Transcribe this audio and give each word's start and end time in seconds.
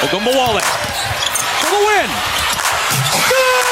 Ogunbowale 0.00 0.60
for 1.60 1.70
the 1.70 1.78
win. 1.84 2.08
Good! 3.28 3.66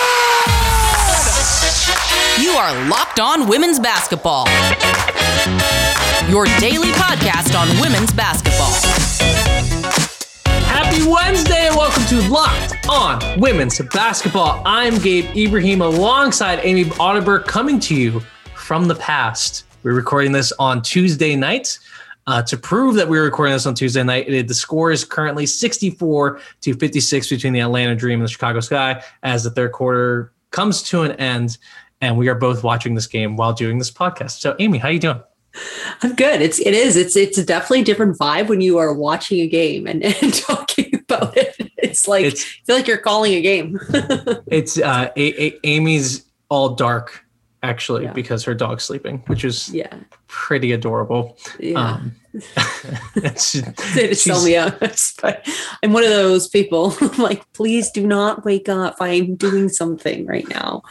You 2.42 2.50
are 2.50 2.88
Locked 2.88 3.20
On 3.20 3.46
Women's 3.48 3.78
Basketball. 3.78 4.48
Your 6.28 6.46
daily 6.58 6.88
podcast 6.94 7.56
on 7.56 7.68
women's 7.80 8.12
basketball. 8.12 8.72
Happy 10.64 11.06
Wednesday 11.06 11.68
and 11.68 11.76
welcome 11.76 12.04
to 12.06 12.20
Locked 12.28 12.88
On 12.88 13.40
Women's 13.40 13.80
Basketball. 13.80 14.62
I'm 14.66 14.98
Gabe 14.98 15.26
Ibrahim 15.36 15.80
alongside 15.80 16.58
Amy 16.64 16.86
Audibert 16.86 17.44
coming 17.46 17.78
to 17.80 17.94
you 17.94 18.18
from 18.56 18.88
the 18.88 18.96
past. 18.96 19.64
We're 19.84 19.94
recording 19.94 20.32
this 20.32 20.50
on 20.58 20.82
Tuesday 20.82 21.36
night. 21.36 21.78
Uh, 22.28 22.42
to 22.42 22.56
prove 22.56 22.96
that 22.96 23.08
we're 23.08 23.22
recording 23.22 23.52
this 23.52 23.66
on 23.66 23.74
Tuesday 23.74 24.02
night, 24.02 24.28
it, 24.28 24.48
the 24.48 24.54
score 24.54 24.90
is 24.90 25.04
currently 25.04 25.46
64 25.46 26.40
to 26.62 26.74
56 26.74 27.30
between 27.30 27.52
the 27.52 27.60
Atlanta 27.60 27.94
Dream 27.94 28.18
and 28.20 28.26
the 28.26 28.32
Chicago 28.32 28.58
Sky 28.58 29.02
as 29.22 29.44
the 29.44 29.50
third 29.50 29.70
quarter 29.72 30.32
comes 30.50 30.82
to 30.82 31.02
an 31.02 31.12
end, 31.12 31.58
and 32.00 32.18
we 32.18 32.28
are 32.28 32.34
both 32.34 32.64
watching 32.64 32.94
this 32.94 33.06
game 33.06 33.36
while 33.36 33.52
doing 33.52 33.78
this 33.78 33.92
podcast. 33.92 34.40
So, 34.40 34.56
Amy, 34.58 34.78
how 34.78 34.88
are 34.88 34.92
you 34.92 34.98
doing? 34.98 35.22
I'm 36.02 36.14
good. 36.14 36.42
It's 36.42 36.58
it 36.58 36.74
is. 36.74 36.96
It's 36.96 37.16
it's 37.16 37.38
a 37.38 37.44
definitely 37.44 37.82
different 37.82 38.18
vibe 38.18 38.48
when 38.48 38.60
you 38.60 38.78
are 38.78 38.92
watching 38.92 39.40
a 39.40 39.46
game 39.46 39.86
and, 39.86 40.04
and 40.22 40.34
talking 40.34 40.94
about 40.94 41.36
it. 41.36 41.56
It's 41.78 42.06
like 42.08 42.24
it's, 42.26 42.42
I 42.42 42.64
feel 42.66 42.76
like 42.76 42.86
you're 42.86 42.98
calling 42.98 43.34
a 43.34 43.40
game. 43.40 43.78
it's 44.48 44.78
uh 44.78 45.10
a- 45.16 45.44
a- 45.44 45.60
Amy's 45.64 46.24
all 46.48 46.70
dark 46.70 47.24
actually 47.62 48.04
yeah. 48.04 48.12
because 48.12 48.44
her 48.44 48.54
dog's 48.54 48.84
sleeping, 48.84 49.22
which 49.26 49.44
is 49.44 49.72
yeah 49.72 49.94
pretty 50.26 50.72
adorable. 50.72 51.38
Yeah. 51.58 51.80
Um, 51.80 52.12
they 53.14 54.08
just 54.08 54.26
tell 54.26 54.44
me 54.44 54.56
out. 54.56 54.74
I'm 55.82 55.92
one 55.92 56.04
of 56.04 56.10
those 56.10 56.48
people 56.48 56.94
like, 57.18 57.50
please 57.52 57.90
do 57.90 58.06
not 58.06 58.44
wake 58.44 58.68
up. 58.68 58.96
I'm 59.00 59.36
doing 59.36 59.68
something 59.68 60.26
right 60.26 60.48
now. 60.48 60.82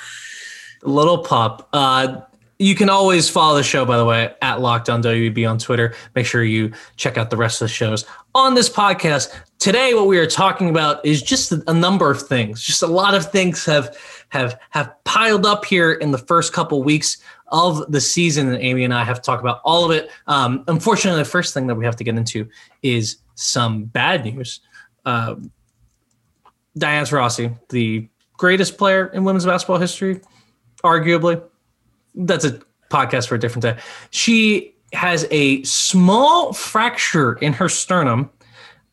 Little 0.84 1.20
pup. 1.20 1.68
Uh, 1.74 2.22
you 2.58 2.74
can 2.74 2.90
always 2.90 3.30
follow 3.30 3.58
the 3.58 3.64
show, 3.64 3.86
by 3.86 3.98
the 3.98 4.06
way, 4.06 4.34
at 4.42 4.62
Locked 4.62 4.90
On 4.90 5.04
WB 5.04 5.50
on 5.50 5.58
Twitter. 5.58 5.94
Make 6.16 6.26
sure 6.26 6.44
you 6.44 6.72
check 6.96 7.18
out 7.18 7.30
the 7.30 7.38
rest 7.38 7.62
of 7.62 7.66
the 7.66 7.74
shows 7.74 8.06
on 8.34 8.54
this 8.54 8.70
podcast. 8.70 9.38
Today, 9.60 9.94
what 9.94 10.08
we 10.08 10.18
are 10.20 10.28
talking 10.28 10.70
about 10.70 11.06
is 11.06 11.22
just 11.22 11.52
a 11.52 11.74
number 11.74 12.10
of 12.10 12.22
things. 12.22 12.62
Just 12.64 12.82
a 12.82 12.88
lot 12.88 13.14
of 13.14 13.30
things 13.30 13.66
have 13.66 13.98
have 14.40 14.60
have 14.72 14.92
piled 15.04 15.46
up 15.46 15.66
here 15.66 15.94
in 15.94 16.12
the 16.12 16.18
first 16.18 16.54
couple 16.54 16.84
weeks 16.84 17.18
of 17.48 17.92
the 17.92 18.02
season, 18.02 18.48
and 18.48 18.62
Amy 18.62 18.84
and 18.84 18.94
I 18.94 19.04
have 19.04 19.22
talked 19.22 19.42
about 19.42 19.62
all 19.64 19.86
of 19.86 19.92
it. 19.92 20.10
Um, 20.28 20.64
unfortunately, 20.68 21.22
the 21.22 21.30
first 21.30 21.54
thing 21.54 21.68
that 21.68 21.76
we 21.76 21.86
have 21.86 21.96
to 21.98 22.04
get 22.04 22.16
into 22.16 22.48
is 22.82 23.18
some 23.36 23.86
bad 23.86 24.26
news. 24.26 24.62
Uh, 25.06 25.36
Diana 26.78 27.06
Taurasi, 27.06 27.58
the 27.70 28.08
greatest 28.38 28.78
player 28.78 29.08
in 29.08 29.24
women's 29.24 29.46
basketball 29.46 29.78
history, 29.78 30.22
arguably 30.84 31.42
that's 32.16 32.46
a 32.46 32.60
podcast 32.90 33.28
for 33.28 33.36
a 33.36 33.40
different 33.40 33.64
day. 33.64 33.78
She 34.12 34.74
has 34.94 35.28
a 35.32 35.64
small 35.64 36.54
fracture 36.54 37.34
in 37.34 37.54
her 37.54 37.70
sternum. 37.70 38.30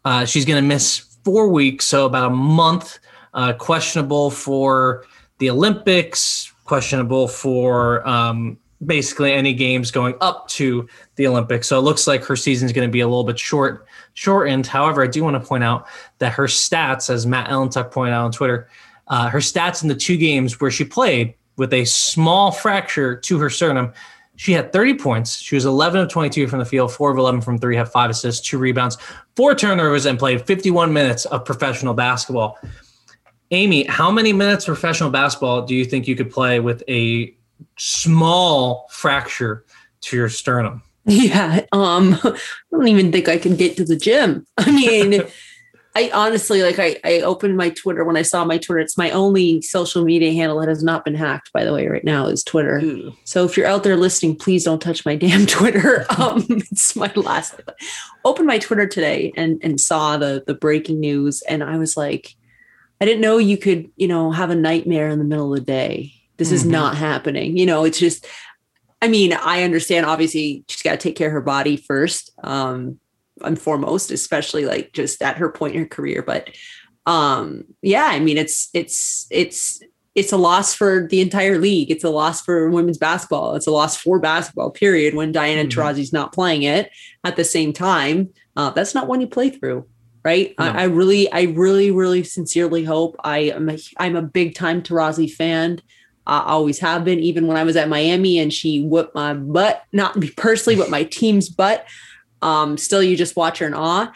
Uh, 0.05 0.25
she's 0.25 0.45
going 0.45 0.63
to 0.63 0.67
miss 0.67 0.99
four 1.25 1.49
weeks, 1.49 1.85
so 1.85 2.07
about 2.07 2.31
a 2.31 2.35
month. 2.35 2.99
Uh, 3.35 3.53
questionable 3.55 4.31
for 4.31 5.07
the 5.43 5.51
Olympics, 5.51 6.53
questionable 6.63 7.27
for 7.27 8.07
um, 8.09 8.57
basically 8.87 9.33
any 9.33 9.53
games 9.53 9.91
going 9.91 10.15
up 10.21 10.47
to 10.47 10.89
the 11.17 11.27
Olympics. 11.27 11.67
So 11.67 11.77
it 11.81 11.83
looks 11.83 12.07
like 12.07 12.23
her 12.25 12.37
season 12.37 12.67
is 12.67 12.73
going 12.73 12.89
to 12.89 12.93
be 12.93 13.01
a 13.01 13.09
little 13.09 13.25
bit 13.25 13.41
short, 13.41 13.89
shortened. 14.15 14.69
However, 14.69 15.03
I 15.03 15.09
do 15.09 15.25
want 15.25 15.35
to 15.35 15.45
point 15.45 15.65
out 15.65 15.89
that 16.19 16.33
her 16.35 16.45
stats, 16.45 17.11
as 17.11 17.27
Matt 17.27 17.51
Ellentuck 17.51 17.91
pointed 17.91 18.13
out 18.13 18.25
on 18.25 18.31
Twitter, 18.31 18.69
uh, 19.09 19.29
her 19.31 19.41
stats 19.41 19.83
in 19.83 19.89
the 19.89 19.97
two 19.97 20.17
games 20.17 20.61
where 20.61 20.71
she 20.71 20.85
played 20.85 21.35
with 21.57 21.73
a 21.73 21.85
small 21.87 22.53
fracture 22.53 23.17
to 23.17 23.39
her 23.41 23.51
sternum. 23.51 23.93
She 24.37 24.53
had 24.53 24.73
30 24.73 24.95
points. 24.95 25.39
She 25.39 25.57
was 25.57 25.65
11 25.65 26.03
of 26.03 26.09
22 26.09 26.47
from 26.47 26.61
the 26.61 26.65
field, 26.65 26.93
4 26.93 27.11
of 27.11 27.19
11 27.19 27.41
from 27.41 27.59
three, 27.59 27.75
had 27.75 27.89
five 27.89 28.11
assists, 28.11 28.49
two 28.49 28.59
rebounds, 28.59 28.97
four 29.35 29.57
turnovers, 29.57 30.07
and 30.07 30.21
played 30.21 30.47
51 30.47 30.93
minutes 30.93 31.25
of 31.25 31.45
professional 31.45 31.95
basketball. 31.95 32.61
Amy, 33.53 33.85
how 33.85 34.11
many 34.11 34.33
minutes 34.33 34.67
of 34.67 34.75
professional 34.75 35.11
basketball 35.11 35.67
do 35.67 35.75
you 35.75 35.85
think 35.85 36.09
you 36.09 36.17
could 36.17 36.31
play 36.31 36.59
with 36.59 36.83
a 36.89 37.35
small 37.77 38.89
fracture 38.91 39.65
to 40.01 40.17
your 40.17 40.29
sternum? 40.29 40.83
Yeah, 41.05 41.67
um, 41.73 42.17
I 42.23 42.39
don't 42.71 42.87
even 42.87 43.11
think 43.11 43.29
I 43.29 43.37
can 43.37 43.57
get 43.57 43.77
to 43.77 43.85
the 43.85 43.97
gym. 43.97 44.47
I 44.57 44.71
mean, 44.71 45.25
I 45.97 46.13
honestly 46.15 46.63
like 46.63 46.79
I, 46.79 46.97
I 47.03 47.23
opened 47.23 47.57
my 47.57 47.71
Twitter 47.71 48.05
when 48.05 48.17
I 48.17 48.23
saw 48.23 48.45
my 48.45 48.57
Twitter. 48.57 48.79
It's 48.79 48.97
my 48.97 49.11
only 49.11 49.61
social 49.63 50.05
media 50.05 50.33
handle 50.33 50.61
that 50.61 50.69
has 50.69 50.85
not 50.85 51.05
been 51.05 51.17
hacked, 51.17 51.53
by 51.53 51.65
the 51.65 51.73
way, 51.75 51.89
right 51.89 52.05
now 52.05 52.27
is 52.27 52.45
Twitter. 52.45 52.79
Ooh. 52.79 53.13
So 53.25 53.45
if 53.45 53.57
you're 53.57 53.67
out 53.67 53.83
there 53.83 53.97
listening, 53.97 54.37
please 54.37 54.63
don't 54.63 54.81
touch 54.81 55.05
my 55.05 55.17
damn 55.17 55.45
Twitter. 55.47 56.07
Um, 56.19 56.47
it's 56.49 56.95
my 56.95 57.13
last 57.17 57.61
opened 58.25 58.47
my 58.47 58.59
Twitter 58.59 58.87
today 58.87 59.33
and 59.37 59.59
and 59.65 59.81
saw 59.81 60.17
the 60.17 60.45
the 60.47 60.55
breaking 60.55 61.01
news 61.01 61.43
and 61.43 61.65
I 61.65 61.79
was 61.79 61.97
like, 61.97 62.37
I 63.03 63.05
didn't 63.05 63.21
know 63.21 63.39
you 63.39 63.59
could, 63.59 63.91
you 63.97 64.07
know, 64.07 64.31
have 64.31 64.51
a 64.51 64.55
nightmare 64.55 65.09
in 65.09 65.19
the 65.19 65.25
middle 65.25 65.53
of 65.53 65.59
the 65.59 65.67
day. 65.67 66.15
This 66.37 66.49
mm-hmm. 66.49 66.55
is 66.55 66.65
not 66.65 66.97
happening. 66.97 67.57
You 67.57 67.67
know, 67.67 67.85
it's 67.85 67.99
just 67.99 68.27
I 69.03 69.09
mean, 69.09 69.33
I 69.33 69.65
understand 69.65 70.07
obviously 70.07 70.65
she's 70.69 70.83
got 70.83 70.93
to 70.93 70.97
take 70.97 71.17
care 71.17 71.27
of 71.27 71.33
her 71.33 71.41
body 71.41 71.77
first. 71.77 72.31
Um, 72.45 73.01
and 73.45 73.59
foremost, 73.61 74.13
especially 74.13 74.65
like 74.65 74.93
just 74.93 75.21
at 75.21 75.39
her 75.39 75.51
point 75.51 75.75
in 75.75 75.83
her 75.83 75.89
career. 75.89 76.23
But 76.23 76.51
um, 77.07 77.65
yeah, 77.83 78.05
I 78.05 78.21
mean, 78.21 78.39
it's 78.39 78.71
it's 78.73 79.27
it's 79.31 79.83
it's 80.15 80.31
a 80.31 80.37
loss 80.37 80.73
for 80.73 81.09
the 81.09 81.21
entire 81.21 81.59
league. 81.59 81.91
It's 81.91 82.05
a 82.05 82.11
loss 82.11 82.43
for 82.43 82.71
women's 82.71 82.99
basketball. 82.99 83.57
It's 83.57 83.67
a 83.67 83.73
loss 83.73 83.97
for 83.97 84.21
basketball. 84.21 84.71
Period. 84.71 85.15
When 85.15 85.33
Diana 85.33 85.63
mm-hmm. 85.63 85.81
Taurasi's 85.81 86.13
not 86.13 86.33
playing 86.33 86.63
it 86.63 86.91
at 87.25 87.35
the 87.35 87.45
same 87.45 87.73
time, 87.73 88.31
uh, 88.57 88.71
that's 88.71 88.95
not 88.95 89.09
one 89.09 89.21
you 89.21 89.27
play 89.27 89.51
through 89.51 89.89
right? 90.25 90.55
No. 90.59 90.67
I, 90.67 90.83
I, 90.83 90.85
really, 90.85 91.31
I 91.33 91.43
really, 91.43 91.91
really 91.91 92.23
sincerely 92.25 92.85
hope 92.85 93.17
I 93.25 93.39
am 93.39 93.69
a, 93.69 93.79
I'm 93.99 94.17
a 94.17 94.23
big 94.23 94.55
time 94.55 94.83
Taurasi 94.83 95.31
fan. 95.31 95.81
I 96.27 96.41
always 96.41 96.79
have 96.79 97.05
been, 97.05 97.19
even 97.19 97.47
when 97.47 97.57
I 97.57 97.65
was 97.65 97.77
at 97.77 97.89
Miami 97.89 98.39
and 98.39 98.53
she 98.53 98.83
whipped 98.83 99.15
my 99.15 99.35
butt, 99.35 99.83
not 99.93 100.17
me 100.17 100.31
personally, 100.37 100.79
but 100.79 100.91
my 100.91 101.05
team's 101.05 101.49
butt. 101.49 101.87
Um, 102.41 102.77
still, 102.77 103.03
you 103.03 103.17
just 103.17 103.37
watch 103.37 103.59
her 103.59 103.67
in 103.67 103.75
awe. 103.75 104.13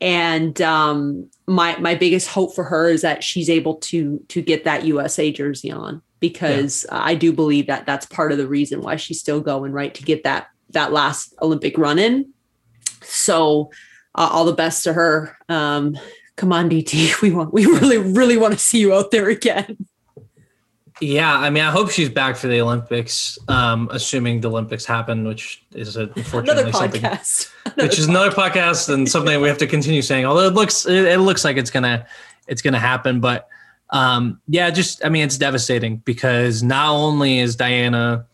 And 0.00 0.60
um, 0.62 1.28
my 1.46 1.76
my 1.78 1.96
biggest 1.96 2.28
hope 2.28 2.54
for 2.54 2.62
her 2.64 2.88
is 2.88 3.02
that 3.02 3.24
she's 3.24 3.50
able 3.50 3.76
to 3.76 4.24
to 4.28 4.40
get 4.40 4.62
that 4.64 4.84
USA 4.84 5.32
jersey 5.32 5.72
on 5.72 6.02
because 6.20 6.86
yeah. 6.88 7.00
I 7.02 7.14
do 7.16 7.32
believe 7.32 7.66
that 7.66 7.84
that's 7.84 8.06
part 8.06 8.30
of 8.30 8.38
the 8.38 8.46
reason 8.46 8.80
why 8.80 8.94
she's 8.94 9.18
still 9.18 9.40
going 9.40 9.72
right 9.72 9.92
to 9.94 10.02
get 10.04 10.22
that 10.22 10.48
that 10.70 10.92
last 10.92 11.34
Olympic 11.42 11.76
run 11.78 11.98
in. 11.98 12.32
So 13.02 13.70
uh, 14.18 14.28
all 14.32 14.44
the 14.44 14.52
best 14.52 14.84
to 14.84 14.92
her. 14.92 15.38
Um, 15.48 15.96
come 16.36 16.52
on, 16.52 16.68
DT, 16.68 17.20
we 17.22 17.30
want 17.30 17.54
we 17.54 17.64
really 17.64 17.98
really 17.98 18.36
want 18.36 18.52
to 18.52 18.58
see 18.58 18.80
you 18.80 18.92
out 18.92 19.10
there 19.10 19.28
again. 19.28 19.86
Yeah, 21.00 21.32
I 21.32 21.48
mean, 21.50 21.62
I 21.62 21.70
hope 21.70 21.90
she's 21.90 22.08
back 22.08 22.34
for 22.34 22.48
the 22.48 22.60
Olympics, 22.60 23.38
um, 23.46 23.88
assuming 23.92 24.40
the 24.40 24.50
Olympics 24.50 24.84
happen, 24.84 25.24
which 25.28 25.62
is 25.72 25.96
unfortunately 25.96 26.72
something, 26.72 27.00
another 27.04 27.20
which 27.76 28.00
is 28.00 28.06
podcast. 28.06 28.08
another 28.08 28.30
podcast 28.30 28.92
and 28.92 29.08
something 29.08 29.40
we 29.40 29.46
have 29.46 29.58
to 29.58 29.66
continue 29.68 30.02
saying. 30.02 30.26
Although 30.26 30.48
it 30.48 30.54
looks, 30.54 30.86
it, 30.86 31.04
it 31.04 31.20
looks 31.20 31.44
like 31.44 31.56
it's 31.56 31.70
gonna, 31.70 32.04
it's 32.48 32.62
gonna 32.62 32.80
happen, 32.80 33.20
but 33.20 33.48
um, 33.90 34.40
yeah, 34.48 34.70
just 34.70 35.04
I 35.04 35.08
mean, 35.08 35.22
it's 35.22 35.38
devastating 35.38 35.98
because 35.98 36.64
not 36.64 36.90
only 36.90 37.38
is 37.38 37.54
Diana 37.54 38.26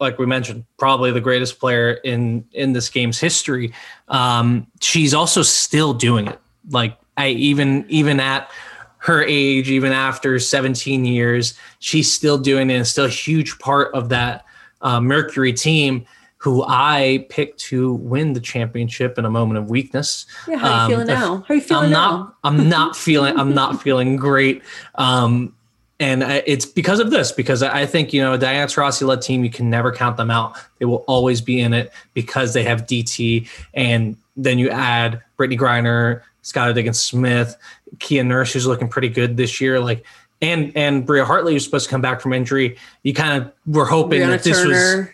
like 0.00 0.18
we 0.18 0.26
mentioned, 0.26 0.64
probably 0.78 1.12
the 1.12 1.20
greatest 1.20 1.60
player 1.60 1.92
in 1.92 2.44
in 2.52 2.72
this 2.72 2.88
game's 2.88 3.20
history, 3.20 3.72
um, 4.08 4.66
she's 4.80 5.14
also 5.14 5.42
still 5.42 5.92
doing 5.92 6.26
it. 6.26 6.40
Like 6.70 6.98
I 7.16 7.28
even 7.28 7.84
even 7.88 8.18
at 8.18 8.50
her 8.98 9.22
age, 9.22 9.70
even 9.70 9.92
after 9.92 10.38
17 10.38 11.04
years, 11.04 11.54
she's 11.78 12.12
still 12.12 12.36
doing 12.36 12.70
it 12.70 12.74
and 12.74 12.86
still 12.86 13.06
a 13.06 13.08
huge 13.08 13.58
part 13.58 13.94
of 13.94 14.10
that 14.10 14.44
uh, 14.82 15.00
Mercury 15.00 15.52
team 15.52 16.06
who 16.36 16.64
I 16.66 17.26
picked 17.28 17.60
to 17.60 17.92
win 17.94 18.32
the 18.32 18.40
championship 18.40 19.18
in 19.18 19.26
a 19.26 19.30
moment 19.30 19.58
of 19.58 19.68
weakness. 19.68 20.24
Yeah, 20.48 20.56
how 20.56 20.66
are 20.66 20.70
you 20.70 20.80
um, 20.80 20.90
feeling 20.90 21.06
now? 21.06 21.36
How 21.36 21.44
are 21.48 21.54
you 21.54 21.60
feeling 21.60 21.84
I'm 21.84 21.90
now? 21.90 22.10
Not, 22.10 22.36
I'm 22.44 22.68
not 22.68 22.96
feeling. 22.96 23.36
I'm 23.38 23.54
not 23.54 23.82
feeling 23.82 24.16
great. 24.16 24.62
Um, 24.94 25.54
and 26.00 26.22
it's 26.22 26.66
because 26.66 26.98
of 26.98 27.10
this. 27.10 27.30
Because 27.30 27.62
I 27.62 27.86
think 27.86 28.12
you 28.12 28.20
know, 28.20 28.36
Diana 28.36 28.66
Taurasi 28.66 29.06
led 29.06 29.22
team. 29.22 29.44
You 29.44 29.50
can 29.50 29.70
never 29.70 29.92
count 29.92 30.16
them 30.16 30.30
out. 30.30 30.56
They 30.78 30.86
will 30.86 31.04
always 31.06 31.40
be 31.40 31.60
in 31.60 31.72
it 31.72 31.92
because 32.14 32.54
they 32.54 32.64
have 32.64 32.86
DT, 32.86 33.48
and 33.74 34.16
then 34.36 34.58
you 34.58 34.70
add 34.70 35.22
Brittney 35.38 35.58
Griner, 35.58 36.22
Skylar 36.42 36.74
Diggins 36.74 36.98
Smith, 36.98 37.56
Kia 38.00 38.24
Nurse, 38.24 38.52
who's 38.52 38.66
looking 38.66 38.88
pretty 38.88 39.10
good 39.10 39.36
this 39.36 39.60
year. 39.60 39.78
Like, 39.78 40.04
and 40.42 40.72
and 40.74 41.06
Bria 41.06 41.24
Hartley, 41.24 41.52
who's 41.52 41.64
supposed 41.64 41.84
to 41.84 41.90
come 41.90 42.00
back 42.00 42.20
from 42.20 42.32
injury. 42.32 42.76
You 43.02 43.14
kind 43.14 43.42
of 43.42 43.52
were 43.66 43.84
hoping 43.86 44.22
Brianna 44.22 44.30
that 44.30 44.42
this 44.42 44.56
Turner. 44.56 44.98
was 44.98 45.08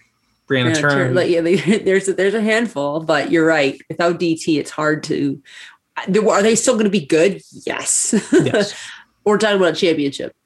Brianna, 0.48 0.70
Brianna 0.70 0.80
Turner. 0.80 1.14
Turner. 1.14 1.22
yeah, 1.22 1.78
there's 1.84 2.08
a, 2.08 2.12
there's 2.14 2.34
a 2.34 2.40
handful, 2.40 3.00
but 3.00 3.30
you're 3.30 3.46
right. 3.46 3.80
Without 3.88 4.20
DT, 4.20 4.58
it's 4.58 4.70
hard 4.70 5.02
to 5.04 5.42
Are 5.98 6.42
they 6.42 6.54
still 6.54 6.74
going 6.74 6.84
to 6.84 6.90
be 6.90 7.04
good? 7.04 7.42
Yes. 7.66 8.14
Yes. 8.32 8.74
We're 9.24 9.38
talking 9.38 9.56
about 9.56 9.72
a 9.72 9.76
championship, 9.76 10.36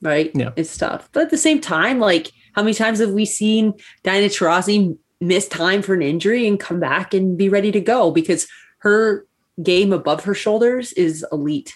right? 0.00 0.30
Yeah. 0.34 0.50
It's 0.56 0.76
tough. 0.76 1.08
But 1.12 1.24
at 1.24 1.30
the 1.30 1.38
same 1.38 1.60
time, 1.60 1.98
like 1.98 2.32
how 2.54 2.62
many 2.62 2.74
times 2.74 2.98
have 3.00 3.10
we 3.10 3.24
seen 3.24 3.74
Diana 4.02 4.26
Taurasi 4.26 4.96
miss 5.20 5.48
time 5.48 5.82
for 5.82 5.94
an 5.94 6.02
injury 6.02 6.46
and 6.46 6.60
come 6.60 6.80
back 6.80 7.12
and 7.14 7.36
be 7.36 7.48
ready 7.48 7.72
to 7.72 7.80
go 7.80 8.10
because 8.10 8.46
her 8.78 9.26
game 9.62 9.92
above 9.92 10.24
her 10.24 10.34
shoulders 10.34 10.92
is 10.92 11.24
elite. 11.32 11.74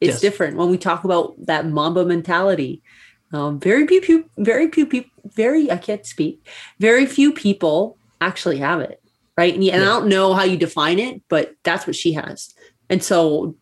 It's 0.00 0.14
Yes. 0.14 0.20
different 0.20 0.56
when 0.56 0.70
we 0.70 0.78
talk 0.78 1.04
about 1.04 1.34
that 1.46 1.66
Mamba 1.66 2.04
mentality. 2.04 2.82
Um, 3.32 3.58
very 3.58 3.86
few, 4.00 4.30
very 4.38 4.70
few 4.70 4.86
people, 4.86 5.10
very 5.24 5.70
I 5.70 5.76
can't 5.76 6.06
speak. 6.06 6.46
Very 6.78 7.06
few 7.06 7.32
people 7.32 7.96
actually 8.20 8.58
have 8.58 8.80
it, 8.80 9.00
right? 9.36 9.54
And, 9.54 9.64
and 9.64 9.82
I 9.82 9.86
don't 9.86 10.08
know 10.08 10.34
how 10.34 10.44
you 10.44 10.56
define 10.56 11.00
it, 11.00 11.22
but 11.28 11.54
that's 11.64 11.86
what 11.86 11.96
she 11.96 12.12
has. 12.12 12.54
And 12.88 13.02
so, 13.02 13.56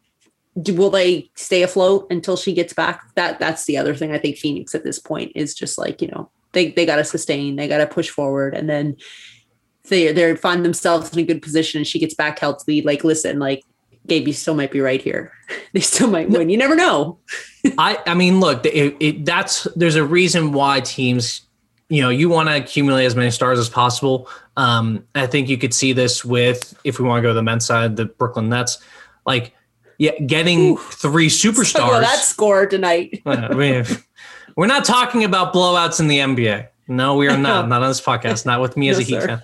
do, 0.60 0.74
will 0.74 0.90
they 0.90 1.30
stay 1.34 1.62
afloat 1.62 2.06
until 2.10 2.36
she 2.36 2.52
gets 2.52 2.72
back? 2.72 3.02
That 3.14 3.38
that's 3.38 3.64
the 3.64 3.78
other 3.78 3.94
thing. 3.94 4.12
I 4.12 4.18
think 4.18 4.36
Phoenix 4.36 4.74
at 4.74 4.84
this 4.84 4.98
point 4.98 5.32
is 5.34 5.54
just 5.54 5.78
like 5.78 6.02
you 6.02 6.08
know 6.08 6.30
they 6.52 6.70
they 6.72 6.84
got 6.84 6.96
to 6.96 7.04
sustain, 7.04 7.56
they 7.56 7.68
got 7.68 7.78
to 7.78 7.86
push 7.86 8.10
forward, 8.10 8.54
and 8.54 8.68
then 8.68 8.96
they 9.88 10.12
they 10.12 10.36
find 10.36 10.64
themselves 10.64 11.12
in 11.12 11.18
a 11.18 11.22
good 11.22 11.42
position, 11.42 11.78
and 11.78 11.86
she 11.86 11.98
gets 11.98 12.14
back 12.14 12.38
healthy. 12.38 12.82
Like, 12.82 13.04
listen, 13.04 13.38
like 13.38 13.64
Gabe, 14.06 14.26
you 14.26 14.32
still 14.32 14.54
might 14.54 14.70
be 14.70 14.80
right 14.80 15.00
here. 15.00 15.32
they 15.72 15.80
still 15.80 16.10
might 16.10 16.30
win. 16.30 16.50
You 16.50 16.58
never 16.58 16.74
know. 16.74 17.18
I 17.78 17.98
I 18.06 18.14
mean, 18.14 18.40
look, 18.40 18.64
it, 18.66 18.96
it, 19.00 19.24
that's 19.24 19.66
there's 19.76 19.96
a 19.96 20.04
reason 20.04 20.52
why 20.52 20.80
teams, 20.80 21.42
you 21.88 22.02
know, 22.02 22.10
you 22.10 22.28
want 22.28 22.48
to 22.48 22.56
accumulate 22.56 23.06
as 23.06 23.16
many 23.16 23.30
stars 23.30 23.58
as 23.58 23.68
possible. 23.68 24.28
Um, 24.56 25.06
I 25.14 25.26
think 25.26 25.48
you 25.48 25.56
could 25.56 25.72
see 25.72 25.94
this 25.94 26.24
with 26.24 26.78
if 26.84 26.98
we 26.98 27.06
want 27.06 27.18
to 27.18 27.22
go 27.22 27.28
to 27.28 27.34
the 27.34 27.42
men's 27.42 27.64
side, 27.64 27.96
the 27.96 28.04
Brooklyn 28.04 28.50
Nets, 28.50 28.78
like 29.24 29.54
yeah, 29.98 30.18
getting 30.20 30.76
three 30.76 31.28
superstars. 31.28 31.88
About 31.88 32.00
that 32.00 32.18
score 32.20 32.66
tonight. 32.66 33.22
I 33.26 33.54
mean, 33.54 33.84
we're 34.56 34.66
not 34.66 34.84
talking 34.84 35.24
about 35.24 35.52
blowouts 35.54 36.00
in 36.00 36.08
the 36.08 36.18
NBA. 36.18 36.68
No, 36.88 37.16
we 37.16 37.28
are 37.28 37.36
not. 37.36 37.68
Not 37.68 37.82
on 37.82 37.88
this 37.88 38.00
podcast. 38.00 38.44
Not 38.44 38.60
with 38.60 38.76
me 38.76 38.88
as 38.88 38.98
No, 38.98 39.02
a 39.02 39.04
Heat 39.04 39.20
sir. 39.20 39.26
fan. 39.26 39.42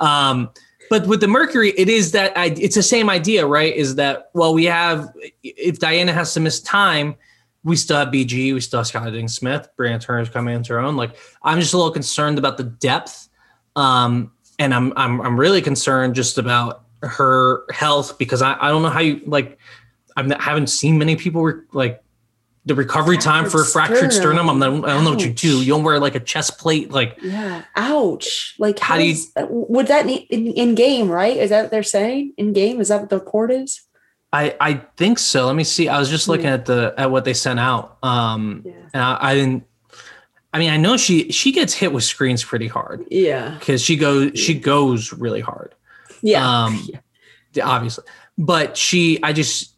Um, 0.00 0.50
but 0.90 1.06
with 1.06 1.20
the 1.20 1.28
Mercury, 1.28 1.70
it 1.76 1.88
is 1.88 2.12
that 2.12 2.36
I, 2.36 2.46
it's 2.46 2.74
the 2.74 2.82
same 2.82 3.08
idea, 3.08 3.46
right? 3.46 3.74
Is 3.74 3.94
that 3.96 4.30
well, 4.34 4.52
we 4.54 4.64
have 4.66 5.08
if 5.42 5.78
Diana 5.78 6.12
has 6.12 6.34
to 6.34 6.40
miss 6.40 6.60
time, 6.60 7.16
we 7.64 7.74
still 7.76 7.96
have 7.96 8.08
BG, 8.08 8.52
we 8.52 8.60
still 8.60 8.80
have 8.80 8.86
Skylar 8.86 9.10
Diggins 9.10 9.34
Smith, 9.34 9.68
Brianna 9.78 10.00
Turner's 10.00 10.28
coming 10.28 10.54
into 10.54 10.74
her 10.74 10.80
own. 10.80 10.96
Like 10.96 11.16
I'm 11.42 11.58
just 11.58 11.72
a 11.72 11.78
little 11.78 11.92
concerned 11.92 12.38
about 12.38 12.58
the 12.58 12.64
depth, 12.64 13.28
um, 13.76 14.30
and 14.58 14.74
I'm 14.74 14.92
I'm 14.96 15.20
I'm 15.22 15.40
really 15.40 15.62
concerned 15.62 16.14
just 16.14 16.36
about 16.38 16.84
her 17.02 17.62
health 17.72 18.18
because 18.18 18.42
I, 18.42 18.56
I 18.60 18.68
don't 18.68 18.82
know 18.82 18.90
how 18.90 19.00
you 19.00 19.20
like. 19.26 19.58
I'm 20.16 20.28
not, 20.28 20.40
haven't 20.40 20.68
seen 20.68 20.98
many 20.98 21.16
people 21.16 21.42
re- 21.42 21.62
like 21.72 22.02
the 22.66 22.74
recovery 22.74 23.18
time 23.18 23.50
for 23.50 23.60
a 23.60 23.64
fractured 23.66 24.12
sternum. 24.12 24.48
I'm 24.48 24.58
not, 24.58 24.88
I 24.88 24.94
don't 24.94 25.04
know 25.04 25.10
what 25.10 25.24
you 25.24 25.32
do. 25.32 25.60
You 25.60 25.66
don't 25.74 25.84
wear 25.84 25.98
like 26.00 26.14
a 26.14 26.20
chest 26.20 26.58
plate, 26.58 26.90
like 26.90 27.18
Yeah. 27.22 27.62
Ouch. 27.76 28.54
Like 28.58 28.78
How 28.78 28.94
how, 28.94 29.00
do 29.00 29.06
you- 29.06 29.14
does, 29.14 29.32
would 29.50 29.88
that 29.88 30.06
need 30.06 30.26
in, 30.30 30.46
in 30.48 30.74
game, 30.74 31.08
right? 31.08 31.36
Is 31.36 31.50
that 31.50 31.62
what 31.62 31.70
they're 31.70 31.82
saying? 31.82 32.32
In 32.38 32.52
game? 32.52 32.80
Is 32.80 32.88
that 32.88 33.00
what 33.00 33.10
the 33.10 33.18
report 33.18 33.50
is? 33.50 33.82
I 34.32 34.56
I 34.60 34.74
think 34.96 35.18
so. 35.18 35.46
Let 35.46 35.54
me 35.56 35.62
see. 35.64 35.88
I 35.88 35.98
was 35.98 36.08
just 36.10 36.26
looking 36.26 36.46
Hmm. 36.46 36.54
at 36.54 36.64
the 36.64 36.94
at 36.96 37.10
what 37.10 37.24
they 37.24 37.34
sent 37.34 37.60
out. 37.60 37.98
Um, 38.02 38.62
Yeah. 38.64 38.72
and 38.94 39.02
I, 39.02 39.18
I 39.20 39.34
didn't. 39.34 39.64
I 40.52 40.58
mean, 40.58 40.70
I 40.70 40.76
know 40.76 40.96
she 40.96 41.30
she 41.32 41.52
gets 41.52 41.74
hit 41.74 41.92
with 41.92 42.02
screens 42.04 42.42
pretty 42.42 42.66
hard 42.68 43.04
Yeah. 43.10 43.56
because 43.58 43.82
she 43.82 43.96
goes 43.96 44.38
she 44.38 44.54
goes 44.54 45.12
really 45.12 45.40
hard. 45.40 45.74
Yeah. 46.22 46.64
Um, 46.64 46.88
yeah, 47.52 47.68
obviously, 47.68 48.04
but 48.38 48.76
she 48.76 49.20
I 49.22 49.32
just 49.32 49.74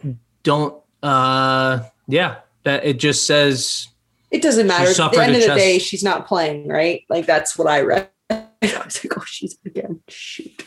don't. 0.46 0.81
Uh, 1.02 1.81
yeah, 2.06 2.37
that 2.62 2.84
it 2.84 2.98
just 2.98 3.26
says 3.26 3.88
it 4.31 4.43
doesn't 4.43 4.66
matter. 4.66 4.88
At 4.88 5.12
the 5.12 5.22
end 5.22 5.34
of 5.34 5.40
the 5.40 5.46
chest- 5.48 5.58
day, 5.58 5.78
she's 5.78 6.04
not 6.04 6.26
playing, 6.26 6.69
right? 6.69 7.02
Like 7.10 7.26
that's 7.26 7.58
what 7.58 7.69
I 7.69 7.82
read. 7.82 8.08
I 8.31 8.46
was 8.62 9.04
like, 9.04 9.19
oh, 9.19 9.25
she's 9.26 9.58
again. 9.66 10.00
Shoot. 10.08 10.64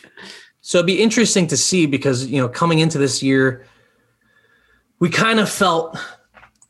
So 0.61 0.77
it'd 0.77 0.85
be 0.85 1.01
interesting 1.01 1.47
to 1.47 1.57
see 1.57 1.85
because 1.87 2.27
you 2.27 2.39
know 2.39 2.49
coming 2.49 2.79
into 2.79 2.97
this 2.97 3.23
year, 3.23 3.65
we 4.99 5.09
kind 5.09 5.39
of 5.39 5.49
felt 5.49 5.97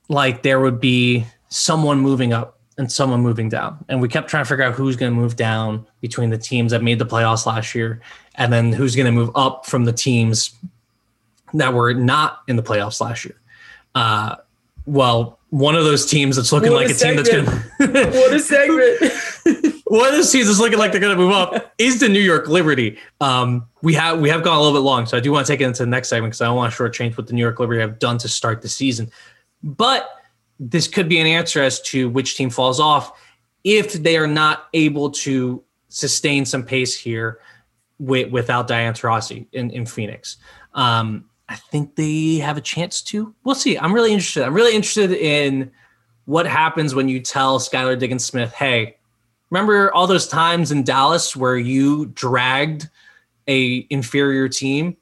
like 0.08 0.44
there 0.44 0.60
would 0.60 0.80
be 0.80 1.26
someone 1.50 2.00
moving 2.00 2.32
up 2.32 2.60
and 2.78 2.92
someone 2.92 3.22
moving 3.22 3.50
down, 3.50 3.84
and 3.90 4.02
we 4.02 4.08
kept 4.08 4.30
trying 4.30 4.44
to 4.44 4.48
figure 4.48 4.64
out 4.64 4.76
who's 4.76 4.96
going 4.96 5.12
to 5.12 5.20
move 5.20 5.36
down 5.36 5.86
between 6.00 6.30
the 6.30 6.38
teams 6.38 6.72
that 6.72 6.84
made 6.84 7.00
the 7.00 7.06
playoffs 7.06 7.46
last 7.48 7.74
year, 7.74 8.02
and 8.36 8.54
then 8.54 8.72
who's 8.72 8.96
going 8.96 9.08
to 9.08 9.12
move 9.12 9.32
up 9.36 9.66
from 9.66 9.86
the 9.86 9.94
teams 9.94 10.56
that 11.54 11.74
were 11.74 11.94
not 11.94 12.42
in 12.48 12.56
the 12.56 12.64
playoffs 12.64 13.02
last 13.02 13.26
year. 13.26 13.36
Uh, 13.96 14.36
well, 14.86 15.40
one 15.50 15.76
of 15.76 15.84
those 15.84 16.06
teams 16.06 16.36
that's 16.36 16.52
looking 16.52 16.72
What 16.72 16.88
like 16.88 16.96
a 16.96 16.98
team 16.98 17.16
that's 17.16 17.30
going 17.30 17.46
to 17.46 18.12
What 18.12 18.34
a 18.34 18.40
segment. 18.40 19.82
one 19.86 20.08
of 20.08 20.14
those 20.14 20.32
teams 20.32 20.48
that's 20.48 20.60
looking 20.60 20.78
like 20.78 20.92
they're 20.92 21.02
going 21.02 21.16
to 21.16 21.22
move 21.22 21.32
up 21.32 21.74
is 21.78 22.00
the 22.00 22.10
New 22.10 22.20
York 22.20 22.48
Liberty. 22.48 22.98
Um, 23.20 23.68
we 23.82 23.94
have 23.96 24.20
we 24.20 24.30
have 24.30 24.44
gone 24.44 24.58
a 24.58 24.62
little 24.62 24.78
bit 24.78 24.84
long, 24.84 25.06
so 25.06 25.18
I 25.18 25.20
do 25.20 25.32
want 25.32 25.48
to 25.48 25.54
take 25.54 25.62
it 25.62 25.66
into 25.66 25.84
the 25.84 25.90
next 25.90 26.10
segment 26.10 26.32
because 26.32 26.42
I 26.42 26.46
don't 26.46 26.56
want 26.56 26.74
to 26.74 26.84
shortchange 26.84 27.18
what 27.18 27.28
the 27.28 27.34
New 27.34 27.42
York 27.42 27.60
Liberty 27.60 27.80
have 27.82 28.00
done 28.00 28.18
to 28.20 28.28
start 28.28 28.62
the 28.62 28.70
season. 28.70 29.10
But 29.64 30.10
this 30.60 30.88
could 30.88 31.10
be 31.10 31.20
an 31.20 31.28
answer 31.28 31.62
as 31.62 31.82
to 31.82 32.10
which 32.10 32.36
team 32.36 32.50
falls 32.50 32.80
off 32.80 33.20
if 33.64 33.94
they 33.94 34.18
are 34.18 34.28
not 34.28 34.68
able 34.74 35.10
to 35.12 35.64
sustain 35.90 36.46
some 36.46 36.64
pace 36.64 36.98
here 36.98 37.40
with, 37.98 38.32
without 38.32 38.68
Diana 38.68 38.94
Taurasi 38.94 39.48
in, 39.52 39.72
in 39.72 39.86
Phoenix. 39.86 40.38
Um, 40.74 41.29
I 41.50 41.56
think 41.56 41.96
they 41.96 42.36
have 42.36 42.58
a 42.58 42.62
chance 42.62 43.02
to. 43.04 43.34
We'll 43.44 43.56
see. 43.56 43.78
I'm 43.78 43.92
really 43.94 44.12
interested. 44.14 44.44
I'm 44.44 44.54
really 44.54 44.76
interested 44.76 45.12
in 45.12 45.72
what 46.26 46.46
happens 46.46 46.94
when 46.94 47.10
you 47.10 47.20
tell 47.20 47.60
Skylar 47.60 47.98
Diggins 47.98 48.24
Smith, 48.24 48.54
hey, 48.54 48.98
remember 49.50 49.92
all 49.94 50.06
those 50.06 50.28
times 50.28 50.72
in 50.72 50.84
Dallas 50.84 51.36
where 51.36 51.58
you 51.58 52.06
dragged 52.08 52.88
a 53.48 53.88
inferior 53.90 54.48
team? 54.48 54.96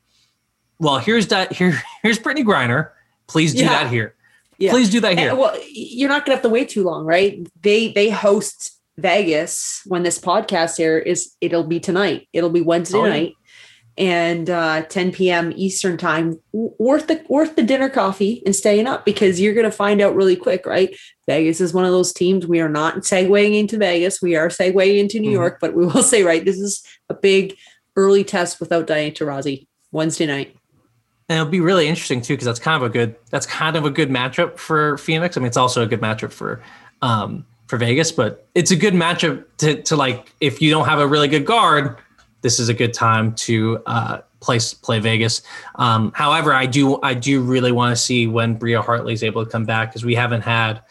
Well, 0.79 0.99
here's 0.99 1.27
that 1.27 1.51
here 1.51 1.81
here's 2.01 2.17
Brittney 2.19 2.45
Griner. 2.45 2.91
Please 3.27 3.53
do 3.53 3.63
Yeah. 3.63 3.69
that 3.83 3.91
here. 3.91 4.15
Yeah. 4.57 4.71
Please 4.71 4.89
do 4.89 5.01
that 5.01 5.11
And, 5.11 5.19
here. 5.19 5.35
well, 5.35 5.55
you're 5.69 6.09
not 6.09 6.25
gonna 6.25 6.35
have 6.37 6.43
to 6.43 6.49
wait 6.49 6.69
too 6.69 6.83
long, 6.83 7.05
right? 7.05 7.45
They 7.61 7.91
they 7.91 8.09
host 8.09 8.79
Vegas 8.97 9.81
when 9.85 10.03
this 10.03 10.17
podcast 10.17 10.77
here 10.77 10.97
is. 10.97 11.35
It'll 11.41 11.63
be 11.65 11.79
tonight. 11.79 12.27
It'll 12.33 12.49
be 12.49 12.61
Wednesday 12.61 12.97
Oh, 12.97 13.07
night, 13.09 13.33
and 13.97 14.49
uh, 14.49 14.83
10 14.83 15.11
p.m. 15.11 15.51
Eastern 15.55 15.97
time. 15.97 16.39
Worth 16.53 17.07
the 17.07 17.23
worth 17.29 17.55
the 17.55 17.63
dinner 17.63 17.89
coffee 17.89 18.43
and 18.45 18.55
staying 18.55 18.87
up 18.87 19.05
because 19.05 19.39
you're 19.41 19.53
gonna 19.53 19.71
find 19.71 20.01
out 20.01 20.15
really 20.15 20.35
quick, 20.35 20.65
right? 20.65 20.95
Vegas 21.27 21.59
is 21.59 21.73
one 21.73 21.85
of 21.85 21.91
those 21.91 22.13
teams. 22.13 22.45
We 22.47 22.59
are 22.61 22.69
not 22.69 22.97
segueing 22.97 23.57
into 23.59 23.77
Vegas. 23.77 24.21
We 24.21 24.35
are 24.35 24.49
segueing 24.49 24.99
into 24.99 25.19
New 25.19 25.29
Mhm. 25.29 25.33
York, 25.33 25.57
but 25.59 25.73
we 25.73 25.85
will 25.85 26.03
say, 26.03 26.23
right, 26.23 26.43
this 26.45 26.57
is 26.59 26.83
a 27.09 27.13
big 27.13 27.55
early 27.95 28.23
test 28.23 28.59
without 28.59 28.85
Diana 28.87 29.11
Taurasi 29.11 29.65
Wednesday 29.91 30.27
night. 30.27 30.55
And 31.29 31.39
it'll 31.39 31.51
be 31.51 31.59
really 31.59 31.87
interesting 31.87 32.21
too, 32.21 32.33
because 32.33 32.45
that's 32.45 32.59
kind 32.59 32.81
of 32.81 32.87
a 32.87 32.91
good 32.91 33.15
that's 33.31 33.45
kind 33.45 33.75
of 33.75 33.83
a 33.85 33.89
good 33.89 34.09
matchup 34.09 34.57
for 34.57 34.97
Phoenix. 34.97 35.35
I 35.35 35.39
mean, 35.41 35.47
it's 35.47 35.57
also 35.57 35.81
a 35.83 35.87
good 35.87 36.01
matchup 36.01 36.31
for 36.31 36.61
um 37.01 37.45
for 37.67 37.77
Vegas, 37.77 38.11
but 38.13 38.47
it's 38.55 38.71
a 38.71 38.75
good 38.77 38.93
matchup 38.93 39.43
to 39.57 39.81
to 39.81 39.95
like 39.95 40.31
if 40.39 40.61
you 40.61 40.69
don't 40.69 40.85
have 40.85 40.99
a 40.99 41.07
really 41.07 41.27
good 41.27 41.45
guard, 41.45 41.97
this 42.41 42.59
is 42.59 42.69
a 42.69 42.73
good 42.73 42.93
time 42.93 43.33
to 43.35 43.81
uh 43.85 44.19
play 44.39 44.59
play 44.81 44.99
Vegas. 44.99 45.41
Um, 45.75 46.11
however, 46.15 46.53
I 46.53 46.65
do 46.65 47.01
I 47.01 47.13
do 47.13 47.41
really 47.41 47.71
want 47.71 47.95
to 47.95 48.01
see 48.01 48.27
when 48.27 48.55
Bria 48.55 48.81
Hartley 48.81 49.13
is 49.13 49.23
able 49.23 49.43
to 49.45 49.51
come 49.51 49.65
back 49.65 49.89
because 49.91 50.05
we 50.05 50.15
haven't 50.15 50.41
had 50.41 50.81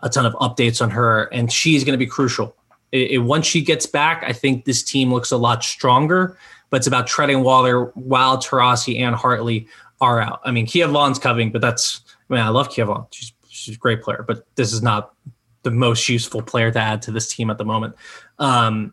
a 0.00 0.08
ton 0.08 0.24
of 0.26 0.32
updates 0.34 0.80
on 0.80 0.90
her, 0.90 1.24
and 1.32 1.50
she's 1.52 1.84
going 1.84 1.92
to 1.98 1.98
be 1.98 2.06
crucial. 2.06 2.56
It, 2.92 3.10
it- 3.12 3.18
once 3.18 3.46
she 3.46 3.60
gets 3.62 3.86
back, 3.86 4.22
I 4.26 4.32
think 4.32 4.64
this 4.64 4.82
team 4.82 5.12
looks 5.12 5.30
a 5.30 5.36
lot 5.36 5.62
stronger. 5.64 6.38
But 6.70 6.78
it's 6.78 6.86
about 6.86 7.06
treading 7.06 7.42
water 7.42 7.86
while 7.94 8.36
Taurasi 8.36 9.00
and 9.00 9.14
Hartley 9.16 9.66
are 10.02 10.20
out. 10.20 10.40
I 10.44 10.50
mean, 10.50 10.66
Kia 10.66 10.86
Vaughn's 10.86 11.18
coming, 11.18 11.50
but 11.50 11.62
that's 11.62 12.02
I 12.28 12.34
mean, 12.34 12.42
I 12.42 12.50
love 12.50 12.68
Kia 12.70 12.84
Vaughn. 12.84 13.06
She's 13.10 13.32
she's 13.48 13.76
a 13.76 13.78
great 13.78 14.02
player, 14.02 14.22
but 14.28 14.46
this 14.54 14.72
is 14.74 14.82
not 14.82 15.14
the 15.62 15.70
most 15.70 16.08
useful 16.10 16.42
player 16.42 16.70
to 16.70 16.78
add 16.78 17.00
to 17.02 17.10
this 17.10 17.34
team 17.34 17.48
at 17.50 17.56
the 17.56 17.64
moment. 17.64 17.94
Um, 18.38 18.92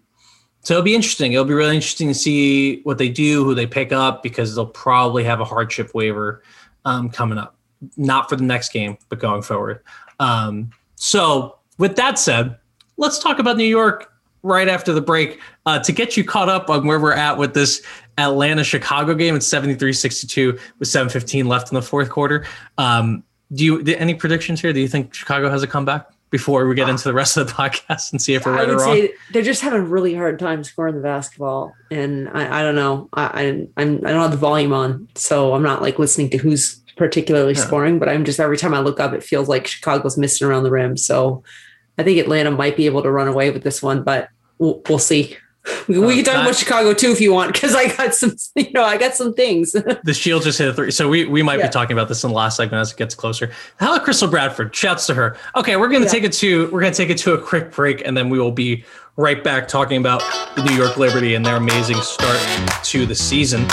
so 0.65 0.73
it'll 0.73 0.83
be 0.83 0.95
interesting. 0.95 1.33
It'll 1.33 1.45
be 1.45 1.53
really 1.53 1.75
interesting 1.75 2.07
to 2.07 2.15
see 2.15 2.81
what 2.81 2.97
they 2.97 3.07
do, 3.07 3.43
who 3.43 3.53
they 3.53 3.67
pick 3.67 3.91
up, 3.91 4.23
because 4.23 4.55
they'll 4.55 4.65
probably 4.65 5.23
have 5.23 5.39
a 5.39 5.45
hardship 5.45 5.93
waiver 5.93 6.41
um, 6.85 7.11
coming 7.11 7.37
up. 7.37 7.55
Not 7.97 8.29
for 8.29 8.35
the 8.35 8.43
next 8.43 8.73
game, 8.73 8.97
but 9.09 9.19
going 9.19 9.43
forward. 9.43 9.81
Um, 10.19 10.71
so 10.95 11.59
with 11.77 11.95
that 11.97 12.17
said, 12.17 12.57
let's 12.97 13.19
talk 13.19 13.37
about 13.37 13.57
New 13.57 13.63
York 13.63 14.11
right 14.41 14.67
after 14.67 14.91
the 14.91 15.01
break 15.01 15.39
uh, 15.67 15.77
to 15.79 15.91
get 15.91 16.17
you 16.17 16.23
caught 16.23 16.49
up 16.49 16.67
on 16.71 16.87
where 16.87 16.99
we're 16.99 17.13
at 17.13 17.37
with 17.37 17.53
this 17.53 17.83
Atlanta 18.17 18.63
Chicago 18.63 19.13
game. 19.13 19.35
It's 19.35 19.45
73 19.45 19.93
62 19.93 20.57
with 20.79 20.89
7.15 20.89 21.45
left 21.45 21.71
in 21.71 21.75
the 21.75 21.81
fourth 21.83 22.09
quarter. 22.09 22.43
Um, 22.79 23.23
do 23.53 23.63
you, 23.63 23.83
any 23.97 24.15
predictions 24.15 24.61
here? 24.61 24.73
Do 24.73 24.79
you 24.79 24.87
think 24.87 25.13
Chicago 25.13 25.47
has 25.51 25.61
a 25.61 25.67
comeback? 25.67 26.09
Before 26.29 26.67
we 26.67 26.75
get 26.75 26.89
into 26.89 27.03
the 27.03 27.13
rest 27.13 27.37
of 27.37 27.47
the 27.47 27.53
podcast 27.61 28.11
and 28.11 28.21
see 28.21 28.33
if 28.33 28.45
we're 28.45 28.53
right 28.53 28.69
or 28.69 28.77
wrong? 28.77 28.95
say 28.95 29.13
they're 29.31 29.41
just 29.41 29.61
having 29.61 29.79
a 29.81 29.83
really 29.85 30.13
hard 30.13 30.37
time 30.39 30.63
scoring 30.63 30.95
the 30.95 31.01
basketball, 31.01 31.73
and 31.91 32.29
I, 32.29 32.59
I 32.59 32.63
don't 32.63 32.75
know. 32.75 33.09
I, 33.13 33.23
I 33.23 33.67
I'm 33.81 33.97
I 34.05 34.11
don't 34.11 34.21
have 34.21 34.31
the 34.31 34.37
volume 34.37 34.73
on, 34.73 35.07
so 35.15 35.53
I'm 35.53 35.63
not 35.63 35.81
like 35.81 35.99
listening 35.99 36.29
to 36.31 36.37
who's 36.37 36.81
particularly 36.97 37.53
Yeah. 37.53 37.59
scoring. 37.61 37.99
But 37.99 38.09
I'm 38.09 38.25
just 38.25 38.39
every 38.39 38.57
time 38.57 38.73
I 38.73 38.79
look 38.79 38.99
up, 38.99 39.13
it 39.13 39.23
feels 39.23 39.47
like 39.49 39.67
Chicago's 39.67 40.17
missing 40.17 40.47
around 40.47 40.63
the 40.63 40.71
rim. 40.71 40.97
So 40.97 41.43
I 41.97 42.03
think 42.03 42.19
Atlanta 42.19 42.51
might 42.51 42.75
be 42.75 42.85
able 42.87 43.03
to 43.03 43.11
run 43.11 43.27
away 43.27 43.51
with 43.51 43.63
this 43.63 43.81
one, 43.83 44.03
but 44.03 44.29
we'll, 44.57 44.81
we'll 44.89 44.99
see. 44.99 45.37
We, 45.87 45.97
Uh, 45.97 46.09
can 46.09 46.23
talk 46.23 46.33
that- 46.35 46.41
about 46.43 46.55
Chicago 46.55 46.93
too 46.93 47.11
if 47.11 47.19
you 47.21 47.33
want, 47.33 47.53
because 47.53 47.73
I 47.75 47.87
got 47.95 48.13
some, 48.13 48.35
you 48.55 48.71
know, 48.71 48.83
I 48.83 48.97
got 48.97 49.15
some 49.15 49.33
things. 49.33 49.71
DeShields 50.05 50.43
just 50.43 50.57
hit 50.59 50.67
a 50.67 50.73
three. 50.73 50.91
So 50.91 51.09
we, 51.09 51.25
we 51.25 51.41
might 51.43 51.59
Yeah. 51.59 51.67
be 51.67 51.71
talking 51.71 51.93
about 51.97 52.07
this 52.07 52.23
in 52.23 52.29
the 52.29 52.35
last 52.35 52.57
segment 52.57 52.81
as 52.81 52.91
it 52.91 52.97
gets 52.97 53.15
closer. 53.15 53.51
How 53.77 53.93
about 53.93 54.03
Crystal 54.05 54.27
Bradford? 54.27 54.75
Shouts 54.75 55.05
to 55.07 55.13
her. 55.15 55.37
Okay, 55.55 55.75
we're 55.75 55.87
gonna 55.89 56.05
Yeah. 56.05 56.11
take 56.11 56.23
it 56.23 56.33
to 56.33 56.69
we're 56.71 56.81
gonna 56.81 56.93
take 56.93 57.09
it 57.09 57.17
to 57.19 57.33
a 57.33 57.37
quick 57.37 57.71
break 57.71 58.05
and 58.05 58.15
then 58.15 58.29
we 58.29 58.39
will 58.39 58.51
be 58.51 58.83
right 59.17 59.43
back 59.43 59.67
talking 59.67 59.97
about 59.97 60.21
the 60.55 60.63
New 60.63 60.75
York 60.75 60.97
Liberty 60.97 61.35
and 61.35 61.45
their 61.45 61.55
amazing 61.55 62.01
start 62.01 62.39
to 62.83 63.05
the 63.05 63.15
season. 63.15 63.65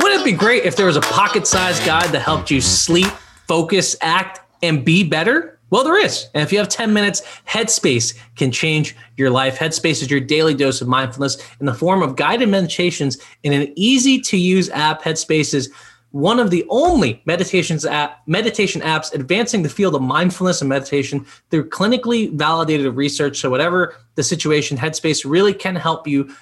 Wouldn't 0.00 0.22
it 0.22 0.24
be 0.24 0.32
great 0.32 0.64
if 0.64 0.74
there 0.76 0.86
was 0.86 0.96
a 0.96 1.00
pocket-sized 1.02 1.84
guide 1.84 2.10
that 2.12 2.20
helped 2.20 2.50
you 2.50 2.60
sleep, 2.60 3.08
focus, 3.46 3.94
act, 4.00 4.40
and 4.62 4.84
be 4.84 5.04
better? 5.04 5.57
Well, 5.70 5.84
there 5.84 6.02
is. 6.02 6.28
And 6.34 6.42
if 6.42 6.52
you 6.52 6.58
have 6.58 6.68
10 6.68 6.92
minutes, 6.92 7.22
Headspace 7.46 8.18
can 8.36 8.50
change 8.50 8.96
your 9.16 9.30
life. 9.30 9.58
Headspace 9.58 10.02
is 10.02 10.10
your 10.10 10.20
daily 10.20 10.54
dose 10.54 10.80
of 10.80 10.88
mindfulness 10.88 11.36
in 11.60 11.66
the 11.66 11.74
form 11.74 12.02
of 12.02 12.16
guided 12.16 12.48
meditations 12.48 13.18
in 13.42 13.52
an 13.52 13.72
easy 13.76 14.18
to 14.20 14.36
use 14.36 14.70
app. 14.70 15.02
Headspace 15.02 15.52
is 15.52 15.70
one 16.12 16.40
of 16.40 16.50
the 16.50 16.64
only 16.70 17.20
meditations 17.26 17.84
app, 17.84 18.22
meditation 18.26 18.80
apps 18.80 19.12
advancing 19.12 19.62
the 19.62 19.68
field 19.68 19.94
of 19.94 20.00
mindfulness 20.00 20.62
and 20.62 20.68
meditation 20.68 21.26
through 21.50 21.68
clinically 21.68 22.32
validated 22.32 22.94
research. 22.94 23.38
So, 23.38 23.50
whatever 23.50 23.94
the 24.14 24.22
situation, 24.22 24.78
Headspace 24.78 25.28
really 25.28 25.52
can 25.52 25.76
help 25.76 26.06
you 26.06 26.34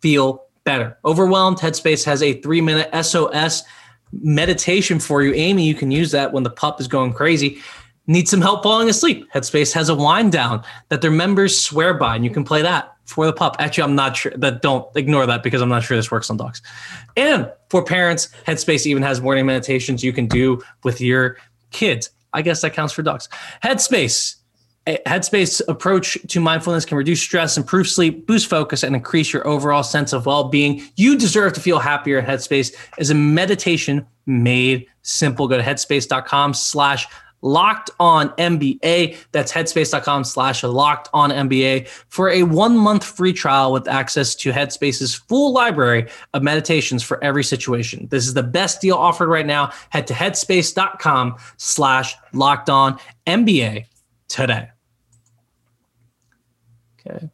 feel 0.00 0.46
better. 0.64 0.96
Overwhelmed, 1.04 1.58
Headspace 1.58 2.02
has 2.04 2.22
a 2.22 2.40
three 2.40 2.62
minute 2.62 2.88
SOS 3.04 3.62
meditation 4.12 4.98
for 4.98 5.22
you. 5.22 5.32
Amy, 5.34 5.66
you 5.66 5.74
can 5.74 5.90
use 5.90 6.10
that 6.12 6.32
when 6.32 6.42
the 6.42 6.50
pup 6.50 6.80
is 6.80 6.88
going 6.88 7.12
crazy. 7.12 7.60
Need 8.10 8.28
some 8.28 8.40
help 8.40 8.64
falling 8.64 8.88
asleep? 8.88 9.24
Headspace 9.32 9.72
has 9.72 9.88
a 9.88 9.94
wind 9.94 10.32
down 10.32 10.64
that 10.88 11.00
their 11.00 11.12
members 11.12 11.56
swear 11.56 11.94
by, 11.94 12.16
and 12.16 12.24
you 12.24 12.30
can 12.32 12.42
play 12.42 12.60
that 12.60 12.92
for 13.04 13.24
the 13.24 13.32
pup. 13.32 13.54
Actually, 13.60 13.84
I'm 13.84 13.94
not 13.94 14.16
sure 14.16 14.32
that 14.36 14.62
don't 14.62 14.84
ignore 14.96 15.26
that 15.26 15.44
because 15.44 15.62
I'm 15.62 15.68
not 15.68 15.84
sure 15.84 15.96
this 15.96 16.10
works 16.10 16.28
on 16.28 16.36
dogs. 16.36 16.60
And 17.16 17.48
for 17.68 17.84
parents, 17.84 18.28
Headspace 18.48 18.84
even 18.84 19.04
has 19.04 19.20
morning 19.20 19.46
meditations 19.46 20.02
you 20.02 20.12
can 20.12 20.26
do 20.26 20.60
with 20.82 21.00
your 21.00 21.36
kids. 21.70 22.10
I 22.32 22.42
guess 22.42 22.62
that 22.62 22.72
counts 22.72 22.92
for 22.92 23.02
dogs. 23.02 23.28
Headspace. 23.62 24.34
A 24.88 24.98
Headspace 25.06 25.62
approach 25.68 26.18
to 26.26 26.40
mindfulness 26.40 26.84
can 26.84 26.98
reduce 26.98 27.20
stress, 27.20 27.56
improve 27.56 27.86
sleep, 27.86 28.26
boost 28.26 28.50
focus, 28.50 28.82
and 28.82 28.96
increase 28.96 29.32
your 29.32 29.46
overall 29.46 29.84
sense 29.84 30.12
of 30.12 30.26
well-being. 30.26 30.82
You 30.96 31.16
deserve 31.16 31.52
to 31.52 31.60
feel 31.60 31.78
happier. 31.78 32.20
Headspace 32.20 32.74
is 32.98 33.10
a 33.10 33.14
meditation 33.14 34.04
made 34.26 34.86
simple. 35.02 35.46
Go 35.46 35.58
to 35.58 35.62
headspace.com 35.62 36.54
slash 36.54 37.06
locked 37.42 37.90
on 37.98 38.30
MBA. 38.30 39.16
That's 39.32 39.52
headspace.com 39.52 40.24
slash 40.24 40.62
locked 40.62 41.08
on 41.12 41.30
MBA 41.30 41.88
for 41.88 42.30
a 42.30 42.42
one 42.42 42.76
month 42.76 43.04
free 43.04 43.32
trial 43.32 43.72
with 43.72 43.88
access 43.88 44.34
to 44.36 44.52
Headspace's 44.52 45.14
full 45.14 45.52
library 45.52 46.08
of 46.34 46.42
meditations 46.42 47.02
for 47.02 47.22
every 47.22 47.44
situation. 47.44 48.08
This 48.10 48.26
is 48.26 48.34
the 48.34 48.42
best 48.42 48.80
deal 48.80 48.96
offered 48.96 49.28
right 49.28 49.46
now. 49.46 49.72
Head 49.90 50.06
to 50.08 50.14
headspace.com 50.14 51.36
slash 51.56 52.16
locked 52.32 52.70
on 52.70 52.98
MBA 53.26 53.86
today. 54.28 54.68
Okay. 57.06 57.30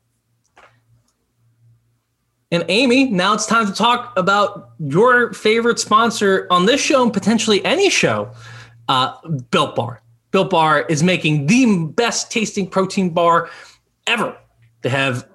And 2.53 2.65
Amy, 2.69 3.11
now 3.11 3.35
it's 3.35 3.47
time 3.47 3.67
to 3.67 3.73
talk 3.73 4.17
about 4.17 4.71
your 4.79 5.33
favorite 5.33 5.81
sponsor 5.81 6.47
on 6.51 6.65
this 6.65 6.81
show 6.81 7.03
and 7.03 7.13
potentially 7.13 7.65
any 7.65 7.91
show, 7.91 8.31
uh, 8.89 9.17
Built 9.51 9.77
Bar. 9.77 10.03
Built 10.31 10.51
Bar 10.51 10.83
is 10.83 11.03
making 11.03 11.47
the 11.47 11.87
best 11.95 12.31
tasting 12.31 12.69
protein 12.69 13.11
bar 13.11 13.51
ever. 14.07 14.37
They 14.83 14.89
have 14.91 15.29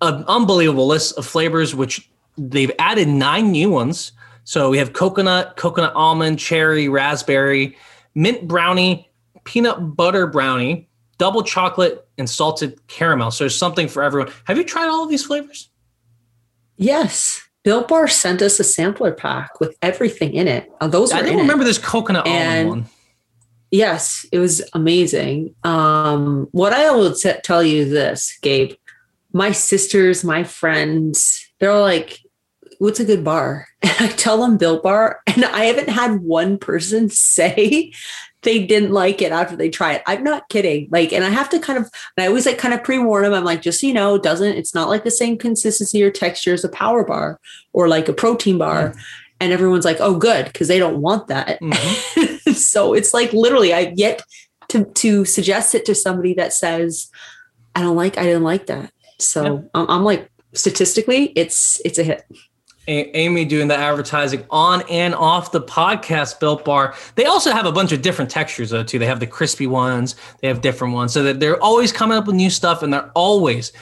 an 0.00 0.24
unbelievable 0.28 0.86
list 0.86 1.16
of 1.18 1.26
flavors, 1.26 1.74
which 1.74 2.10
they've 2.36 2.72
added 2.78 3.08
nine 3.08 3.50
new 3.50 3.70
ones. 3.70 4.12
So 4.44 4.70
we 4.70 4.78
have 4.78 4.92
coconut, 4.92 5.56
coconut 5.56 5.92
almond, 5.94 6.38
cherry, 6.38 6.88
raspberry, 6.88 7.76
mint 8.14 8.46
brownie, 8.46 9.10
peanut 9.44 9.96
butter 9.96 10.26
brownie, 10.26 10.88
double 11.18 11.42
chocolate, 11.42 12.06
and 12.18 12.28
salted 12.28 12.86
caramel. 12.86 13.30
So 13.30 13.44
there's 13.44 13.56
something 13.56 13.88
for 13.88 14.02
everyone. 14.02 14.32
Have 14.44 14.56
you 14.56 14.64
tried 14.64 14.88
all 14.88 15.04
of 15.04 15.10
these 15.10 15.24
flavors? 15.24 15.70
yes, 16.76 17.45
Built 17.66 17.88
Bar 17.88 18.06
sent 18.06 18.42
us 18.42 18.60
a 18.60 18.64
sampler 18.64 19.10
pack 19.10 19.58
with 19.58 19.76
everything 19.82 20.34
in 20.34 20.46
it. 20.46 20.70
Uh, 20.80 20.86
those 20.86 21.10
I 21.10 21.16
were 21.16 21.22
don't 21.24 21.32
in 21.32 21.38
it. 21.40 21.42
remember 21.42 21.64
this 21.64 21.78
coconut 21.78 22.24
And- 22.24 22.68
almond 22.68 22.68
one. 22.68 22.90
Yes, 23.72 24.24
it 24.30 24.38
was 24.38 24.62
amazing. 24.72 25.52
Um, 25.64 26.46
what 26.52 26.72
I 26.72 26.92
will 26.92 27.12
t- 27.12 27.32
tell 27.42 27.64
you 27.64 27.84
this, 27.84 28.38
Gabe. 28.40 28.74
My 29.32 29.50
sisters, 29.50 30.22
my 30.22 30.44
friends, 30.44 31.44
they're 31.58 31.72
all 31.72 31.82
like, 31.82 32.20
"What's 32.78 33.00
a 33.00 33.04
good 33.04 33.24
bar?" 33.24 33.68
And 33.82 33.92
I 34.00 34.08
tell 34.08 34.38
them 34.40 34.56
Built 34.56 34.82
Bar, 34.82 35.20
and 35.26 35.44
I 35.44 35.64
haven't 35.66 35.88
had 35.88 36.20
one 36.20 36.58
person 36.58 37.08
say 37.10 37.92
they 38.42 38.64
didn't 38.64 38.92
like 38.92 39.22
it 39.22 39.32
after 39.32 39.56
they 39.56 39.68
try 39.68 39.94
it. 39.94 40.02
I'm 40.06 40.22
not 40.22 40.48
kidding. 40.48 40.88
Like, 40.90 41.12
and 41.12 41.24
I 41.24 41.30
have 41.30 41.48
to 41.50 41.58
kind 41.58 41.78
of, 41.78 41.84
and 42.16 42.24
I 42.24 42.28
always 42.28 42.46
like 42.46 42.58
kind 42.58 42.74
of 42.74 42.84
pre-warn 42.84 43.24
them. 43.24 43.34
I'm 43.34 43.44
like, 43.44 43.60
just 43.60 43.80
so 43.80 43.86
you 43.86 43.94
know, 43.94 44.14
it 44.14 44.22
doesn't 44.22 44.56
it's 44.56 44.74
not 44.74 44.88
like 44.88 45.04
the 45.04 45.10
same 45.10 45.36
consistency 45.36 46.02
or 46.02 46.10
texture 46.10 46.54
as 46.54 46.64
a 46.64 46.68
power 46.68 47.04
bar 47.04 47.40
or 47.72 47.88
like 47.88 48.08
a 48.08 48.12
protein 48.12 48.58
bar. 48.58 48.94
And 49.40 49.52
everyone's 49.52 49.84
like, 49.84 49.98
"Oh, 50.00 50.16
good," 50.16 50.46
because 50.46 50.68
they 50.68 50.78
don't 50.78 51.02
want 51.02 51.26
that. 51.28 51.60
Mhm. 51.60 52.54
so 52.54 52.94
it's 52.94 53.12
like 53.12 53.32
literally 53.32 53.74
I've 53.74 53.98
yet 53.98 54.22
to 54.68 54.84
to 54.84 55.24
suggest 55.24 55.74
it 55.74 55.84
to 55.86 55.94
somebody 55.94 56.34
that 56.34 56.52
says 56.52 57.10
I 57.74 57.82
don't 57.82 57.96
like 57.96 58.16
I 58.16 58.22
didn't 58.22 58.44
like 58.44 58.66
that. 58.66 58.92
So 59.18 59.42
Yeah. 59.44 59.60
I'm, 59.74 59.90
I'm 59.90 60.04
like 60.04 60.30
statistically 60.54 61.32
it's 61.36 61.80
it's 61.84 61.98
a 61.98 62.02
hit. 62.02 62.24
A- 62.88 63.16
Amy 63.16 63.44
doing 63.44 63.68
the 63.68 63.76
advertising 63.76 64.44
on 64.50 64.82
and 64.88 65.14
off 65.14 65.52
the 65.52 65.60
podcast 65.60 66.40
Built 66.40 66.64
Bar. 66.64 66.94
They 67.14 67.24
also 67.24 67.50
have 67.50 67.66
a 67.66 67.72
bunch 67.72 67.92
of 67.92 68.02
different 68.02 68.30
textures 68.30 68.70
though 68.70 68.84
too. 68.84 68.98
They 68.98 69.06
have 69.06 69.20
the 69.20 69.26
crispy 69.26 69.66
ones, 69.66 70.16
they 70.40 70.48
have 70.48 70.60
different 70.60 70.94
ones, 70.94 71.12
so 71.12 71.22
that 71.22 71.40
they're 71.40 71.62
always 71.62 71.92
coming 71.92 72.16
up 72.16 72.26
with 72.26 72.36
new 72.36 72.50
stuff, 72.50 72.82
and 72.82 72.92
they're 72.92 73.10
always 73.14 73.72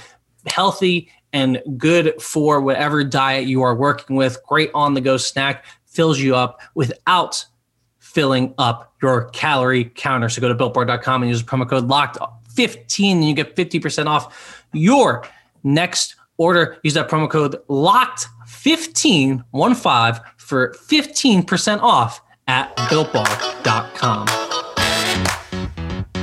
healthy 0.47 1.11
and 1.33 1.61
good 1.77 2.21
for 2.23 2.61
whatever 2.61 3.03
diet 3.05 3.47
you 3.47 3.63
are 3.63 3.75
working 3.75 4.17
with. 4.17 4.39
Great 4.47 4.71
on 4.73 4.95
the 4.95 5.01
go 5.01 5.17
snack, 5.17 5.65
fills 5.87 6.19
you 6.19 6.35
up 6.35 6.61
without 6.75 7.45
filling 7.99 8.55
up 8.59 8.95
your 9.03 9.29
calorie 9.31 9.87
counter. 9.97 10.29
So 10.29 10.41
go 10.41 10.49
to 10.49 10.55
builtbar.com 10.55 11.23
and 11.23 11.31
use 11.31 11.43
promo 11.43 11.69
code 11.69 11.89
locked 11.89 12.19
15 12.55 13.17
and 13.19 13.29
you 13.29 13.35
get 13.35 13.57
50% 13.57 14.07
off 14.07 14.65
your 14.73 15.27
next 15.65 16.15
order. 16.37 16.79
Use 16.85 16.95
that 16.95 17.09
promo 17.09 17.29
code 17.29 17.57
locked 17.69 18.29
15 18.55 19.45
one 19.51 19.75
five 19.75 20.21
for 20.37 20.75
15% 20.89 21.81
off 21.81 22.21
at 22.47 22.75
builtbar.com. 22.77 24.27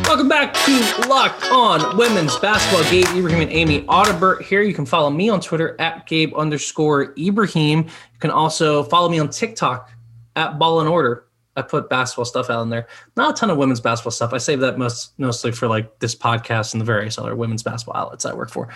Welcome 0.04 0.28
back 0.28 0.54
to 0.54 1.08
Locked 1.08 1.46
On 1.52 1.98
Women's 1.98 2.38
Basketball. 2.38 2.84
Gabe 2.92 3.06
Ibrahim 3.18 3.42
and 3.42 3.52
Amy 3.52 3.84
Audibert 3.84 4.42
here. 4.42 4.62
You 4.62 4.74
can 4.74 4.86
follow 4.86 5.10
me 5.10 5.30
on 5.30 5.40
Twitter 5.40 5.80
at 5.80 6.06
Gabe 6.06 6.36
underscore 6.36 7.14
Ibrahim. 7.18 7.86
You 7.86 8.20
can 8.20 8.30
also 8.30 8.84
follow 8.84 9.08
me 9.08 9.20
on 9.20 9.30
TikTok 9.30 9.90
at 10.36 10.60
Ball 10.60 10.82
and 10.82 10.90
Order. 10.90 11.26
I 11.56 11.62
put 11.62 11.90
basketball 11.90 12.26
stuff 12.26 12.50
out 12.50 12.62
in 12.62 12.70
there. 12.70 12.88
Not 13.16 13.32
a 13.32 13.40
ton 13.40 13.50
of 13.50 13.58
women's 13.58 13.80
basketball 13.80 14.12
stuff. 14.12 14.34
I 14.34 14.38
save 14.38 14.60
that 14.60 14.78
most 14.78 15.18
mostly 15.18 15.52
for 15.52 15.68
like 15.68 16.00
this 16.00 16.16
podcast 16.16 16.74
and 16.74 16.82
the 16.82 16.86
various 16.86 17.18
other 17.18 17.36
women's 17.36 17.64
basketball 17.64 17.96
outlets 17.96 18.26
I 18.26 18.34
work 18.34 18.50
for. 18.50 18.70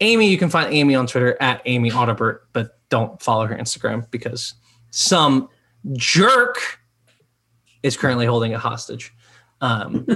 Amy, 0.00 0.28
you 0.28 0.38
can 0.38 0.48
find 0.50 0.72
Amy 0.72 0.94
on 0.94 1.06
Twitter 1.06 1.36
at 1.40 1.60
Amy 1.66 1.90
Audibert, 1.90 2.40
but 2.52 2.78
don't 2.88 3.20
follow 3.22 3.46
her 3.46 3.54
Instagram 3.56 4.10
because 4.10 4.54
some 4.90 5.48
jerk 5.92 6.56
is 7.82 7.96
currently 7.96 8.26
holding 8.26 8.54
a 8.54 8.58
hostage. 8.58 9.12
Um, 9.60 10.06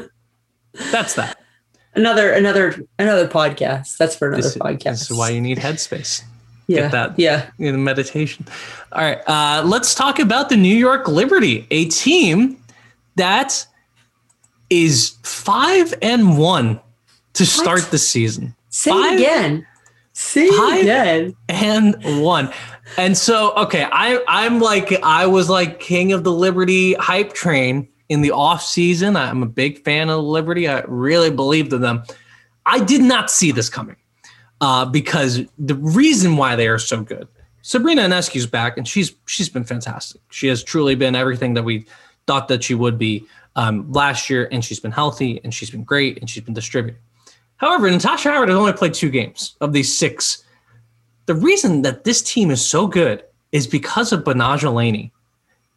that's 0.93 1.15
that. 1.15 1.39
Another 1.95 2.33
another 2.33 2.75
another 2.99 3.29
podcast. 3.29 3.97
That's 3.99 4.17
for 4.17 4.29
another 4.29 4.43
This, 4.43 4.57
podcast. 4.57 4.83
this 4.85 5.11
is 5.11 5.17
why 5.17 5.31
you 5.31 5.41
need 5.41 5.59
headspace. 5.59 6.23
yeah. 6.67 6.81
get 6.83 6.93
that. 6.93 7.19
Yeah. 7.19 7.51
in 7.59 7.85
meditation. 7.85 8.47
All 8.93 9.03
right, 9.03 9.21
uh, 9.29 9.63
let's 9.65 9.95
talk 9.95 10.19
about 10.19 10.49
the 10.49 10.57
New 10.57 10.75
York 10.77 11.07
Liberty, 11.09 11.67
a 11.71 11.85
team 11.87 12.57
that 13.17 13.65
is 14.71 15.11
five 15.23 15.95
and 16.03 16.37
one 16.37 16.81
to 17.35 17.47
start 17.47 17.83
the 17.93 17.99
season. 17.99 18.55
Say 18.71 18.91
Five- 18.91 19.13
it 19.13 19.21
again. 19.21 19.67
Say 20.15 20.49
Five- 20.49 20.85
and 21.49 22.23
one. 22.23 22.53
And 22.97 23.19
so, 23.19 23.53
okay, 23.57 23.87
I 23.91 24.23
I'm 24.29 24.61
like 24.61 24.93
I 25.03 25.27
was 25.27 25.51
like 25.51 25.81
king 25.81 26.13
of 26.13 26.23
the 26.23 26.33
Liberty 26.33 26.95
hype 26.95 27.33
train 27.33 27.89
in 28.09 28.21
the 28.21 28.31
off 28.31 28.63
season. 28.63 29.17
I'm 29.17 29.43
a 29.43 29.47
big 29.47 29.83
fan 29.85 30.11
of 30.11 30.23
Liberty. 30.23 30.69
I 30.69 30.83
really 30.87 31.31
believed 31.31 31.73
in 31.73 31.81
them. 31.81 32.05
I 32.65 32.79
did 32.79 33.03
not 33.03 33.31
see 33.31 33.51
this 33.51 33.69
coming 33.69 33.97
uh, 34.61 34.85
because 34.85 35.41
the 35.59 35.75
reason 35.75 36.37
why 36.37 36.55
they 36.57 36.69
are 36.69 36.79
so 36.79 37.03
good. 37.03 37.27
Sabrina 37.63 38.03
Ionescu's 38.03 38.47
back, 38.47 38.77
and 38.79 38.87
she's 38.87 39.15
she's 39.27 39.49
been 39.49 39.65
fantastic. 39.65 40.21
She 40.31 40.47
has 40.49 40.63
truly 40.63 40.95
been 40.95 41.17
everything 41.17 41.55
that 41.55 41.65
we 41.65 41.87
thought 42.27 42.49
that 42.49 42.63
she 42.63 42.75
would 42.75 42.99
be 42.99 43.27
um, 43.57 43.91
last 43.91 44.31
year, 44.31 44.49
and 44.53 44.65
she's 44.65 44.81
been 44.81 44.93
healthy, 44.93 45.41
and 45.43 45.53
she's 45.53 45.71
been 45.71 45.85
great, 45.85 46.19
and 46.21 46.31
she's 46.31 46.45
been 46.45 46.55
distributed. 46.55 47.01
However, 47.57 47.91
Natasha 47.91 48.31
Howard 48.31 48.49
has 48.49 48.59
only 48.59 48.73
played 48.73 48.95
two 48.95 49.11
games 49.11 49.57
of 49.61 49.73
these 49.73 49.97
six. 49.97 50.45
The 51.27 51.35
reason 51.35 51.83
that 51.83 52.05
this 52.05 52.23
team 52.23 52.51
is 52.51 52.65
so 52.65 52.87
good 52.87 53.25
is 53.53 53.67
because 53.67 54.13
of 54.13 54.25
Betnijah 54.25 54.73
Laney 54.73 55.13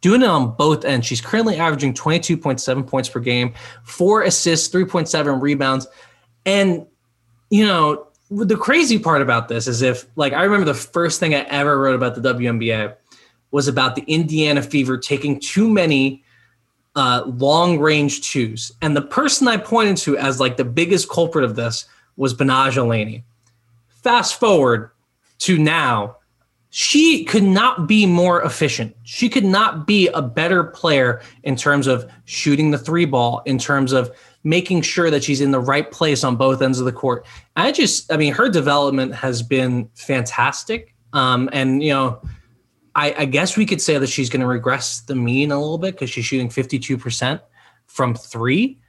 doing 0.01 0.21
it 0.21 0.27
on 0.27 0.55
both 0.55 0.85
ends. 0.85 1.05
She's 1.05 1.21
currently 1.21 1.57
averaging 1.57 1.93
22.7 1.93 2.87
points 2.87 3.09
per 3.09 3.19
game, 3.19 3.53
four 3.83 4.23
assists, 4.23 4.73
3.7 4.73 5.41
rebounds. 5.41 5.87
And, 6.45 6.85
you 7.49 7.65
know, 7.65 8.07
the 8.29 8.57
crazy 8.57 8.99
part 8.99 9.21
about 9.21 9.47
this 9.47 9.67
is 9.67 9.81
if, 9.81 10.05
like, 10.15 10.33
I 10.33 10.43
remember 10.43 10.65
the 10.65 10.73
first 10.73 11.19
thing 11.19 11.33
I 11.33 11.39
ever 11.43 11.79
wrote 11.79 11.95
about 11.95 12.15
the 12.15 12.21
WNBA 12.21 12.95
was 13.51 13.67
about 13.67 13.95
the 13.95 14.03
Indiana 14.03 14.61
Fever 14.61 14.97
taking 14.97 15.39
too 15.39 15.69
many 15.69 16.23
uh, 16.97 17.23
long 17.27 17.79
range 17.79 18.29
twos. 18.29 18.71
And 18.81 18.97
the 18.97 19.01
person 19.01 19.47
I 19.47 19.57
pointed 19.57 19.97
to 19.97 20.17
as 20.17 20.39
like 20.39 20.57
the 20.57 20.65
biggest 20.65 21.09
culprit 21.09 21.45
of 21.45 21.55
this 21.55 21.85
was 22.17 22.33
Betnijah 22.33 22.87
Laney. 22.87 23.23
Fast 23.87 24.39
forward 24.39 24.89
to 25.39 25.59
now, 25.59 26.17
she 26.71 27.23
could 27.23 27.43
not 27.43 27.87
be 27.87 28.07
more 28.07 28.41
efficient. 28.41 28.95
She 29.03 29.29
could 29.29 29.45
not 29.45 29.85
be 29.85 30.07
a 30.09 30.21
better 30.23 30.63
player 30.63 31.21
in 31.43 31.55
terms 31.55 31.85
of 31.85 32.09
shooting 32.25 32.71
the 32.71 32.77
three 32.79 33.05
ball, 33.05 33.43
in 33.45 33.59
terms 33.59 33.93
of 33.93 34.11
making 34.43 34.81
sure 34.81 35.11
that 35.11 35.23
she's 35.23 35.39
in 35.39 35.51
the 35.51 35.59
right 35.59 35.91
place 35.91 36.23
on 36.23 36.35
both 36.35 36.61
ends 36.61 36.79
of 36.79 36.85
the 36.85 36.91
court. 36.91 37.25
I 37.55 37.71
just, 37.71 38.11
I 38.11 38.17
mean, 38.17 38.33
her 38.33 38.49
development 38.49 39.13
has 39.13 39.43
been 39.43 39.89
fantastic. 39.93 40.95
Um, 41.13 41.47
and, 41.53 41.83
you 41.83 41.93
know, 41.93 42.21
I, 42.97 43.13
I 43.19 43.25
guess 43.25 43.55
we 43.55 43.67
could 43.67 43.79
say 43.79 43.99
that 43.99 44.07
she's 44.07 44.27
going 44.27 44.41
to 44.41 44.47
regress 44.47 45.01
the 45.01 45.13
mean 45.13 45.51
a 45.51 45.59
little 45.59 45.77
bit 45.77 45.93
because 45.93 46.09
she's 46.09 46.25
shooting 46.25 46.49
52% 46.49 47.39
from 47.85 48.15
three, 48.15 48.79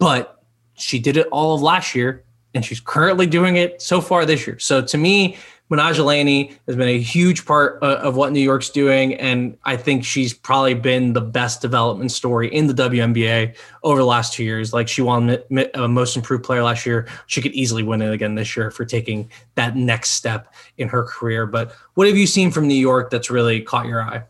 but 0.00 0.42
she 0.74 0.98
did 0.98 1.16
it 1.16 1.28
all 1.30 1.54
of 1.54 1.62
last 1.62 1.94
year 1.94 2.24
and 2.54 2.64
she's 2.64 2.80
currently 2.80 3.24
doing 3.24 3.56
it 3.56 3.80
so 3.80 4.00
far 4.00 4.26
this 4.26 4.48
year. 4.48 4.58
So 4.58 4.82
to 4.82 4.98
me, 4.98 5.36
Betnijah 5.70 6.04
Laney 6.04 6.52
has 6.66 6.76
been 6.76 6.88
a 6.88 7.00
huge 7.00 7.44
part 7.44 7.82
uh, 7.82 7.96
of 7.96 8.14
what 8.14 8.32
New 8.32 8.40
York's 8.40 8.70
doing, 8.70 9.14
and 9.14 9.58
I 9.64 9.76
think 9.76 10.04
she's 10.04 10.32
probably 10.32 10.74
been 10.74 11.12
the 11.12 11.20
best 11.20 11.60
development 11.60 12.12
story 12.12 12.52
in 12.54 12.68
the 12.68 12.74
WNBA 12.74 13.56
over 13.82 13.98
the 13.98 14.06
last 14.06 14.32
two 14.32 14.44
years. 14.44 14.72
Like 14.72 14.86
she 14.86 15.02
won 15.02 15.38
a 15.74 15.88
Most 15.88 16.16
Improved 16.16 16.44
Player 16.44 16.62
last 16.62 16.86
year, 16.86 17.08
she 17.26 17.42
could 17.42 17.52
easily 17.52 17.82
win 17.82 18.00
it 18.00 18.12
again 18.12 18.36
this 18.36 18.56
year 18.56 18.70
for 18.70 18.84
taking 18.84 19.28
that 19.56 19.74
next 19.74 20.10
step 20.10 20.54
in 20.78 20.88
her 20.88 21.02
career. 21.02 21.46
But 21.46 21.72
what 21.94 22.06
have 22.06 22.16
you 22.16 22.28
seen 22.28 22.52
from 22.52 22.68
New 22.68 22.74
York 22.74 23.10
that's 23.10 23.30
really 23.30 23.60
caught 23.60 23.86
your 23.86 24.02
eye? 24.02 24.22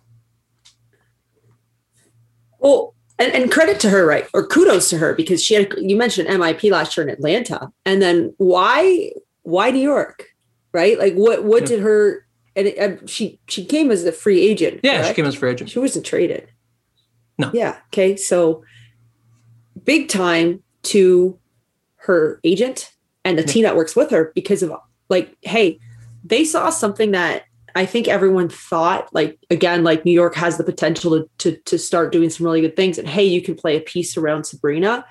Well, 2.59 2.95
and, 3.19 3.33
and, 3.33 3.50
credit 3.50 3.81
to 3.81 3.90
her, 3.90 4.07
right? 4.07 4.26
Or 4.35 4.47
kudos 4.47 4.90
to 4.90 4.99
her 4.99 5.14
because 5.14 5.43
she 5.43 5.55
had 5.55 5.73
you 5.78 5.97
mentioned 5.97 6.28
MIP 6.28 6.71
last 6.71 6.97
year 6.97 7.07
in 7.07 7.12
Atlanta, 7.12 7.73
and 7.85 8.00
then 8.00 8.35
why 8.38 9.12
why 9.43 9.71
New 9.71 9.81
York? 9.81 10.36
Right? 10.76 10.99
Like 10.99 11.14
what 11.14 11.42
what 11.42 11.62
yeah. 11.62 11.68
did 11.68 11.80
her 11.80 12.26
and, 12.54 12.68
it, 12.68 12.76
and, 12.76 13.09
she 13.09 13.40
she 13.49 13.64
came 13.64 13.90
as 13.90 14.04
a 14.04 14.12
free 14.12 14.40
agent. 14.40 14.80
Yeah, 14.83 14.97
correct? 14.99 15.09
she 15.09 15.14
came 15.14 15.25
as 15.25 15.35
free 15.35 15.50
agent. 15.50 15.71
She 15.71 15.78
wasn't 15.78 16.04
traded. 16.04 16.49
No. 17.38 17.50
Yeah. 17.52 17.78
Okay. 17.88 18.16
So 18.16 18.62
big 19.85 20.09
time 20.09 20.62
to 20.85 21.38
her 21.97 22.40
agent 22.45 22.92
and 23.25 23.38
the 23.38 23.42
yeah. 23.42 23.49
team 23.49 23.62
that 23.64 23.76
works 23.76 23.97
with 23.97 24.11
her 24.11 24.33
because 24.35 24.62
of 24.62 24.73
like, 25.09 25.35
hey, 25.40 25.78
they 26.25 26.45
saw 26.45 26.71
something 26.71 27.12
that 27.12 27.45
I 27.75 27.85
think 27.87 28.06
everyone 28.09 28.49
thought, 28.49 29.12
like 29.14 29.38
again, 29.50 29.83
like 29.83 30.04
New 30.04 30.12
York 30.12 30.35
has 30.35 30.59
the 30.59 30.64
potential 30.64 31.11
to, 31.11 31.28
to, 31.38 31.56
to 31.64 31.78
start 31.78 32.12
doing 32.12 32.30
some 32.30 32.45
really 32.45 32.61
good 32.61 32.76
things. 32.76 32.99
And 32.99 33.09
hey, 33.09 33.25
you 33.25 33.42
can 33.42 33.54
play 33.54 33.76
a 33.76 33.80
piece 33.80 34.16
around 34.16 34.45
Sabrina. 34.45 35.04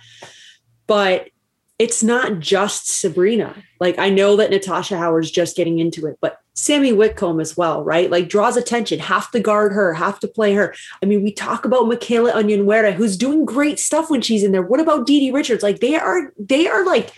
But 0.87 1.29
it's 1.77 2.01
not 2.01 2.39
just 2.39 2.87
Sabrina. 2.87 3.55
Like 3.79 3.99
I 3.99 4.09
know 4.09 4.37
that 4.37 4.49
Natasha 4.49 4.97
Howard's 4.97 5.31
just 5.31 5.57
getting 5.57 5.79
into 5.79 6.07
it, 6.07 6.17
but 6.21 6.39
Sami 6.53 6.93
Whitcomb 6.93 7.41
as 7.41 7.57
well, 7.57 7.83
right? 7.83 8.09
Like 8.09 8.29
draws 8.29 8.55
attention, 8.55 8.99
have 8.99 9.29
to 9.31 9.41
guard 9.41 9.73
her, 9.73 9.93
have 9.93 10.19
to 10.21 10.27
play 10.27 10.53
her. 10.53 10.73
I 11.03 11.05
mean, 11.05 11.21
we 11.21 11.33
talk 11.33 11.65
about 11.65 11.87
Michaela 11.87 12.31
Onyenwere, 12.31 12.93
who's 12.93 13.17
doing 13.17 13.43
great 13.43 13.77
stuff 13.77 14.09
when 14.09 14.21
she's 14.21 14.43
in 14.43 14.53
there. 14.53 14.61
What 14.61 14.79
about 14.79 15.05
DiDi 15.05 15.33
Richards? 15.33 15.63
Like 15.63 15.79
they 15.81 15.95
are, 15.95 16.31
they 16.39 16.67
are 16.67 16.85
like 16.85 17.13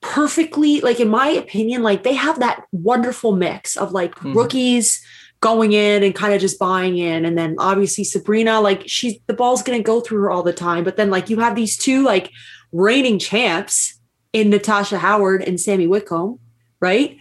perfectly, 0.00 0.80
like 0.80 0.98
in 0.98 1.08
my 1.08 1.28
opinion, 1.28 1.84
like 1.84 2.02
they 2.02 2.14
have 2.14 2.40
that 2.40 2.64
wonderful 2.72 3.36
mix 3.36 3.76
of 3.76 3.92
like 3.92 4.16
mm-hmm. 4.16 4.36
rookies 4.36 5.00
going 5.38 5.72
in 5.72 6.02
and 6.02 6.16
kind 6.16 6.34
of 6.34 6.40
just 6.40 6.58
buying 6.58 6.98
in. 6.98 7.24
And 7.24 7.38
then 7.38 7.54
obviously 7.58 8.02
Sabrina, 8.02 8.60
like 8.60 8.82
she's 8.86 9.14
the 9.28 9.34
ball's 9.34 9.62
gonna 9.62 9.82
go 9.82 10.00
through 10.00 10.22
her 10.22 10.30
all 10.32 10.42
the 10.42 10.52
time. 10.52 10.82
But 10.82 10.96
then 10.96 11.10
like 11.10 11.30
you 11.30 11.38
have 11.38 11.54
these 11.54 11.78
two 11.78 12.02
like 12.02 12.32
reigning 12.72 13.20
champs 13.20 13.99
in 14.32 14.50
Natasha 14.50 14.98
Howard 14.98 15.42
and 15.42 15.60
Sami 15.60 15.86
Whitcomb, 15.86 16.38
right? 16.80 17.18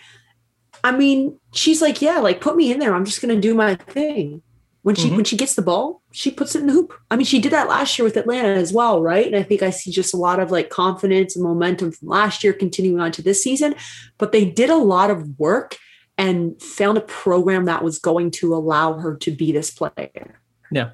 I 0.83 0.91
mean, 0.91 1.37
she's 1.53 1.81
like, 1.81 2.01
yeah, 2.01 2.19
like 2.19 2.41
put 2.41 2.55
me 2.55 2.71
in 2.71 2.79
there. 2.79 2.93
I'm 2.93 3.05
just 3.05 3.21
gonna 3.21 3.39
do 3.39 3.53
my 3.53 3.75
thing. 3.75 4.41
When 4.81 4.95
she 4.95 5.07
mm-hmm. 5.07 5.17
when 5.17 5.25
she 5.25 5.35
gets 5.35 5.55
the 5.55 5.61
ball, 5.61 6.01
she 6.11 6.31
puts 6.31 6.55
it 6.55 6.61
in 6.61 6.67
the 6.67 6.73
hoop. 6.73 6.93
I 7.11 7.17
mean, 7.17 7.25
she 7.25 7.39
did 7.39 7.51
that 7.51 7.67
last 7.67 7.99
year 7.99 8.05
with 8.05 8.15
Atlanta 8.15 8.49
as 8.49 8.71
well, 8.71 9.01
right? 9.01 9.27
And 9.27 9.35
I 9.35 9.43
think 9.43 9.61
I 9.61 9.71
see 9.71 9.91
just 9.91 10.13
a 10.13 10.17
lot 10.17 10.39
of 10.39 10.51
like 10.51 10.69
confidence 10.69 11.35
and 11.35 11.43
momentum 11.43 11.91
from 11.91 12.07
last 12.07 12.43
year 12.43 12.53
continuing 12.53 13.01
on 13.01 13.11
to 13.11 13.21
this 13.21 13.43
season. 13.43 13.75
But 14.17 14.31
they 14.31 14.45
did 14.49 14.69
a 14.69 14.77
lot 14.77 15.11
of 15.11 15.37
work 15.37 15.75
and 16.17 16.61
found 16.61 16.97
a 16.97 17.01
program 17.01 17.65
that 17.65 17.83
was 17.83 17.99
going 17.99 18.31
to 18.31 18.53
allow 18.53 18.93
her 18.93 19.15
to 19.17 19.31
be 19.31 19.51
this 19.51 19.69
player. 19.69 20.39
Yeah. 20.71 20.91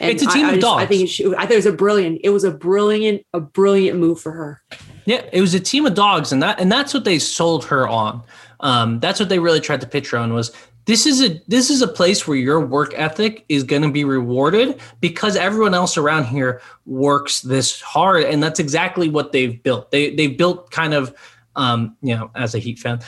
And 0.00 0.10
it's 0.10 0.22
a 0.22 0.26
team 0.26 0.46
I, 0.46 0.50
of 0.50 0.56
I 0.56 0.60
dogs. 0.60 0.82
I 0.82 0.86
think 0.86 1.08
she, 1.08 1.26
I 1.34 1.40
think 1.40 1.52
it 1.52 1.56
was 1.56 1.66
a 1.66 1.72
brilliant. 1.72 2.20
It 2.22 2.30
was 2.30 2.44
a 2.44 2.50
brilliant, 2.50 3.24
a 3.32 3.40
brilliant 3.40 3.98
move 3.98 4.20
for 4.20 4.32
her. 4.32 4.62
Yeah, 5.04 5.24
it 5.32 5.40
was 5.40 5.54
a 5.54 5.60
team 5.60 5.86
of 5.86 5.94
dogs, 5.94 6.32
and 6.32 6.42
that 6.42 6.60
and 6.60 6.70
that's 6.70 6.94
what 6.94 7.04
they 7.04 7.18
sold 7.18 7.64
her 7.66 7.88
on. 7.88 8.22
Um, 8.60 9.00
that's 9.00 9.20
what 9.20 9.28
they 9.28 9.38
really 9.38 9.60
tried 9.60 9.80
to 9.80 9.86
pitch 9.86 10.10
her 10.10 10.18
on 10.18 10.34
was 10.34 10.52
this 10.88 11.04
is 11.04 11.22
a 11.22 11.40
this 11.48 11.68
is 11.70 11.82
a 11.82 11.86
place 11.86 12.26
where 12.26 12.36
your 12.36 12.60
work 12.60 12.94
ethic 12.96 13.44
is 13.48 13.62
going 13.62 13.82
to 13.82 13.90
be 13.90 14.04
rewarded 14.04 14.80
because 15.00 15.36
everyone 15.36 15.74
else 15.74 15.96
around 15.96 16.24
here 16.24 16.62
works 16.86 17.42
this 17.42 17.80
hard, 17.80 18.24
and 18.24 18.42
that's 18.42 18.58
exactly 18.58 19.08
what 19.08 19.32
they've 19.32 19.62
built. 19.62 19.90
They 19.90 20.14
they've 20.14 20.36
built 20.36 20.70
kind 20.70 20.94
of 20.94 21.14
um, 21.56 21.96
you 22.00 22.16
know 22.16 22.30
as 22.34 22.54
a 22.54 22.58
Heat 22.58 22.78
fan 22.78 23.00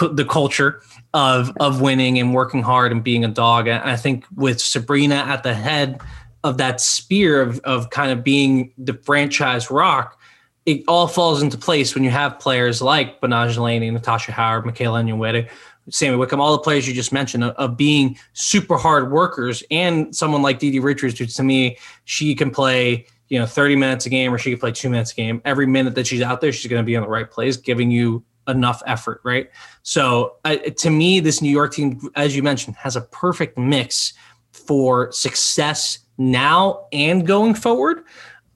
the 0.00 0.24
culture 0.24 0.80
of 1.12 1.52
of 1.58 1.80
winning 1.80 2.18
and 2.18 2.34
working 2.34 2.62
hard 2.62 2.92
and 2.92 3.02
being 3.02 3.24
a 3.24 3.28
dog. 3.28 3.66
And 3.66 3.82
I 3.82 3.96
think 3.96 4.26
with 4.34 4.60
Sabrina 4.60 5.16
at 5.16 5.42
the 5.42 5.54
head 5.54 6.00
of 6.44 6.58
that 6.58 6.80
spear 6.80 7.40
of, 7.40 7.58
of 7.60 7.90
kind 7.90 8.12
of 8.12 8.22
being 8.22 8.72
the 8.78 8.94
franchise 9.02 9.70
rock, 9.70 10.20
it 10.66 10.84
all 10.86 11.08
falls 11.08 11.42
into 11.42 11.58
place 11.58 11.94
when 11.94 12.04
you 12.04 12.10
have 12.10 12.38
players 12.38 12.80
like 12.80 13.20
Betnijah 13.20 13.58
Laney, 13.58 13.90
Natasha 13.90 14.30
Howard, 14.30 14.64
Michaela 14.64 15.02
Onyenwere, 15.02 15.48
Sami 15.90 16.16
Whitcomb, 16.16 16.40
all 16.40 16.52
the 16.52 16.62
players 16.62 16.86
you 16.86 16.94
just 16.94 17.12
mentioned 17.12 17.44
of, 17.44 17.54
of, 17.56 17.76
being 17.76 18.16
super 18.32 18.76
hard 18.76 19.10
workers, 19.10 19.62
and 19.70 20.14
someone 20.14 20.40
like 20.40 20.58
DiDi 20.58 20.82
Richards, 20.82 21.18
who 21.18 21.26
to 21.26 21.42
me, 21.42 21.76
she 22.04 22.34
can 22.34 22.50
play, 22.50 23.06
you 23.28 23.38
know, 23.38 23.44
30 23.44 23.76
minutes 23.76 24.06
a 24.06 24.10
game 24.10 24.32
or 24.32 24.38
she 24.38 24.50
can 24.50 24.60
play 24.60 24.72
two 24.72 24.88
minutes 24.88 25.12
a 25.12 25.14
game. 25.14 25.42
Every 25.44 25.66
minute 25.66 25.94
that 25.96 26.06
she's 26.06 26.22
out 26.22 26.40
there, 26.40 26.52
she's 26.52 26.70
going 26.70 26.82
to 26.82 26.86
be 26.86 26.94
in 26.94 27.02
the 27.02 27.08
right 27.08 27.30
place, 27.30 27.58
giving 27.58 27.90
you 27.90 28.24
enough 28.48 28.82
effort, 28.86 29.20
right? 29.24 29.50
So 29.82 30.36
uh, 30.44 30.56
to 30.56 30.90
me, 30.90 31.20
this 31.20 31.42
New 31.42 31.50
York 31.50 31.74
team, 31.74 32.00
as 32.16 32.34
you 32.34 32.42
mentioned, 32.42 32.76
has 32.76 32.96
a 32.96 33.02
perfect 33.02 33.58
mix 33.58 34.14
for 34.52 35.12
success 35.12 35.98
now 36.18 36.86
and 36.92 37.26
going 37.26 37.54
forward. 37.54 38.04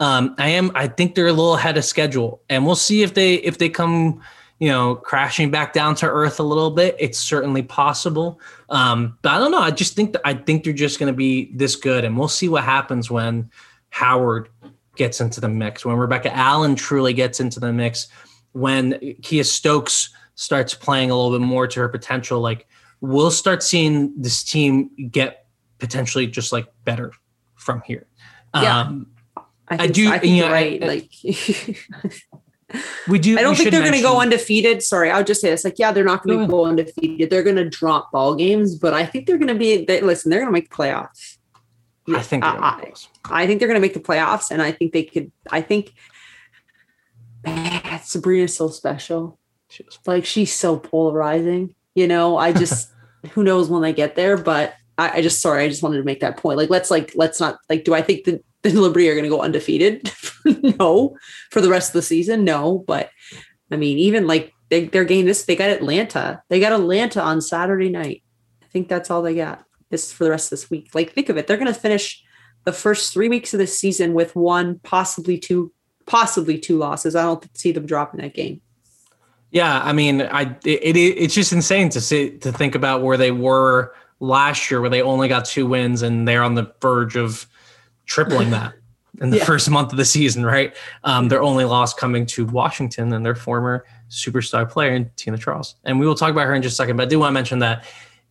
Um, 0.01 0.35
I 0.39 0.49
am. 0.51 0.71
I 0.75 0.87
think 0.87 1.15
they're 1.15 1.27
a 1.27 1.33
little 1.33 1.57
ahead 1.57 1.77
of 1.77 1.85
schedule, 1.85 2.41
and 2.49 2.65
we'll 2.65 2.77
see 2.77 3.03
if 3.03 3.15
they 3.15 3.35
if 3.37 3.59
they 3.59 3.69
come, 3.69 4.23
you 4.61 4.69
know, 4.69 4.95
crashing 4.95 5.51
back 5.51 5.73
down 5.73 5.97
to 5.97 6.07
earth 6.07 6.39
a 6.39 6.45
little 6.45 6.71
bit. 6.71 6.95
It's 7.01 7.19
certainly 7.19 7.63
possible, 7.63 8.41
um, 8.71 9.19
but 9.23 9.31
I 9.33 9.39
don't 9.39 9.51
know. 9.51 9.59
I 9.59 9.73
just 9.73 9.97
think 9.97 10.13
that 10.13 10.23
I 10.25 10.35
think 10.35 10.63
they're 10.63 10.73
just 10.73 11.01
going 11.01 11.13
to 11.13 11.17
be 11.17 11.51
this 11.53 11.75
good, 11.75 12.05
and 12.05 12.17
we'll 12.17 12.29
see 12.29 12.49
what 12.49 12.63
happens 12.63 13.11
when 13.11 13.51
Howard 13.91 14.49
gets 14.95 15.21
into 15.21 15.41
the 15.41 15.49
mix, 15.49 15.85
when 15.85 15.97
Rebecca 15.97 16.35
Allen 16.35 16.77
truly 16.77 17.13
gets 17.13 17.41
into 17.41 17.59
the 17.59 17.73
mix, 17.73 18.07
when 18.53 18.93
Kiah 18.93 19.45
Stokes 19.45 20.11
starts 20.37 20.75
playing 20.75 21.11
a 21.11 21.17
little 21.17 21.37
bit 21.37 21.45
more 21.45 21.67
to 21.67 21.81
her 21.81 21.89
potential. 21.89 22.41
Like 22.41 22.69
we'll 23.01 23.33
start 23.33 23.63
seeing 23.63 24.13
this 24.21 24.45
team 24.45 24.91
get 25.11 25.47
potentially 25.79 26.27
just 26.29 26.53
like 26.53 26.67
better 26.85 27.13
from 27.69 27.83
here. 27.83 28.07
Yeah. 28.55 28.81
Um, 28.81 29.11
I, 29.69 29.77
think, 29.77 29.81
I 29.83 29.87
do. 29.93 30.11
I 30.11 30.19
think 30.19 30.37
you 30.37 30.43
know, 30.43 30.51
right. 30.51 30.83
I, 30.83 30.87
like 30.87 31.11
we 33.09 33.19
do. 33.19 33.39
I 33.39 33.43
don't 33.43 33.55
think 33.55 33.71
they're 33.71 33.83
going 33.83 33.93
to 33.93 34.01
go 34.01 34.21
undefeated. 34.21 34.83
Sorry, 34.83 35.11
I'll 35.11 35.23
just 35.23 35.43
say 35.43 35.51
this. 35.51 35.65
Like, 35.65 35.79
yeah, 35.79 35.93
they're 35.93 36.03
not 36.03 36.23
going 36.23 36.41
to 36.41 36.47
go 36.47 36.65
undefeated. 36.65 37.29
They're 37.29 37.43
going 37.43 37.57
to 37.57 37.69
drop 37.69 38.11
ball 38.11 38.35
games, 38.35 38.75
but 38.75 38.95
I 38.95 39.05
think 39.05 39.27
they're 39.27 39.37
going 39.37 39.49
to 39.49 39.55
be. 39.55 39.85
They, 39.85 40.01
listen, 40.01 40.31
they're 40.31 40.41
going 40.41 40.49
to 40.49 40.59
make 40.59 40.71
playoffs. 40.71 41.37
I 42.09 42.23
think 42.23 42.43
they're 42.43 42.55
gonna 42.55 42.65
I. 42.65 42.93
I 43.43 43.47
think 43.47 43.59
they're 43.59 43.69
going 43.69 43.77
to 43.81 43.87
make 43.87 43.93
the 43.93 44.01
playoffs, 44.01 44.51
and 44.51 44.63
I 44.63 44.73
think 44.73 44.95
they 44.95 45.05
could. 45.05 45.31
I 45.51 45.61
think 45.61 45.93
man, 47.45 48.01
Sabrina's 48.03 48.57
so 48.57 48.69
special. 48.69 49.39
She 49.69 49.83
was- 49.85 49.99
Like 50.07 50.25
she's 50.25 50.53
so 50.53 50.79
polarizing. 50.79 51.75
You 51.95 52.09
know, 52.09 52.39
I 52.39 52.53
just 52.53 52.91
who 53.33 53.43
knows 53.45 53.69
when 53.69 53.83
they 53.83 53.93
get 53.93 54.17
there, 54.17 54.39
but 54.39 54.75
I, 54.99 55.19
I 55.19 55.23
just 55.23 55.41
sorry, 55.41 55.65
I 55.65 55.69
just 55.69 55.83
wanted 55.83 55.99
to 55.99 56.05
make 56.05 56.21
that 56.21 56.37
point. 56.37 56.59
Like 56.59 56.71
let's 56.71 56.91
like 56.91 57.13
let's 57.15 57.41
not 57.41 57.59
like. 57.71 57.85
Do 57.85 57.95
I 57.95 58.03
think 58.03 58.25
the 58.25 58.43
the 58.63 58.73
Liberty 58.73 59.09
are 59.09 59.15
going 59.15 59.25
to 59.25 59.31
go 59.31 59.41
undefeated? 59.41 60.13
no, 60.79 61.17
for 61.51 61.61
the 61.61 61.71
rest 61.71 61.91
of 61.91 61.95
the 61.95 62.03
season, 62.03 62.45
no. 62.45 62.85
But 62.87 63.11
I 63.71 63.77
mean, 63.77 63.99
even 63.99 64.27
like 64.27 64.53
they, 64.69 64.87
their 64.87 65.05
game 65.05 65.25
this, 65.25 65.45
they 65.45 65.57
got 65.57 65.71
Atlanta. 65.71 66.43
They 66.49 66.61
got 66.61 66.73
Atlanta 66.73 67.23
on 67.23 67.41
Saturday 67.41 67.89
night. 67.89 68.23
I 68.63 68.67
think 68.67 68.89
that's 68.89 69.11
all 69.11 69.23
they 69.23 69.35
got. 69.35 69.65
This 69.91 70.13
for 70.13 70.25
the 70.25 70.31
rest 70.31 70.47
of 70.47 70.59
this 70.59 70.71
week. 70.71 70.91
Like 70.95 71.13
think 71.13 71.29
of 71.29 71.39
it, 71.39 71.47
they're 71.47 71.57
going 71.57 71.73
to 71.73 71.79
finish 71.79 72.23
the 72.65 72.73
first 72.73 73.15
three 73.15 73.29
weeks 73.29 73.55
of 73.55 73.59
the 73.59 73.67
season 73.67 74.13
with 74.13 74.37
one, 74.37 74.79
possibly 74.81 75.39
two, 75.39 75.73
possibly 76.05 76.59
two 76.59 76.77
losses. 76.77 77.17
I 77.17 77.23
don't 77.23 77.57
see 77.57 77.73
them 77.73 77.87
dropping 77.87 78.21
that 78.21 78.35
game. 78.35 78.61
Yeah, 79.51 79.81
I 79.83 79.95
mean, 79.95 80.23
I 80.23 80.57
it, 80.65 80.83
it 80.83 80.97
it's 80.99 81.35
just 81.35 81.55
insane 81.55 81.89
to 81.91 82.01
see 82.01 82.37
to 82.39 82.53
think 82.53 82.75
about 82.75 83.03
where 83.03 83.17
they 83.17 83.31
were 83.31 83.95
last 84.21 84.71
year, 84.71 84.81
where 84.81 84.91
they 84.91 85.03
only 85.03 85.29
got 85.29 85.45
two 85.45 85.67
wins, 85.67 86.03
and 86.03 86.27
they're 86.27 86.43
on 86.43 86.55
the 86.55 86.73
verge 86.81 87.17
of 87.17 87.47
tripling 88.07 88.51
that 88.51 88.75
in 89.21 89.31
the 89.31 89.39
Yeah. 89.39 89.45
first 89.45 89.71
month 89.71 89.93
of 89.93 89.99
the 89.99 90.05
season. 90.05 90.45
Right, 90.45 90.75
um, 91.05 91.29
their 91.29 91.43
only 91.43 91.65
loss 91.65 91.95
coming 91.95 92.27
to 92.27 92.47
Washington 92.47 93.13
and 93.13 93.25
their 93.25 93.35
former 93.35 93.85
superstar 94.11 94.69
player 94.69 95.11
Tina 95.17 95.39
Charles, 95.39 95.77
and 95.85 96.01
we 96.01 96.07
will 96.07 96.15
talk 96.15 96.31
about 96.31 96.47
her 96.47 96.55
in 96.55 96.63
just 96.63 96.75
a 96.75 96.77
second. 96.77 96.97
But 96.97 97.05
I 97.05 97.07
do 97.07 97.19
want 97.19 97.31
to 97.31 97.35
mention 97.35 97.59
that 97.61 97.85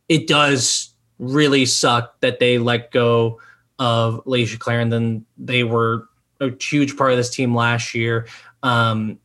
it 0.10 0.28
does 0.28 0.90
really 1.20 1.66
suck 1.66 2.20
that 2.22 2.40
they 2.40 2.58
let 2.58 2.92
go 2.92 3.40
of 3.80 4.24
Layshia 4.26 4.60
Clarendon. 4.60 5.26
They 5.38 5.64
were 5.64 6.08
a 6.40 6.52
huge 6.62 6.96
part 6.98 7.12
of 7.12 7.18
this 7.18 7.30
team 7.30 7.56
last 7.56 7.94
year. 7.94 8.28
Um, 8.64 9.20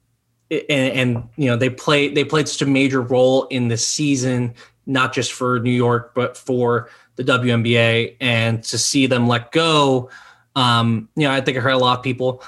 and, 0.50 0.92
and 1.16 1.28
you 1.36 1.46
know 1.46 1.56
they 1.56 1.70
play 1.70 2.08
they 2.08 2.24
played 2.24 2.48
such 2.48 2.62
a 2.62 2.66
major 2.66 3.00
role 3.00 3.44
in 3.44 3.68
the 3.68 3.76
season, 3.76 4.54
not 4.86 5.12
just 5.12 5.32
for 5.32 5.60
New 5.60 5.70
York 5.70 6.14
but 6.14 6.36
for 6.36 6.88
the 7.16 7.24
WNBA. 7.24 8.16
And 8.20 8.62
to 8.64 8.78
see 8.78 9.06
them 9.06 9.28
let 9.28 9.52
go, 9.52 10.10
um, 10.56 11.08
you 11.16 11.24
know, 11.24 11.32
I 11.32 11.40
think 11.40 11.56
I 11.56 11.60
heard 11.60 11.72
a 11.72 11.78
lot 11.78 11.98
of 11.98 12.04
people 12.04 12.42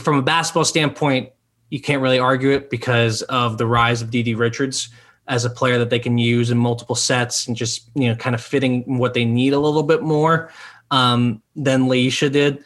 from 0.00 0.16
a 0.16 0.22
basketball 0.22 0.64
standpoint. 0.64 1.30
You 1.70 1.80
can't 1.80 2.02
really 2.02 2.18
argue 2.18 2.50
it 2.50 2.70
because 2.70 3.22
of 3.22 3.58
the 3.58 3.66
rise 3.66 4.02
of 4.02 4.10
Dee 4.10 4.34
Richards 4.34 4.88
as 5.26 5.44
a 5.44 5.50
player 5.50 5.78
that 5.78 5.90
they 5.90 5.98
can 5.98 6.18
use 6.18 6.50
in 6.50 6.58
multiple 6.58 6.94
sets 6.94 7.46
and 7.48 7.56
just 7.56 7.90
you 7.94 8.08
know 8.08 8.14
kind 8.14 8.34
of 8.34 8.42
fitting 8.42 8.98
what 8.98 9.14
they 9.14 9.24
need 9.24 9.52
a 9.52 9.58
little 9.58 9.82
bit 9.82 10.02
more 10.02 10.52
um, 10.90 11.42
than 11.56 11.84
Layshia 11.84 12.30
did 12.30 12.62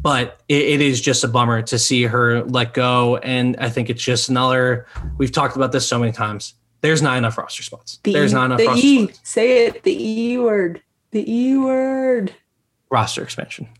but 0.00 0.40
it, 0.48 0.62
it 0.62 0.80
is 0.80 1.00
just 1.00 1.24
a 1.24 1.28
bummer 1.28 1.62
to 1.62 1.78
see 1.78 2.04
her 2.04 2.44
let 2.44 2.74
go. 2.74 3.16
And 3.18 3.56
I 3.58 3.68
think 3.68 3.90
it's 3.90 4.02
just 4.02 4.28
another. 4.28 4.86
We've 5.16 5.32
talked 5.32 5.56
about 5.56 5.72
this 5.72 5.86
so 5.86 5.98
many 5.98 6.12
times. 6.12 6.54
There's 6.80 7.02
not 7.02 7.18
enough 7.18 7.36
roster 7.36 7.62
spots. 7.62 7.98
The 8.02 8.12
There's 8.12 8.32
not 8.32 8.46
enough 8.46 8.58
the 8.58 8.66
roster 8.66 8.86
e, 8.86 9.04
spots. 9.04 9.20
say 9.24 9.66
it, 9.66 9.82
the 9.82 9.96
e 10.00 10.38
word, 10.38 10.82
the 11.10 11.30
e 11.30 11.56
word. 11.56 12.34
Roster 12.90 13.22
expansion. 13.22 13.68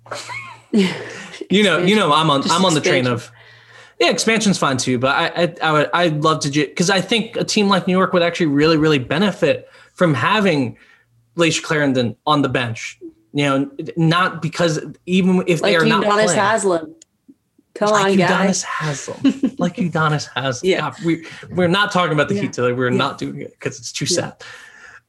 You 1.51 1.63
know, 1.63 1.79
you 1.79 1.97
know, 1.97 2.13
I'm 2.13 2.31
on. 2.31 2.43
Just 2.43 2.55
I'm 2.55 2.65
on 2.65 2.75
the 2.75 2.81
train 2.81 3.07
of. 3.07 3.31
Yeah, 4.01 4.11
expansion's 4.11 4.59
fine 4.59 4.77
too, 4.77 4.99
but 4.99 5.17
I 5.17 5.45
I, 5.45 5.55
I 5.63 5.73
would 5.73 5.91
I'd 5.93 6.23
love 6.23 6.41
to 6.41 6.51
because 6.51 6.91
I 6.91 7.01
think 7.01 7.37
a 7.37 7.45
team 7.45 7.69
like 7.69 7.87
New 7.87 7.97
York 7.97 8.13
would 8.13 8.23
actually 8.23 8.47
really 8.47 8.77
really 8.77 8.99
benefit 8.99 9.69
from 9.95 10.15
having 10.15 10.77
Layshia 11.37 11.63
Clarendon 11.63 12.17
on 12.27 12.43
the 12.43 12.49
bench. 12.49 12.99
You 13.33 13.45
know, 13.45 13.71
not 13.97 14.43
because 14.43 14.81
even 15.07 15.43
if 15.47 15.63
like 15.63 15.73
they 15.73 15.77
are 15.77 15.85
not 15.85 16.05
Udonis 16.05 16.25
playing, 16.25 16.39
Haslem. 16.39 16.95
Come 17.79 17.91
like 17.91 18.13
on, 18.13 18.17
guys. 18.17 18.65
Udonis 18.65 18.65
Haslem, 18.65 19.55
like 19.59 19.77
Udonis 19.77 20.29
Haslem. 20.35 20.69
Yeah. 20.71 20.81
God, 20.81 20.97
we 21.05 21.27
we're 21.51 21.69
not 21.69 21.93
talking 21.93 22.13
about 22.13 22.29
the 22.29 22.35
Yeah. 22.35 22.43
Heat 22.43 22.53
today. 22.55 22.73
We're 22.73 22.91
Yeah. 22.91 22.97
not 22.97 23.19
doing 23.19 23.41
it 23.41 23.53
because 23.53 23.79
it's 23.79 23.93
too 23.93 24.07
Yeah. 24.09 24.17
sad. 24.17 24.43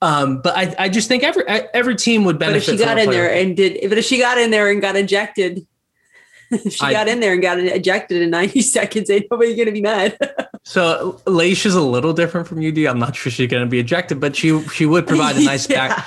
Um, 0.01 0.41
but 0.41 0.55
I, 0.57 0.73
I 0.79 0.89
just 0.89 1.07
think 1.07 1.23
every 1.23 1.43
every 1.47 1.95
team 1.95 2.23
would 2.25 2.39
benefit. 2.39 2.65
But 2.67 2.73
if 2.73 2.79
she 2.79 2.85
from 2.85 2.95
got 2.95 2.99
in 3.03 3.09
there 3.09 3.33
and 3.33 3.57
did, 3.57 3.89
but 3.89 3.97
if 3.97 4.05
she 4.05 4.17
got 4.19 4.37
in 4.37 4.49
there 4.51 4.69
and 4.69 4.81
got 4.81 4.95
ejected, 4.95 5.65
if 6.51 6.73
she 6.73 6.85
I- 6.85 6.93
got 6.93 7.07
in 7.07 7.19
there 7.19 7.33
and 7.33 7.41
got 7.41 7.59
ejected 7.59 8.21
in 8.21 8.29
90 8.29 8.61
seconds, 8.77 9.09
ain't 9.09 9.25
nobody 9.29 9.55
gonna 9.57 9.71
be 9.71 9.81
mad. 9.81 10.17
so 10.63 11.19
Leish 11.25 11.65
is 11.65 11.75
a 11.75 11.81
little 11.81 12.13
different 12.13 12.47
from 12.47 12.59
UD. 12.65 12.77
I'm 12.85 12.99
not 12.99 13.15
sure 13.15 13.31
she's 13.31 13.49
going 13.49 13.63
to 13.63 13.69
be 13.69 13.79
ejected, 13.79 14.19
but 14.19 14.35
she 14.35 14.61
she 14.69 14.85
would 14.85 15.05
provide 15.07 15.35
a 15.37 15.43
nice 15.43 15.67
back. 15.67 16.05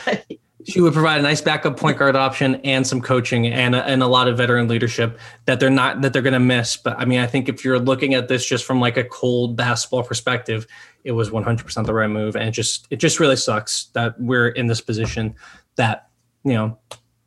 She 0.66 0.80
would 0.80 0.92
provide 0.92 1.18
a 1.18 1.22
nice 1.22 1.40
backup 1.40 1.76
point 1.76 1.98
guard 1.98 2.14
option 2.14 2.56
and 2.56 2.86
some 2.86 3.00
coaching 3.00 3.46
and 3.46 3.74
a, 3.74 3.84
and 3.84 4.02
a 4.02 4.06
lot 4.06 4.28
of 4.28 4.36
veteran 4.36 4.68
leadership 4.68 5.18
that 5.46 5.58
they're 5.58 5.70
not 5.70 6.02
that 6.02 6.12
they're 6.12 6.22
going 6.22 6.32
to 6.34 6.40
miss. 6.40 6.76
But 6.76 6.98
I 6.98 7.04
mean, 7.04 7.20
I 7.20 7.26
think 7.26 7.48
if 7.48 7.64
you're 7.64 7.78
looking 7.78 8.14
at 8.14 8.28
this 8.28 8.46
just 8.46 8.64
from 8.64 8.80
like 8.80 8.96
a 8.96 9.04
cold 9.04 9.56
basketball 9.56 10.02
perspective, 10.02 10.66
it 11.04 11.12
was 11.12 11.30
100% 11.30 11.86
the 11.86 11.94
right 11.94 12.08
move, 12.08 12.36
and 12.36 12.48
it 12.48 12.52
just 12.52 12.86
it 12.90 12.96
just 12.96 13.18
really 13.18 13.36
sucks 13.36 13.86
that 13.94 14.20
we're 14.20 14.48
in 14.48 14.66
this 14.66 14.80
position 14.80 15.34
that 15.76 16.08
you 16.44 16.52
know 16.52 16.78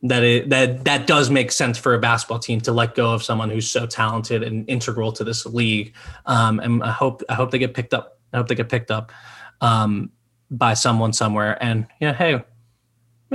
that 0.04 0.24
it 0.24 0.50
that 0.50 0.86
that 0.86 1.08
does 1.08 1.30
make 1.30 1.52
sense 1.52 1.78
for 1.78 1.94
a 1.94 2.00
basketball 2.00 2.40
team 2.40 2.62
to 2.62 2.72
let 2.72 2.96
go 2.96 3.14
of 3.14 3.24
someone 3.24 3.50
who's 3.50 3.70
so 3.70 3.86
talented 3.86 4.44
and 4.44 4.70
integral 4.70 5.12
to 5.12 5.24
this 5.24 5.46
league. 5.46 5.94
Um, 6.26 6.60
and 6.60 6.84
I 6.84 6.92
hope 6.92 7.24
I 7.30 7.34
hope 7.34 7.52
they 7.52 7.58
get 7.58 7.74
picked 7.74 7.94
up. 7.94 8.20
I 8.34 8.38
hope 8.38 8.48
they 8.48 8.56
get 8.56 8.70
picked 8.70 8.92
up 8.92 9.12
um, 9.62 10.12
by 10.52 10.74
someone 10.74 11.14
somewhere. 11.14 11.62
And 11.62 11.88
yeah, 12.00 12.14
hey, 12.14 12.44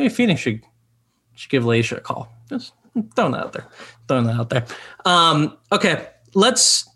maybe 0.01 0.13
Phoenix 0.13 0.41
should 0.41 0.63
should 1.35 1.51
give 1.51 1.65
Layshia 1.65 1.99
a 1.99 2.01
call. 2.01 2.33
Just 2.49 2.73
throwing 3.15 3.33
that 3.33 3.45
out 3.45 3.53
there. 3.53 3.67
Throwing 4.09 4.27
that 4.27 4.37
out 4.37 4.51
there. 4.51 4.67
Um, 5.05 5.57
okay, 5.73 6.09
let's. 6.35 6.89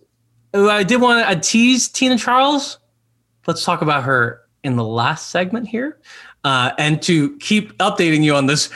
oh, 0.55 0.69
I 0.69 0.83
did 0.83 1.01
want 1.01 1.27
to 1.29 1.49
tease 1.49 1.89
Tina 1.89 2.19
Charles. 2.19 2.79
Let's 3.47 3.65
talk 3.65 3.83
about 3.83 4.05
her 4.05 4.41
in 4.63 4.77
the 4.77 4.85
last 4.85 5.29
segment 5.29 5.69
here, 5.69 6.01
uh, 6.45 6.73
and 6.79 7.03
to 7.03 7.37
keep 7.39 7.77
updating 7.79 8.25
you 8.25 8.35
on 8.35 8.47
this 8.47 8.71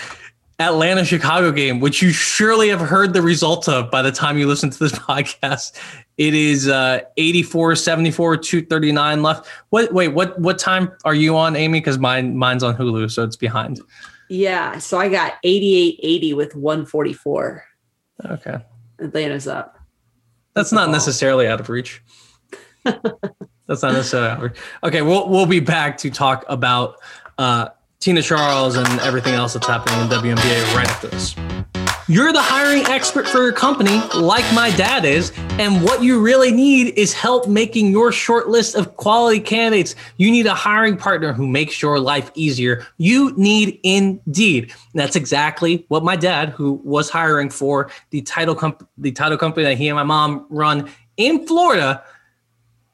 Atlanta 0.61 1.05
Chicago 1.05 1.53
game, 1.53 1.79
which 1.79 2.03
you 2.03 2.11
surely 2.11 2.69
have 2.69 2.81
heard 2.81 3.13
the 3.13 3.23
results 3.23 3.69
of 3.69 3.91
by 3.91 4.03
the 4.03 4.11
time 4.11 4.37
you 4.37 4.47
listen 4.47 4.71
to 4.71 4.79
this 4.79 4.93
podcast. 4.99 5.79
It 6.17 6.35
is 6.35 6.69
uh 6.69 7.01
84 7.17 7.77
74 7.77 8.37
239 8.39 9.23
left. 9.23 9.47
What 9.71 9.93
wait, 9.93 10.09
what 10.09 10.39
what 10.41 10.59
time 10.59 10.91
are 11.05 11.15
you 11.15 11.37
on, 11.37 11.55
Amy? 11.57 11.81
Because 11.81 11.99
mine 11.99 12.37
mine's 12.37 12.63
on 12.63 12.77
Hulu, 12.77 13.11
so 13.11 13.23
it's 13.23 13.37
behind. 13.37 13.81
Yeah. 14.29 14.79
So 14.79 14.99
I 14.99 15.09
got 15.09 15.35
88 15.43 16.01
80 16.03 16.35
with 16.35 16.55
144. 16.55 17.65
Okay. 18.27 18.59
Atlanta's 18.99 19.47
up. 19.47 19.79
That's 20.55 20.73
not 20.73 20.91
necessarily 20.91 21.47
out 21.47 21.61
of 21.61 21.69
reach. 21.69 22.03
That's 22.85 23.83
not 23.83 23.93
necessarily 23.93 24.29
out 24.29 24.37
of 24.39 24.43
reach. 24.43 24.57
Okay, 24.83 25.03
we'll 25.03 25.29
we'll 25.29 25.47
be 25.47 25.61
back 25.61 25.99
to 25.99 26.11
talk 26.11 26.45
about 26.49 26.97
uh, 27.37 27.69
Tina 28.01 28.23
Charles 28.23 28.77
and 28.77 28.89
everything 29.01 29.35
else 29.35 29.55
that's 29.55 29.67
happening 29.67 30.01
in 30.01 30.09
WNBA 30.09 30.75
right 30.75 30.89
after 30.89 31.09
this. 31.09 31.35
You're 32.11 32.33
the 32.33 32.41
hiring 32.41 32.87
expert 32.87 33.29
for 33.29 33.43
your 33.43 33.53
company, 33.53 34.01
like 34.15 34.45
my 34.55 34.75
dad 34.77 35.05
is, 35.05 35.31
and 35.59 35.85
what 35.85 36.03
you 36.03 36.23
really 36.23 36.51
need 36.51 36.95
is 36.97 37.13
help 37.13 37.49
making 37.49 37.91
your 37.91 38.13
short 38.13 38.49
list 38.49 38.77
of 38.77 38.97
quality 38.97 39.41
candidates. 39.41 39.95
You 40.17 40.31
need 40.31 40.47
a 40.47 40.55
hiring 40.55 40.97
partner 40.97 41.35
who 41.35 41.47
makes 41.47 41.83
your 41.83 42.01
life 42.01 42.31
easier. 42.35 42.87
You 42.97 43.35
need 43.37 43.79
Indeed. 43.83 44.73
That's 44.95 45.17
exactly 45.17 45.85
what 45.89 46.03
my 46.03 46.17
dad, 46.17 46.49
who 46.49 46.81
was 46.83 47.11
hiring 47.11 47.51
for 47.51 47.91
the 48.09 48.23
title 48.23 48.55
comp- 48.55 48.89
the 48.97 49.13
title 49.13 49.37
company 49.37 49.65
that 49.65 49.77
he 49.77 49.89
and 49.89 49.97
my 49.97 50.03
mom 50.03 50.47
run 50.49 50.91
in 51.19 51.47
Florida, 51.47 52.03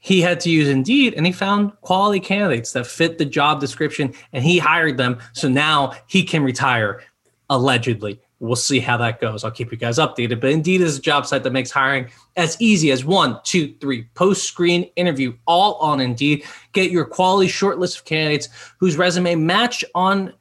he 0.01 0.23
had 0.23 0.41
to 0.41 0.51
use 0.51 0.69
Indeed 0.69 1.15
and 1.15 1.25
he 1.25 1.31
found 1.31 1.71
quality 1.83 2.19
candidates 2.19 2.73
that 2.73 2.89
fit 2.89 3.19
the 3.19 3.25
job 3.25 3.61
description 3.61 4.13
and 4.33 4.43
he 4.43 4.59
hired 4.59 4.97
them. 4.97 5.21
So 5.35 5.49
now 5.49 5.93
he 6.09 6.25
can 6.25 6.43
retire 6.43 7.05
allegedly. 7.49 8.21
We'll 8.41 8.57
see 8.57 8.81
how 8.81 8.97
that 8.99 9.21
goes. 9.21 9.45
I'll 9.45 9.51
keep 9.51 9.71
you 9.71 9.79
guys 9.79 9.99
updated. 9.99 10.41
But 10.41 10.51
Indeed 10.51 10.81
is 10.81 10.99
a 10.99 11.01
job 11.01 11.25
site 11.25 11.45
that 11.45 11.53
makes 11.53 11.71
hiring 11.71 12.11
as 12.37 12.57
easy 12.61 12.91
as 12.91 13.05
one, 13.05 13.39
two, 13.45 13.75
three, 13.81 14.05
post 14.15 14.47
screen 14.47 14.85
interview, 14.97 15.35
all 15.47 15.75
on 15.75 16.01
Indeed. 16.01 16.45
Get 16.73 16.91
your 16.91 17.05
quality 17.05 17.49
short 17.49 17.79
list 17.79 17.99
of 17.99 18.05
candidates 18.05 18.49
whose 18.79 18.97
resume 18.97 19.37
match 19.37 19.85
on 19.95 20.33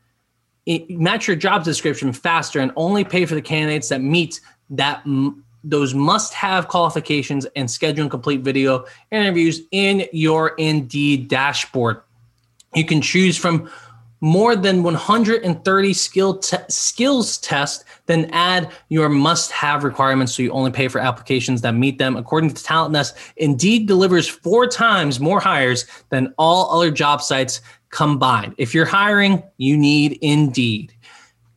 eh, 0.68 0.80
match 0.90 1.28
your 1.28 1.36
job 1.36 1.64
description 1.64 2.12
faster 2.12 2.60
and 2.60 2.72
only 2.76 3.04
pay 3.04 3.26
for 3.26 3.36
the 3.36 3.42
candidates 3.42 3.90
that 3.90 4.02
meet 4.02 4.42
that 4.72 5.04
those 5.64 5.94
must-have 5.94 6.68
qualifications 6.68 7.46
and 7.56 7.70
schedule 7.70 8.02
and 8.02 8.12
complete 8.12 8.42
video 8.42 8.86
interviews 9.12 9.62
in 9.72 10.08
your 10.12 10.50
Indeed 10.58 11.28
dashboard. 11.28 12.02
You 12.76 12.86
can 12.86 13.02
choose 13.02 13.38
from 13.38 13.70
more 14.24 14.56
than 14.56 14.84
130 14.84 15.94
skill 15.94 16.38
te- 16.38 16.56
skills 16.70 17.38
tests, 17.40 17.84
then 18.06 18.30
add 18.32 18.72
your 18.88 19.10
must-have 19.10 19.84
requirements 19.84 20.34
so 20.34 20.42
you 20.42 20.50
only 20.52 20.72
pay 20.72 20.88
for 20.88 21.00
applications 21.00 21.60
that 21.60 21.74
meet 21.74 21.98
them. 21.98 22.16
According 22.16 22.54
to 22.54 22.64
Talent 22.64 22.94
Nest, 22.94 23.18
Indeed 23.36 23.86
delivers 23.86 24.26
four 24.26 24.66
times 24.66 25.20
more 25.20 25.42
hires 25.42 25.86
than 26.08 26.34
all 26.38 26.72
other 26.72 26.90
job 26.90 27.22
sites 27.22 27.60
combined. 27.90 28.56
If 28.58 28.74
you're 28.74 28.86
hiring, 28.86 29.44
you 29.58 29.76
need 29.76 30.18
Indeed. 30.22 30.94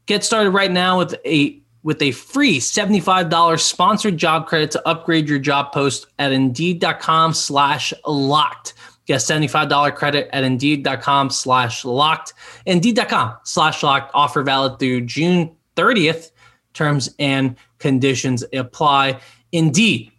Get 0.07 0.25
started 0.25 0.51
right 0.51 0.73
now 0.73 0.99
with 0.99 1.15
a 1.25 1.63
with 1.85 2.03
a 2.03 2.11
free 2.11 2.59
$75 2.59 3.61
sponsored 3.61 4.17
job 4.17 4.49
credit 4.49 4.73
to 4.73 4.89
upgrade 4.89 5.29
your 5.29 5.39
job 5.39 5.71
post 5.71 6.09
at 6.19 6.33
indeed.com 6.33 7.33
slash 7.33 7.95
locked. 8.05 8.75
Get 9.07 9.23
a 9.23 9.25
$75 9.25 9.95
credit 9.95 10.29
at 10.33 10.43
indeed.com 10.43 11.31
slash 11.31 11.85
locked. 11.85 12.35
Indeed.com 12.67 13.37
slash 13.45 13.83
locked. 13.83 14.11
Offer 14.15 14.43
valid 14.43 14.79
through 14.79 15.03
June 15.03 15.55
30th. 15.77 16.33
Terms 16.75 17.15
and 17.19 17.57
conditions 17.79 18.45
apply. 18.53 19.21
Indeed, 19.53 20.13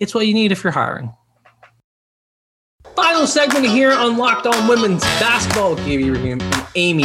it's 0.00 0.14
what 0.14 0.26
you 0.26 0.34
need 0.34 0.52
if 0.52 0.64
you're 0.64 0.72
hiring. 0.72 1.12
Final 2.96 3.26
segment 3.26 3.66
here 3.66 3.92
on 3.92 4.16
Locked 4.16 4.46
On 4.46 4.66
Women's 4.66 5.02
Basketball. 5.20 5.76
Gabe 5.76 6.00
Ibrahim 6.00 6.40
and 6.40 6.66
Amy 6.74 7.04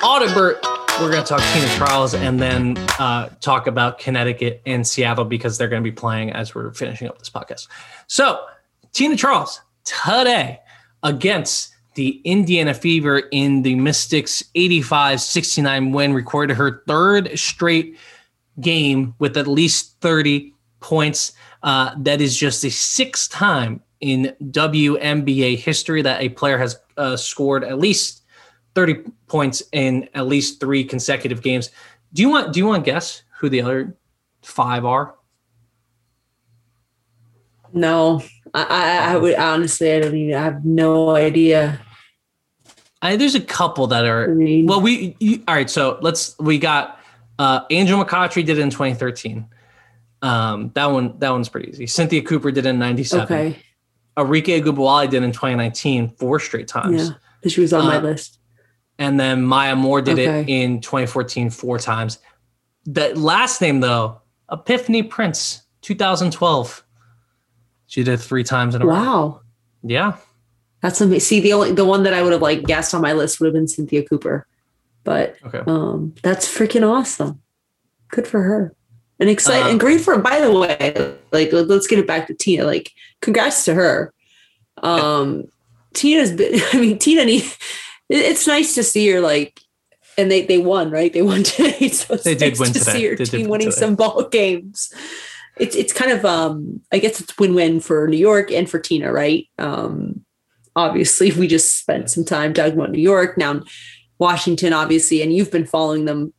Audibert. 0.00 0.62
We're 1.00 1.10
going 1.10 1.24
to 1.24 1.28
talk 1.28 1.42
Tina 1.52 1.66
Charles 1.76 2.14
and 2.14 2.38
then 2.38 2.76
uh, 3.00 3.30
talk 3.40 3.66
about 3.66 3.98
Connecticut 3.98 4.62
and 4.64 4.86
Seattle 4.86 5.24
because 5.24 5.58
they're 5.58 5.68
going 5.68 5.82
to 5.82 5.90
be 5.90 5.94
playing 5.94 6.30
as 6.30 6.54
we're 6.54 6.72
finishing 6.72 7.08
up 7.08 7.18
this 7.18 7.30
podcast. 7.30 7.66
So, 8.06 8.44
Tina 8.92 9.16
Charles 9.16 9.60
today 9.84 10.60
against 11.02 11.74
the 11.94 12.20
Indiana 12.24 12.74
Fever 12.74 13.22
in 13.30 13.62
the 13.62 13.74
Mystics 13.76 14.42
85 14.54 15.20
69 15.20 15.92
win, 15.92 16.12
recorded 16.12 16.56
her 16.56 16.82
third 16.86 17.38
straight 17.38 17.96
game 18.60 19.14
with 19.18 19.36
at 19.36 19.46
least 19.46 20.00
30 20.00 20.52
points. 20.80 21.32
Uh, 21.62 21.94
that 21.98 22.20
is 22.20 22.36
just 22.36 22.62
the 22.62 22.70
sixth 22.70 23.30
time 23.30 23.80
in 24.00 24.34
WNBA 24.42 25.56
history 25.56 26.02
that 26.02 26.20
a 26.20 26.28
player 26.30 26.58
has 26.58 26.76
uh, 26.96 27.16
scored 27.16 27.64
at 27.64 27.78
least 27.78 28.22
30 28.74 29.04
points 29.28 29.62
in 29.72 30.08
at 30.14 30.26
least 30.26 30.60
three 30.60 30.84
consecutive 30.84 31.42
games. 31.42 31.70
Do 32.12 32.22
you 32.22 32.28
want 32.28 32.52
do 32.52 32.60
you 32.60 32.66
want 32.66 32.84
to 32.84 32.90
guess 32.90 33.22
who 33.38 33.48
the 33.48 33.62
other 33.62 33.96
five 34.42 34.84
are? 34.84 35.14
No, 37.72 38.22
I, 38.54 38.62
I, 38.62 39.12
I 39.12 39.16
would 39.16 39.34
honestly, 39.34 39.92
I 39.92 40.00
don't 40.00 40.14
even. 40.16 40.34
I 40.34 40.42
have 40.44 40.64
no 40.64 41.10
idea. 41.10 41.80
I, 43.02 43.16
there's 43.16 43.34
a 43.34 43.40
couple 43.40 43.88
that 43.88 44.04
are. 44.06 44.30
I 44.30 44.34
mean- 44.34 44.66
well, 44.66 44.80
we 44.80 45.16
you, 45.20 45.42
all 45.48 45.54
right. 45.54 45.68
So 45.68 45.98
let's. 46.00 46.38
We 46.38 46.58
got 46.58 47.00
uh, 47.38 47.60
Angel 47.70 48.02
McCoughtry 48.02 48.44
did 48.46 48.58
it 48.58 48.62
in 48.62 48.70
2013. 48.70 49.46
Um, 50.22 50.70
that 50.74 50.86
one 50.86 51.18
that 51.18 51.30
one's 51.30 51.48
pretty 51.48 51.68
easy. 51.70 51.86
Cynthia 51.86 52.22
Cooper 52.22 52.50
did 52.50 52.64
it 52.64 52.70
in 52.70 52.78
97. 52.78 53.24
Okay, 53.24 53.58
Arike 54.16 54.62
Ogunbowale 54.62 55.10
did 55.10 55.22
in 55.22 55.32
2019 55.32 56.10
four 56.16 56.38
straight 56.40 56.68
times. 56.68 57.10
yeah, 57.42 57.50
she 57.50 57.60
was 57.60 57.72
on 57.72 57.84
my 57.84 57.96
Uh, 57.96 58.00
list. 58.02 58.38
And 58.98 59.18
then 59.18 59.42
Maya 59.42 59.74
Moore 59.74 60.00
did 60.00 60.20
it 60.20 60.48
in 60.48 60.80
2014 60.80 61.50
four 61.50 61.80
times. 61.80 62.18
That 62.86 63.18
last 63.18 63.60
name 63.60 63.80
though, 63.80 64.22
Epiphany 64.52 65.02
Prince, 65.02 65.62
2012. 65.82 66.83
She 67.94 68.02
did 68.02 68.18
three 68.18 68.42
times 68.42 68.74
in 68.74 68.82
a 68.82 68.86
row. 68.86 68.92
Wow, 68.92 69.40
Yeah. 69.84 70.16
that's 70.82 71.00
amazing. 71.00 71.20
See, 71.20 71.40
the 71.40 71.52
only 71.52 71.70
the 71.70 71.84
one 71.84 72.02
that 72.02 72.12
I 72.12 72.22
would 72.22 72.32
have 72.32 72.42
like 72.42 72.64
guessed 72.64 72.92
on 72.92 73.00
my 73.02 73.12
list 73.12 73.38
would 73.38 73.46
have 73.46 73.54
been 73.54 73.68
Cynthia 73.68 74.02
Cooper, 74.02 74.48
but 75.04 75.36
Okay. 75.46 75.60
um, 75.68 76.12
that's 76.20 76.44
freaking 76.52 76.82
awesome. 76.84 77.40
Good 78.08 78.26
for 78.26 78.42
her. 78.42 78.74
And 79.20 79.30
exciting 79.30 79.70
and 79.70 79.78
great 79.78 80.00
for 80.00 80.18
by 80.18 80.40
the 80.40 80.50
way, 80.50 81.14
like 81.30 81.52
let- 81.52 81.68
let's 81.68 81.86
get 81.86 82.00
it 82.00 82.06
back 82.08 82.26
to 82.26 82.34
Tina. 82.34 82.64
Like, 82.64 82.90
congrats 83.20 83.64
to 83.66 83.74
her. 83.74 84.12
Um 84.82 85.44
Tina's 85.92 86.32
been 86.32 86.60
I 86.72 86.80
mean, 86.80 86.98
Tina 86.98 87.24
need, 87.24 87.44
it's 88.08 88.48
nice 88.48 88.74
to 88.74 88.82
see 88.82 89.08
her 89.10 89.20
like 89.20 89.60
and 90.18 90.32
they 90.32 90.42
they 90.46 90.58
won, 90.58 90.90
right? 90.90 91.12
They 91.12 91.22
won 91.22 91.42
today. 91.44 91.88
So 91.90 92.14
it's 92.14 92.24
They 92.24 92.34
did 92.34 92.50
nice 92.54 92.58
win 92.58 92.72
to 92.72 92.78
today. 92.80 92.90
see 92.92 93.04
her 93.06 93.14
They 93.14 93.24
team 93.24 93.48
winning 93.48 93.68
today. 93.70 93.78
some 93.80 93.94
ball 93.94 94.24
games. 94.28 94.92
It's 95.58 95.76
it's 95.76 95.92
kind 95.92 96.10
of 96.10 96.24
um 96.24 96.80
I 96.92 96.98
guess 96.98 97.20
it's 97.20 97.36
win-win 97.38 97.80
for 97.80 98.06
New 98.08 98.16
York 98.16 98.50
and 98.50 98.68
for 98.68 98.78
Tina, 98.78 99.12
right? 99.12 99.48
Um 99.58 100.24
obviously 100.76 101.32
we 101.38 101.46
just 101.46 101.78
spent 101.78 102.10
some 102.10 102.24
time 102.24 102.52
talking 102.52 102.74
about 102.74 102.90
New 102.90 103.02
York. 103.02 103.38
Now 103.38 103.62
Washington, 104.18 104.72
obviously, 104.72 105.22
and 105.22 105.34
you've 105.34 105.50
been 105.50 105.66
following 105.66 106.04
them 106.04 106.32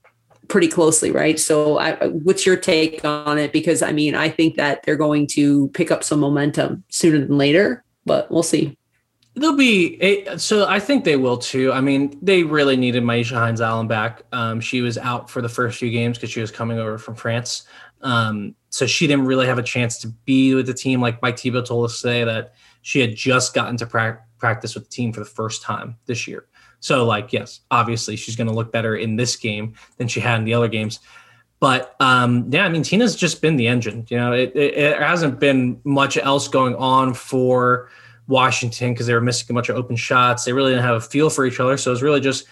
pretty 0.47 0.67
closely, 0.67 1.12
right? 1.12 1.39
So, 1.39 1.78
I, 1.78 2.08
what's 2.08 2.45
your 2.45 2.56
take 2.56 3.04
on 3.04 3.38
it? 3.38 3.51
Because 3.51 3.82
I 3.82 3.91
mean, 3.91 4.15
I 4.15 4.30
think 4.30 4.56
that 4.56 4.84
they're 4.84 4.95
going 4.95 5.28
to 5.28 5.69
pick 5.69 5.91
up 5.91 6.04
some 6.04 6.19
momentum 6.19 6.84
sooner 6.89 7.19
than 7.19 7.38
later, 7.38 7.84
but 8.06 8.30
we'll 8.32 8.43
see. 8.43 8.78
They'll 9.36 9.58
be 9.58 10.02
a, 10.02 10.38
so. 10.38 10.65
I 10.65 10.80
think 10.80 11.04
they 11.04 11.17
will 11.17 11.38
too. 11.38 11.74
I 11.74 11.82
mean, 11.82 12.17
they 12.21 12.43
really 12.43 12.78
needed 12.78 13.04
Myisha 13.04 13.34
Hines 13.34 13.60
Allen 13.60 13.88
back. 13.88 14.24
Um, 14.32 14.62
she 14.62 14.80
was 14.82 14.98
out 14.98 15.30
for 15.30 15.41
the 15.41 15.50
first 15.50 15.78
few 15.78 15.91
games 15.91 16.17
because 16.17 16.32
she 16.32 16.39
was 16.39 16.52
coming 16.52 16.80
over 16.80 16.98
from 16.98 17.15
France. 17.15 17.63
Um, 18.02 18.56
so 18.69 18.86
she 18.86 19.08
didn't 19.08 19.26
really 19.26 19.45
have 19.48 19.58
a 19.58 19.63
chance 19.63 19.98
to 20.00 20.08
be 20.26 20.56
with 20.56 20.67
the 20.67 20.74
team. 20.74 21.02
Like 21.02 21.21
Mike 21.21 21.38
Thibault 21.38 21.63
told 21.63 21.86
us 21.86 22.02
today 22.02 22.24
that 22.24 22.54
she 22.82 23.00
had 23.00 23.15
just 23.15 23.54
gotten 23.54 23.76
to 23.78 23.86
prac 23.86 24.21
practice 24.38 24.76
with 24.76 24.86
the 24.86 24.89
team 24.89 25.12
for 25.12 25.19
the 25.19 25.26
first 25.26 25.62
time 25.62 25.98
this 26.06 26.28
year. 26.28 26.45
So, 26.80 27.04
like, 27.04 27.34
yes, 27.34 27.62
obviously 27.71 28.15
she's 28.15 28.36
going 28.36 28.48
to 28.48 28.54
look 28.54 28.71
better 28.71 28.95
in 28.95 29.15
this 29.15 29.36
game 29.36 29.74
than 29.98 30.08
she 30.08 30.19
had 30.19 30.39
in 30.39 30.45
the 30.45 30.54
other 30.54 30.67
games. 30.67 31.00
But 31.60 31.95
um, 32.00 32.48
yeah, 32.52 32.65
I 32.65 32.69
mean, 32.69 32.84
Tina's 32.84 33.15
just 33.15 33.41
been 33.41 33.56
the 33.56 33.67
engine. 33.67 34.06
You 34.10 34.17
know, 34.17 34.34
it, 34.34 34.52
it, 34.56 34.76
it 34.76 35.02
hasn't 35.02 35.39
been 35.39 35.82
much 35.84 36.17
else 36.17 36.48
going 36.48 36.76
on 36.76 37.13
for 37.13 37.89
Washington 38.28 38.94
because 38.94 39.08
they 39.08 39.14
were 39.14 39.22
missing 39.22 39.48
a 39.50 39.54
bunch 39.54 39.70
of 39.70 39.76
open 39.76 39.96
shots. 39.96 40.44
They 40.44 40.54
really 40.54 40.72
didn't 40.72 40.86
have 40.86 40.96
a 40.96 41.02
feel 41.02 41.30
for 41.30 41.46
each 41.46 41.60
other. 41.60 41.78
So 41.78 41.92
it 41.92 41.94
was 41.94 42.04
really 42.04 42.22
just 42.22 42.46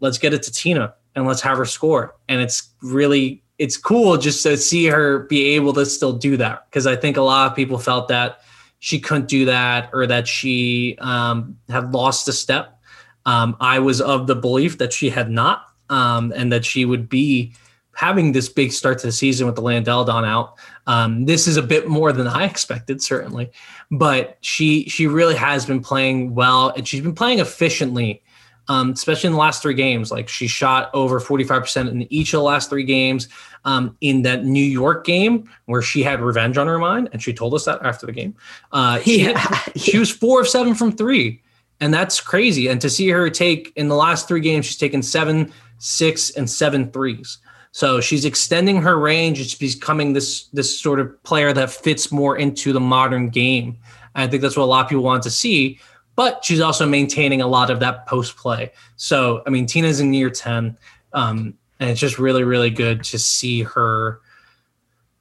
let's 0.00 0.18
get 0.18 0.34
it 0.34 0.42
to 0.44 0.52
Tina 0.52 0.94
and 1.14 1.26
let's 1.26 1.40
have 1.42 1.58
her 1.58 1.64
score. 1.64 2.16
And 2.28 2.40
it's 2.40 2.70
really 2.82 3.42
it's 3.58 3.76
cool 3.76 4.16
just 4.16 4.42
to 4.42 4.56
see 4.56 4.86
her 4.86 5.20
be 5.20 5.50
able 5.50 5.72
to 5.74 5.86
still 5.86 6.12
do 6.12 6.36
that 6.36 6.66
because 6.68 6.86
I 6.86 6.96
think 6.96 7.16
a 7.16 7.22
lot 7.22 7.50
of 7.50 7.56
people 7.56 7.78
felt 7.78 8.08
that 8.08 8.40
she 8.80 8.98
couldn't 8.98 9.28
do 9.28 9.44
that 9.44 9.90
or 9.92 10.06
that 10.06 10.26
she 10.26 10.96
um, 10.98 11.56
had 11.68 11.92
lost 11.92 12.26
a 12.26 12.32
step. 12.32 12.80
Um, 13.24 13.56
I 13.60 13.78
was 13.78 14.00
of 14.00 14.26
the 14.26 14.34
belief 14.34 14.78
that 14.78 14.92
she 14.92 15.10
had 15.10 15.30
not 15.30 15.66
um, 15.88 16.32
and 16.34 16.52
that 16.52 16.64
she 16.64 16.84
would 16.84 17.08
be 17.08 17.54
having 17.94 18.32
this 18.32 18.48
big 18.48 18.72
start 18.72 18.98
to 18.98 19.06
the 19.06 19.12
season 19.12 19.46
with 19.46 19.58
Elena 19.58 19.84
Delle 19.84 20.04
Donne 20.04 20.24
out. 20.24 20.58
Um, 20.86 21.26
this 21.26 21.46
is 21.46 21.56
a 21.56 21.62
bit 21.62 21.88
more 21.88 22.12
than 22.12 22.26
I 22.26 22.44
expected, 22.50 23.02
certainly, 23.02 23.50
but 23.90 24.38
she 24.40 24.88
she 24.88 25.06
really 25.06 25.34
has 25.36 25.66
been 25.66 25.80
playing 25.80 26.34
well 26.34 26.70
and 26.70 26.86
she's 26.88 27.00
been 27.02 27.14
playing 27.14 27.38
efficiently, 27.38 28.22
um, 28.68 28.90
especially 28.90 29.28
in 29.28 29.32
the 29.34 29.38
last 29.38 29.62
three 29.62 29.74
games. 29.74 30.10
Like 30.10 30.28
she 30.28 30.46
shot 30.46 30.90
over 30.94 31.20
forty 31.20 31.44
five 31.44 31.62
percent 31.62 31.88
in 31.88 32.12
each 32.12 32.32
of 32.32 32.38
the 32.38 32.44
last 32.44 32.70
three 32.70 32.84
games. 32.84 33.28
Um, 33.64 33.96
in 34.00 34.22
that 34.22 34.44
New 34.44 34.64
York 34.64 35.06
game 35.06 35.48
where 35.66 35.82
she 35.82 36.02
had 36.02 36.20
revenge 36.20 36.58
on 36.58 36.66
her 36.66 36.80
mind, 36.80 37.10
and 37.12 37.22
she 37.22 37.32
told 37.32 37.54
us 37.54 37.64
that 37.66 37.80
after 37.84 38.06
the 38.06 38.12
game, 38.12 38.34
uh, 38.72 38.98
she, 38.98 39.20
had- 39.20 39.38
she 39.76 39.98
was 40.00 40.10
four 40.10 40.40
of 40.40 40.48
seven 40.48 40.74
from 40.74 40.90
three, 40.90 41.40
and 41.78 41.94
that's 41.94 42.20
crazy. 42.20 42.66
And 42.66 42.80
to 42.80 42.90
see 42.90 43.08
her 43.10 43.30
take 43.30 43.72
in 43.76 43.86
the 43.86 43.94
last 43.94 44.26
three 44.26 44.40
games, 44.40 44.66
she's 44.66 44.78
taken 44.78 45.00
seven, 45.00 45.52
six, 45.78 46.30
and 46.30 46.50
seven 46.50 46.90
threes. 46.90 47.38
So 47.72 48.02
she's 48.02 48.26
extending 48.26 48.82
her 48.82 48.98
range. 48.98 49.40
It's 49.40 49.54
becoming 49.54 50.12
this 50.12 50.44
this 50.48 50.78
sort 50.78 51.00
of 51.00 51.22
player 51.24 51.52
that 51.54 51.70
fits 51.70 52.12
more 52.12 52.36
into 52.36 52.72
the 52.72 52.80
modern 52.80 53.30
game. 53.30 53.78
I 54.14 54.26
think 54.26 54.42
that's 54.42 54.56
what 54.56 54.64
a 54.64 54.66
lot 54.66 54.84
of 54.84 54.88
people 54.90 55.02
want 55.02 55.22
to 55.24 55.30
see. 55.30 55.80
But 56.14 56.44
she's 56.44 56.60
also 56.60 56.86
maintaining 56.86 57.40
a 57.40 57.46
lot 57.46 57.70
of 57.70 57.80
that 57.80 58.06
post 58.06 58.36
play. 58.36 58.72
So 58.96 59.42
I 59.46 59.50
mean, 59.50 59.64
Tina's 59.64 60.00
in 60.00 60.12
year 60.12 60.28
ten, 60.28 60.76
um, 61.14 61.54
and 61.80 61.88
it's 61.88 62.00
just 62.00 62.18
really 62.18 62.44
really 62.44 62.70
good 62.70 63.02
to 63.04 63.18
see 63.18 63.62
her 63.62 64.20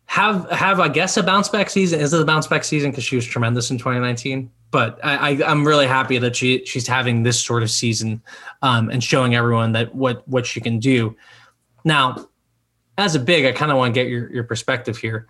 have 0.08 0.52
have 0.52 0.82
I 0.82 0.90
guess 0.90 1.16
a 1.16 1.24
bounce 1.24 1.48
back 1.48 1.70
season. 1.70 2.02
Is 2.02 2.14
it 2.14 2.22
a 2.22 2.26
bounce 2.26 2.48
back 2.48 2.66
season 2.66 2.92
because 2.92 3.06
she 3.06 3.16
was 3.16 3.26
tremendous 3.26 3.72
in 3.72 3.78
2019? 3.78 4.52
But 4.72 5.00
I, 5.06 5.32
I 5.32 5.50
I'm 5.50 5.66
really 5.66 5.88
happy 5.88 6.18
that 6.18 6.36
she 6.36 6.66
she's 6.66 6.86
having 6.86 7.24
this 7.24 7.42
sort 7.42 7.64
of 7.64 7.72
season 7.72 8.22
um, 8.62 8.90
and 8.90 9.02
showing 9.02 9.36
everyone 9.36 9.72
that 9.72 9.96
what 9.96 10.28
what 10.28 10.46
she 10.46 10.60
can 10.60 10.80
do. 10.80 11.16
Now, 11.86 12.28
as 12.98 13.16
a 13.16 13.20
big, 13.20 13.46
I 13.46 13.52
kind 13.52 13.72
of 13.72 13.78
want 13.78 13.94
to 13.94 14.00
get 14.00 14.10
your 14.10 14.32
your 14.32 14.44
perspective 14.44 14.98
here. 14.98 15.28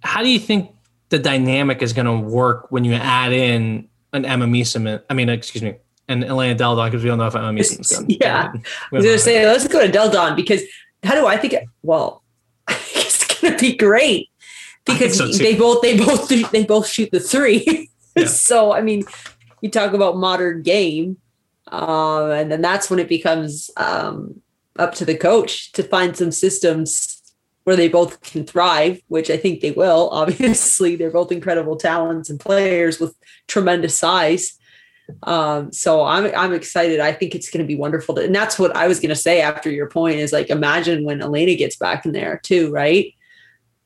How 0.00 0.22
do 0.22 0.28
you 0.28 0.38
think 0.38 0.70
the 1.08 1.18
dynamic 1.18 1.82
is 1.82 1.92
going 1.92 2.06
to 2.06 2.18
work 2.18 2.70
when 2.70 2.84
you 2.84 2.94
add 2.94 3.32
in 3.32 3.88
an 4.12 4.24
Emma 4.24 4.46
Meesseman? 4.46 5.02
I 5.08 5.14
mean, 5.14 5.28
excuse 5.28 5.62
me, 5.62 5.76
and 6.08 6.24
Elena 6.24 6.54
Delle 6.54 6.76
Donne 6.76 6.90
because 6.90 7.02
we 7.02 7.08
don't 7.08 7.18
know 7.18 7.26
if 7.26 7.34
Emma 7.34 7.52
Meesseman's 7.52 7.90
going. 7.90 8.06
Yeah. 8.20 8.52
I 8.54 8.60
was 8.92 9.04
gonna 9.04 9.18
say 9.18 9.46
let's 9.46 9.66
go 9.68 9.84
to 9.84 9.90
Deldon 9.90 10.36
because 10.36 10.62
how 11.02 11.14
do 11.14 11.26
I 11.26 11.36
think? 11.36 11.54
It, 11.54 11.64
well, 11.82 12.22
it's 12.68 13.40
gonna 13.40 13.56
be 13.56 13.76
great 13.76 14.30
because 14.84 15.16
so, 15.18 15.28
they 15.28 15.54
both 15.54 15.82
they 15.82 15.96
both 15.96 16.28
they 16.28 16.64
both 16.64 16.86
shoot 16.86 17.10
the 17.10 17.20
three. 17.20 17.90
Yeah. 18.16 18.26
so 18.26 18.72
I 18.72 18.80
mean, 18.80 19.04
you 19.60 19.70
talk 19.70 19.92
about 19.92 20.16
modern 20.16 20.62
game, 20.62 21.16
um, 21.68 22.30
and 22.30 22.52
then 22.52 22.62
that's 22.62 22.90
when 22.90 22.98
it 22.98 23.08
becomes 23.08 23.70
um, 23.76 24.40
up 24.78 24.94
to 24.94 25.04
the 25.04 25.16
coach 25.16 25.72
to 25.72 25.82
find 25.82 26.16
some 26.16 26.32
systems 26.32 27.20
where 27.64 27.76
they 27.76 27.88
both 27.88 28.20
can 28.20 28.44
thrive, 28.44 29.00
which 29.08 29.30
I 29.30 29.36
think 29.36 29.60
they 29.60 29.70
will. 29.72 30.08
Obviously, 30.12 30.96
they're 30.96 31.10
both 31.10 31.32
incredible 31.32 31.76
talents 31.76 32.30
and 32.30 32.38
players 32.38 33.00
with 33.00 33.16
tremendous 33.48 33.96
size. 33.96 34.58
Um, 35.24 35.70
so 35.70 36.02
I'm 36.02 36.32
I'm 36.34 36.54
excited. 36.54 37.00
I 37.00 37.12
think 37.12 37.34
it's 37.34 37.50
going 37.50 37.62
to 37.62 37.66
be 37.66 37.76
wonderful. 37.76 38.14
To, 38.14 38.24
and 38.24 38.34
that's 38.34 38.58
what 38.58 38.74
I 38.74 38.88
was 38.88 39.00
going 39.00 39.10
to 39.10 39.16
say 39.16 39.40
after 39.42 39.70
your 39.70 39.88
point 39.88 40.16
is 40.16 40.32
like 40.32 40.48
imagine 40.48 41.04
when 41.04 41.20
Elena 41.20 41.54
gets 41.56 41.76
back 41.76 42.06
in 42.06 42.12
there 42.12 42.40
too, 42.42 42.70
right? 42.72 43.12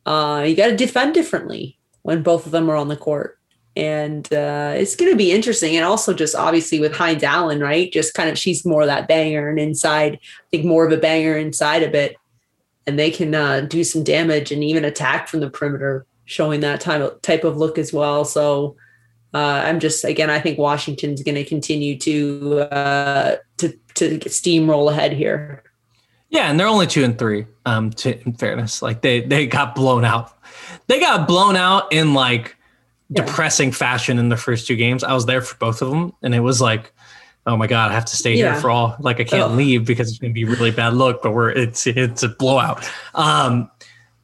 Uh, 0.06 0.44
you 0.46 0.54
got 0.54 0.68
to 0.68 0.76
defend 0.76 1.14
differently 1.14 1.78
when 2.02 2.22
both 2.22 2.46
of 2.46 2.52
them 2.52 2.70
are 2.70 2.76
on 2.76 2.88
the 2.88 2.96
court. 2.96 3.37
And 3.78 4.30
uh, 4.32 4.72
it's 4.74 4.96
going 4.96 5.12
to 5.12 5.16
be 5.16 5.30
interesting. 5.30 5.76
And 5.76 5.84
also, 5.84 6.12
just 6.12 6.34
obviously 6.34 6.80
with 6.80 6.92
Hines 6.92 7.22
Allen, 7.22 7.60
right? 7.60 7.92
Just 7.92 8.12
kind 8.12 8.28
of, 8.28 8.36
she's 8.36 8.66
more 8.66 8.82
of 8.82 8.88
that 8.88 9.06
banger 9.06 9.48
and 9.48 9.58
inside, 9.58 10.14
I 10.14 10.46
think 10.50 10.64
more 10.64 10.84
of 10.84 10.90
a 10.90 10.96
banger 10.96 11.36
inside 11.36 11.84
a 11.84 11.88
bit. 11.88 12.16
And 12.88 12.98
they 12.98 13.12
can 13.12 13.36
uh, 13.36 13.60
do 13.60 13.84
some 13.84 14.02
damage 14.02 14.50
and 14.50 14.64
even 14.64 14.84
attack 14.84 15.28
from 15.28 15.38
the 15.38 15.48
perimeter, 15.48 16.04
showing 16.24 16.58
that 16.60 16.80
type 16.80 17.00
of, 17.00 17.22
type 17.22 17.44
of 17.44 17.56
look 17.56 17.78
as 17.78 17.92
well. 17.92 18.24
So, 18.24 18.74
uh, 19.32 19.62
I'm 19.64 19.78
just 19.78 20.04
again, 20.04 20.30
I 20.30 20.40
think 20.40 20.58
Washington's 20.58 21.22
going 21.22 21.36
to 21.36 21.44
continue 21.44 21.96
to 21.98 22.60
uh, 22.72 23.36
to 23.58 23.78
to 23.94 24.18
steamroll 24.20 24.90
ahead 24.90 25.12
here. 25.12 25.62
Yeah, 26.30 26.50
and 26.50 26.58
they're 26.58 26.66
only 26.66 26.86
two 26.86 27.04
and 27.04 27.18
three. 27.18 27.46
Um, 27.64 27.90
to, 27.90 28.20
in 28.22 28.32
fairness, 28.32 28.82
like 28.82 29.02
they 29.02 29.20
they 29.20 29.46
got 29.46 29.74
blown 29.74 30.04
out. 30.04 30.36
They 30.88 30.98
got 30.98 31.28
blown 31.28 31.56
out 31.56 31.92
in 31.92 32.14
like 32.14 32.56
yeah. 33.08 33.24
depressing 33.24 33.72
fashion 33.72 34.18
in 34.18 34.28
the 34.28 34.36
first 34.36 34.66
two 34.66 34.76
games. 34.76 35.04
I 35.04 35.12
was 35.14 35.26
there 35.26 35.40
for 35.40 35.56
both 35.56 35.82
of 35.82 35.90
them, 35.90 36.12
and 36.22 36.34
it 36.34 36.40
was 36.40 36.60
like, 36.60 36.92
oh 37.46 37.56
my 37.56 37.66
god, 37.66 37.90
I 37.90 37.94
have 37.94 38.04
to 38.06 38.16
stay 38.16 38.34
yeah. 38.34 38.52
here 38.52 38.60
for 38.60 38.70
all. 38.70 38.96
Like 39.00 39.20
I 39.20 39.24
can't 39.24 39.56
leave 39.56 39.86
because 39.86 40.10
it's 40.10 40.18
going 40.18 40.32
to 40.32 40.34
be 40.34 40.44
really 40.44 40.70
bad 40.70 40.94
look. 40.94 41.22
But 41.22 41.32
we're 41.32 41.50
it's 41.50 41.86
it's 41.86 42.22
a 42.22 42.28
blowout. 42.28 42.88
Um, 43.14 43.70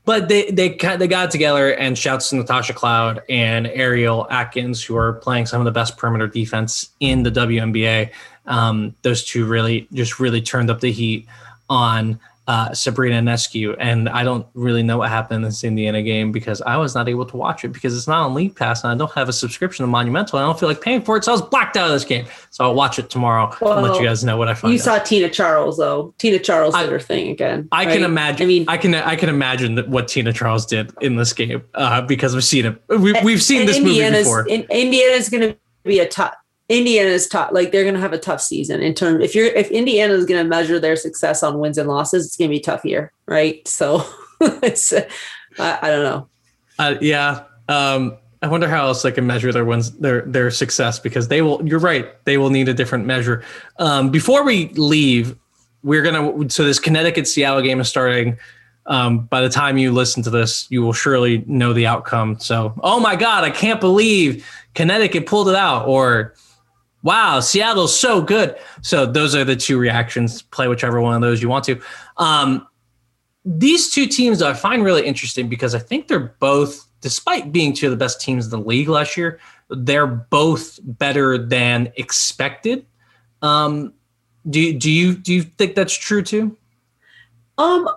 but 0.05 0.29
they 0.29 0.51
they 0.51 0.77
they 0.77 1.09
got 1.09 1.31
together 1.31 1.75
and 1.75 1.97
shouts 1.97 2.31
to 2.31 2.37
Natasha 2.37 2.75
Cloud 2.75 3.23
and 3.29 3.67
Ariel 3.69 4.27
Atkins, 4.31 4.85
who 4.85 4.97
are 4.97 5.15
playing 5.15 5.47
some 5.47 5.61
of 5.61 5.65
the 5.65 5.71
best 5.71 5.97
perimeter 5.97 6.27
defense 6.27 6.91
in 7.01 7.23
the 7.23 7.31
WNBA. 7.31 8.11
Um, 8.47 8.95
those 9.01 9.25
two 9.25 9.47
really 9.47 9.89
just 9.93 10.21
really 10.21 10.43
turned 10.43 10.71
up 10.71 10.81
the 10.81 10.93
heat 10.93 11.27
on 11.71 12.21
uh, 12.47 12.75
Sabrina 12.75 13.23
Ionescu, 13.23 13.75
and 13.79 14.09
I 14.09 14.23
don't 14.23 14.47
really 14.55 14.83
know 14.83 14.99
what 14.99 15.09
happened 15.09 15.37
in 15.37 15.43
this 15.43 15.65
Indiana 15.65 16.03
game 16.03 16.31
because 16.31 16.61
I 16.63 16.77
was 16.77 16.95
not 16.95 17.09
able 17.09 17.25
to 17.27 17.37
watch 17.37 17.65
it 17.65 17.69
because 17.69 17.97
it's 17.97 18.07
not 18.07 18.27
on 18.27 18.35
League 18.35 18.55
Pass 18.55 18.85
and 18.85 18.93
I 18.93 18.97
don't 18.97 19.13
have 19.13 19.29
a 19.29 19.33
subscription 19.33 19.85
to 19.85 19.87
Monumental. 19.87 20.39
I 20.39 20.43
don't 20.43 20.59
feel 20.59 20.69
like 20.69 20.81
paying 20.81 21.03
for 21.03 21.17
it, 21.17 21.25
so 21.25 21.33
I 21.33 21.35
was 21.35 21.43
blacked 21.43 21.77
out 21.77 21.87
of 21.87 21.93
this 21.93 22.05
game. 22.05 22.27
So 22.51 22.65
I'll 22.65 22.75
watch 22.75 22.99
it 22.99 23.09
tomorrow 23.09 23.55
well, 23.61 23.79
and 23.79 23.87
let 23.87 24.01
you 24.01 24.07
guys 24.07 24.25
know 24.25 24.37
what 24.37 24.49
I 24.49 24.55
find. 24.55 24.75
You 24.75 24.81
out. 24.81 24.85
saw 24.85 24.99
Tina 24.99 25.31
Charles 25.31 25.79
though. 25.79 26.15
Tina 26.19 26.39
Charles 26.39 26.75
did 26.75 26.91
her 26.91 27.01
thing 27.01 27.31
again. 27.31 27.69
I 27.73 27.87
right? 27.87 27.95
can 27.95 28.03
imagine. 28.05 28.45
I 28.45 28.47
mean, 28.47 28.65
I 28.69 28.77
can 28.77 28.95
I 28.95 29.17
can 29.17 29.29
imagine 29.29 29.77
that 29.77 29.89
what 29.89 30.09
Tina 30.09 30.33
Charles 30.33 30.67
did 30.67 30.93
in 31.01 31.17
this 31.17 31.33
game 31.33 31.63
uh, 31.75 32.03
because 32.03 32.35
we've 32.35 32.45
seen 32.45 32.67
it. 32.67 32.83
We, 32.89 33.13
have 33.13 33.43
seen 33.43 33.67
this 33.67 33.79
Indiana's, 33.79 34.13
movie 34.13 34.23
before. 34.23 34.49
In, 34.49 34.63
Indiana's 34.71 35.29
going 35.31 35.53
to 35.53 35.59
be 35.85 35.99
a 36.01 36.07
Indiana's 36.69 37.29
tough. 37.29 37.51
Like 37.53 37.73
they're 37.73 37.83
going 37.83 37.95
to 37.95 38.01
have 38.01 38.13
a 38.13 38.19
tough 38.19 38.41
season 38.41 38.81
in 38.81 38.95
terms. 38.95 39.23
If 39.23 39.35
you're 39.35 39.47
if 39.47 39.71
Indiana 39.71 40.15
is 40.15 40.25
going 40.25 40.43
to 40.43 40.49
measure 40.49 40.79
their 40.79 40.97
success 40.97 41.43
on 41.43 41.59
wins 41.59 41.79
and 41.79 41.89
losses, 41.89 42.27
it's 42.27 42.37
going 42.37 42.51
to 42.51 42.55
be 42.55 42.61
tough 42.61 42.85
year, 42.85 43.13
right? 43.27 43.67
So 43.69 44.05
it's 44.41 44.93
I, 44.93 45.79
I, 45.83 45.91
don't 45.91 46.05
know. 46.05 46.29
Uh, 46.79 46.95
yeah. 47.01 47.45
Um, 47.69 48.17
I 48.43 48.49
wonder 48.49 48.69
how 48.69 48.87
else 48.87 49.03
they 49.03 49.13
can 49.13 49.27
measure 49.27 49.53
their 49.53 49.65
wins, 49.65 49.93
their 49.93 50.23
their 50.23 50.51
success, 50.51 50.99
because 50.99 51.29
they 51.29 51.43
will. 51.43 51.67
You're 51.67 51.79
right. 51.79 52.25
They 52.25 52.39
will 52.39 52.51
need 52.51 52.69
a 52.69 52.75
different 52.75 53.07
measure. 53.07 53.43
Um, 53.79 54.11
before 54.11 54.45
we 54.45 54.69
leave, 54.71 55.37
we're 55.83 56.03
gonna. 56.03 56.51
So 56.51 56.65
this 56.65 56.79
Connecticut 56.79 57.27
Seattle 57.27 57.63
game 57.63 57.81
is 57.81 57.89
starting. 57.89 58.39
Um, 58.87 59.21
by 59.21 59.41
the 59.41 59.49
time 59.49 59.79
you 59.79 59.93
listen 59.93 60.23
to 60.25 60.31
this, 60.31 60.67
you 60.71 60.83
will 60.83 60.93
surely 60.93 61.43
know 61.47 61.73
the 61.73 61.87
outcome. 61.87 62.39
So, 62.39 62.75
oh 62.83 63.01
my 63.01 63.17
God, 63.17 63.43
I 63.43 63.49
can't 63.49 63.81
believe 63.81 64.47
Connecticut 64.75 65.25
pulled 65.25 65.49
it 65.49 65.55
out, 65.55 65.89
or 65.89 66.35
wow, 67.05 67.39
Seattle's 67.39 67.97
so 67.97 68.21
good. 68.21 68.57
So 68.83 69.07
those 69.07 69.37
are 69.37 69.45
the 69.45 69.55
two 69.55 69.79
reactions. 69.79 70.43
Play 70.43 70.67
whichever 70.67 71.01
one 71.01 71.15
of 71.15 71.21
those 71.21 71.41
you 71.41 71.49
want 71.49 71.65
to. 71.67 71.81
Um, 72.17 72.67
these 73.45 73.91
two 73.93 74.07
teams 74.07 74.43
I 74.43 74.55
find 74.55 74.83
really 74.83 75.07
interesting 75.07 75.49
because 75.49 75.75
I 75.75 75.79
think 75.79 76.09
they're 76.09 76.35
both, 76.41 76.89
despite 77.01 77.53
being 77.53 77.75
two 77.75 77.87
of 77.87 77.91
the 77.91 77.97
best 77.97 78.21
teams 78.21 78.47
in 78.47 78.51
the 78.51 78.59
league 78.67 78.89
last 78.89 79.17
year, 79.17 79.39
they're 79.69 80.07
both 80.07 80.81
better 80.83 81.39
than 81.39 81.93
expected. 81.97 82.87
Um, 83.43 83.93
do 84.49 84.77
do 84.79 84.91
you 84.91 85.15
do 85.15 85.33
you 85.33 85.43
think 85.43 85.75
that's 85.75 85.95
true 85.95 86.23
too? 86.23 86.57
Um, 87.59 87.89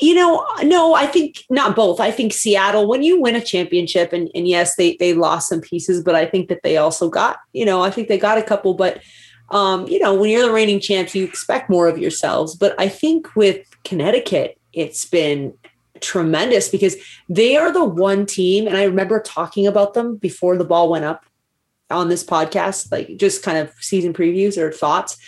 you 0.00 0.14
know, 0.14 0.46
no, 0.62 0.94
I 0.94 1.06
think 1.06 1.44
not 1.50 1.76
both. 1.76 2.00
I 2.00 2.10
think 2.10 2.32
Seattle, 2.32 2.88
when 2.88 3.02
you 3.02 3.20
win 3.20 3.36
a 3.36 3.40
championship, 3.40 4.12
and, 4.12 4.30
and 4.34 4.48
yes, 4.48 4.76
they 4.76 4.96
they 4.96 5.14
lost 5.14 5.48
some 5.48 5.60
pieces, 5.60 6.02
but 6.02 6.14
I 6.14 6.24
think 6.24 6.48
that 6.48 6.62
they 6.62 6.76
also 6.76 7.08
got, 7.08 7.40
you 7.52 7.64
know, 7.64 7.82
I 7.82 7.90
think 7.90 8.08
they 8.08 8.18
got 8.18 8.38
a 8.38 8.42
couple. 8.42 8.74
But 8.74 9.02
um, 9.50 9.86
you 9.86 9.98
know, 9.98 10.14
when 10.14 10.30
you're 10.30 10.46
the 10.46 10.52
reigning 10.52 10.80
champs, 10.80 11.14
you 11.14 11.24
expect 11.24 11.68
more 11.68 11.88
of 11.88 11.98
yourselves. 11.98 12.54
But 12.56 12.74
I 12.78 12.88
think 12.88 13.36
with 13.36 13.66
Connecticut, 13.84 14.58
it's 14.72 15.04
been 15.04 15.54
tremendous 16.00 16.68
because 16.68 16.96
they 17.28 17.56
are 17.56 17.70
the 17.70 17.84
one 17.84 18.24
team, 18.24 18.66
and 18.66 18.76
I 18.76 18.84
remember 18.84 19.20
talking 19.20 19.66
about 19.66 19.94
them 19.94 20.16
before 20.16 20.56
the 20.56 20.64
ball 20.64 20.88
went 20.88 21.04
up 21.04 21.26
on 21.90 22.08
this 22.08 22.24
podcast, 22.24 22.90
like 22.90 23.16
just 23.18 23.42
kind 23.42 23.58
of 23.58 23.70
season 23.78 24.14
previews 24.14 24.56
or 24.56 24.72
thoughts 24.72 25.18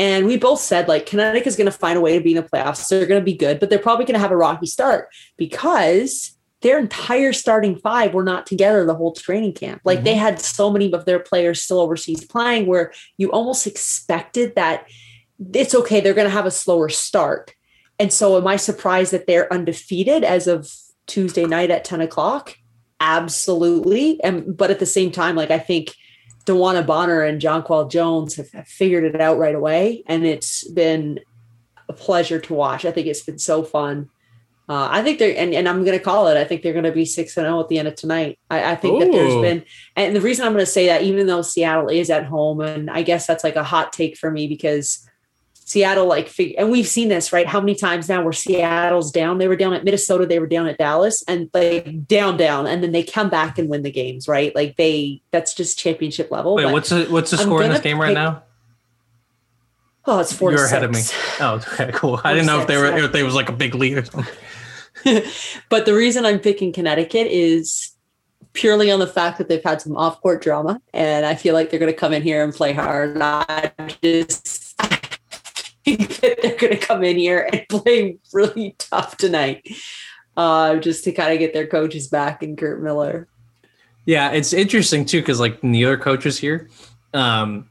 and 0.00 0.24
we 0.24 0.38
both 0.38 0.60
said 0.60 0.88
like 0.88 1.04
Connecticut 1.04 1.46
is 1.46 1.56
going 1.56 1.70
to 1.70 1.78
find 1.78 1.98
a 1.98 2.00
way 2.00 2.16
to 2.16 2.24
be 2.24 2.34
in 2.34 2.42
the 2.42 2.48
playoffs. 2.48 2.88
They're 2.88 3.04
going 3.04 3.20
to 3.20 3.24
be 3.24 3.36
good, 3.36 3.60
but 3.60 3.68
they're 3.68 3.78
probably 3.78 4.06
going 4.06 4.14
to 4.14 4.20
have 4.20 4.30
a 4.30 4.36
rocky 4.36 4.64
start 4.64 5.08
because 5.36 6.38
their 6.62 6.78
entire 6.78 7.34
starting 7.34 7.76
five 7.76 8.14
were 8.14 8.24
not 8.24 8.46
together 8.46 8.86
the 8.86 8.94
whole 8.94 9.12
training 9.12 9.52
camp. 9.52 9.82
Like 9.84 9.98
mm-hmm. 9.98 10.04
they 10.06 10.14
had 10.14 10.40
so 10.40 10.70
many 10.70 10.90
of 10.90 11.04
their 11.04 11.18
players 11.18 11.60
still 11.60 11.80
overseas 11.80 12.24
playing 12.24 12.64
where 12.64 12.94
you 13.18 13.30
almost 13.30 13.66
expected 13.66 14.54
that 14.54 14.86
it's 15.52 15.74
okay, 15.74 16.00
they're 16.00 16.14
going 16.14 16.26
to 16.26 16.32
have 16.32 16.46
a 16.46 16.50
slower 16.50 16.88
start. 16.88 17.54
And 17.98 18.10
so 18.10 18.38
am 18.38 18.46
I 18.46 18.56
surprised 18.56 19.12
that 19.12 19.26
they're 19.26 19.52
undefeated 19.52 20.24
as 20.24 20.46
of 20.46 20.72
Tuesday 21.08 21.44
night 21.44 21.70
at 21.70 21.84
10 21.84 22.00
o'clock? 22.00 22.56
Absolutely. 23.00 24.18
And 24.24 24.56
but 24.56 24.70
at 24.70 24.78
the 24.78 24.86
same 24.86 25.10
time, 25.10 25.36
like 25.36 25.50
I 25.50 25.58
think 25.58 25.94
DeWanna 26.46 26.86
Bonner 26.86 27.22
and 27.22 27.40
Jonquel 27.40 27.90
Jones 27.90 28.36
have, 28.36 28.50
have 28.52 28.68
figured 28.68 29.04
it 29.04 29.20
out 29.20 29.38
right 29.38 29.54
away, 29.54 30.02
and 30.06 30.24
it's 30.24 30.66
been 30.68 31.20
a 31.88 31.92
pleasure 31.92 32.38
to 32.40 32.54
watch. 32.54 32.84
I 32.84 32.92
think 32.92 33.06
it's 33.06 33.22
been 33.22 33.38
so 33.38 33.62
fun. 33.62 34.08
Uh, 34.68 34.88
I 34.88 35.02
think 35.02 35.18
they're, 35.18 35.36
and, 35.36 35.52
and 35.52 35.68
I'm 35.68 35.84
going 35.84 35.98
to 35.98 36.04
call 36.04 36.28
it. 36.28 36.36
I 36.36 36.44
think 36.44 36.62
they're 36.62 36.72
going 36.72 36.84
to 36.84 36.92
be 36.92 37.04
six 37.04 37.36
and 37.36 37.44
zero 37.44 37.56
oh 37.56 37.60
at 37.60 37.68
the 37.68 37.80
end 37.80 37.88
of 37.88 37.96
tonight. 37.96 38.38
I, 38.48 38.72
I 38.72 38.76
think 38.76 38.94
Ooh. 38.94 39.04
that 39.04 39.12
there's 39.12 39.42
been, 39.42 39.64
and 39.96 40.14
the 40.14 40.20
reason 40.20 40.46
I'm 40.46 40.52
going 40.52 40.64
to 40.64 40.70
say 40.70 40.86
that, 40.86 41.02
even 41.02 41.26
though 41.26 41.42
Seattle 41.42 41.88
is 41.88 42.08
at 42.08 42.24
home, 42.24 42.60
and 42.60 42.88
I 42.88 43.02
guess 43.02 43.26
that's 43.26 43.42
like 43.42 43.56
a 43.56 43.64
hot 43.64 43.92
take 43.92 44.16
for 44.16 44.30
me 44.30 44.46
because 44.46 45.09
Seattle, 45.70 46.06
like, 46.06 46.34
and 46.58 46.68
we've 46.68 46.88
seen 46.88 47.06
this, 47.06 47.32
right? 47.32 47.46
How 47.46 47.60
many 47.60 47.76
times 47.76 48.08
now 48.08 48.24
where 48.24 48.32
Seattle's 48.32 49.12
down? 49.12 49.38
They 49.38 49.46
were 49.46 49.54
down 49.54 49.72
at 49.72 49.84
Minnesota, 49.84 50.26
they 50.26 50.40
were 50.40 50.48
down 50.48 50.66
at 50.66 50.78
Dallas, 50.78 51.22
and 51.28 51.48
like 51.54 52.08
down, 52.08 52.36
down, 52.36 52.66
and 52.66 52.82
then 52.82 52.90
they 52.90 53.04
come 53.04 53.30
back 53.30 53.56
and 53.56 53.68
win 53.68 53.84
the 53.84 53.90
games, 53.92 54.26
right? 54.26 54.52
Like 54.52 54.74
they, 54.74 55.22
that's 55.30 55.54
just 55.54 55.78
championship 55.78 56.32
level. 56.32 56.56
Wait, 56.56 56.72
what's 56.72 56.88
the 56.88 57.04
what's 57.04 57.30
the 57.30 57.36
score 57.38 57.62
in 57.62 57.70
this 57.70 57.80
game 57.82 58.00
right 58.00 58.12
now? 58.12 58.42
Oh, 60.06 60.18
it's 60.18 60.32
4 60.32 60.50
You're 60.50 60.64
ahead 60.64 60.82
of 60.82 60.90
me. 60.90 61.02
Oh, 61.38 61.54
okay, 61.54 61.92
cool. 61.94 62.20
I 62.24 62.32
didn't 62.32 62.46
know 62.46 62.60
if 62.60 62.66
they 62.66 62.76
were 62.76 62.88
yeah. 62.88 63.04
if 63.04 63.12
they 63.12 63.22
was 63.22 63.36
like 63.36 63.48
a 63.48 63.52
big 63.52 63.76
lead 63.76 63.98
or 63.98 64.04
something. 64.04 64.34
but 65.68 65.86
the 65.86 65.94
reason 65.94 66.26
I'm 66.26 66.40
picking 66.40 66.72
Connecticut 66.72 67.28
is 67.28 67.92
purely 68.54 68.90
on 68.90 68.98
the 68.98 69.06
fact 69.06 69.38
that 69.38 69.46
they've 69.46 69.62
had 69.62 69.80
some 69.80 69.96
off 69.96 70.20
court 70.20 70.42
drama, 70.42 70.82
and 70.92 71.24
I 71.24 71.36
feel 71.36 71.54
like 71.54 71.70
they're 71.70 71.78
going 71.78 71.92
to 71.92 71.96
come 71.96 72.12
in 72.12 72.22
here 72.22 72.42
and 72.42 72.52
play 72.52 72.72
hard. 72.72 73.16
I 73.20 73.70
just 74.02 74.69
that 75.86 76.38
they're 76.42 76.56
going 76.56 76.72
to 76.72 76.78
come 76.78 77.02
in 77.02 77.16
here 77.16 77.48
and 77.52 77.66
play 77.68 78.18
really 78.32 78.74
tough 78.78 79.16
tonight, 79.16 79.66
uh, 80.36 80.76
just 80.76 81.04
to 81.04 81.12
kind 81.12 81.32
of 81.32 81.38
get 81.38 81.52
their 81.54 81.66
coaches 81.66 82.08
back 82.08 82.42
and 82.42 82.58
Curt 82.58 82.82
Miller. 82.82 83.28
Yeah, 84.04 84.30
it's 84.32 84.52
interesting 84.52 85.04
too 85.04 85.20
because 85.20 85.40
like 85.40 85.62
neither 85.62 85.96
coach 85.96 86.26
is 86.26 86.38
here. 86.38 86.68
Um, 87.14 87.68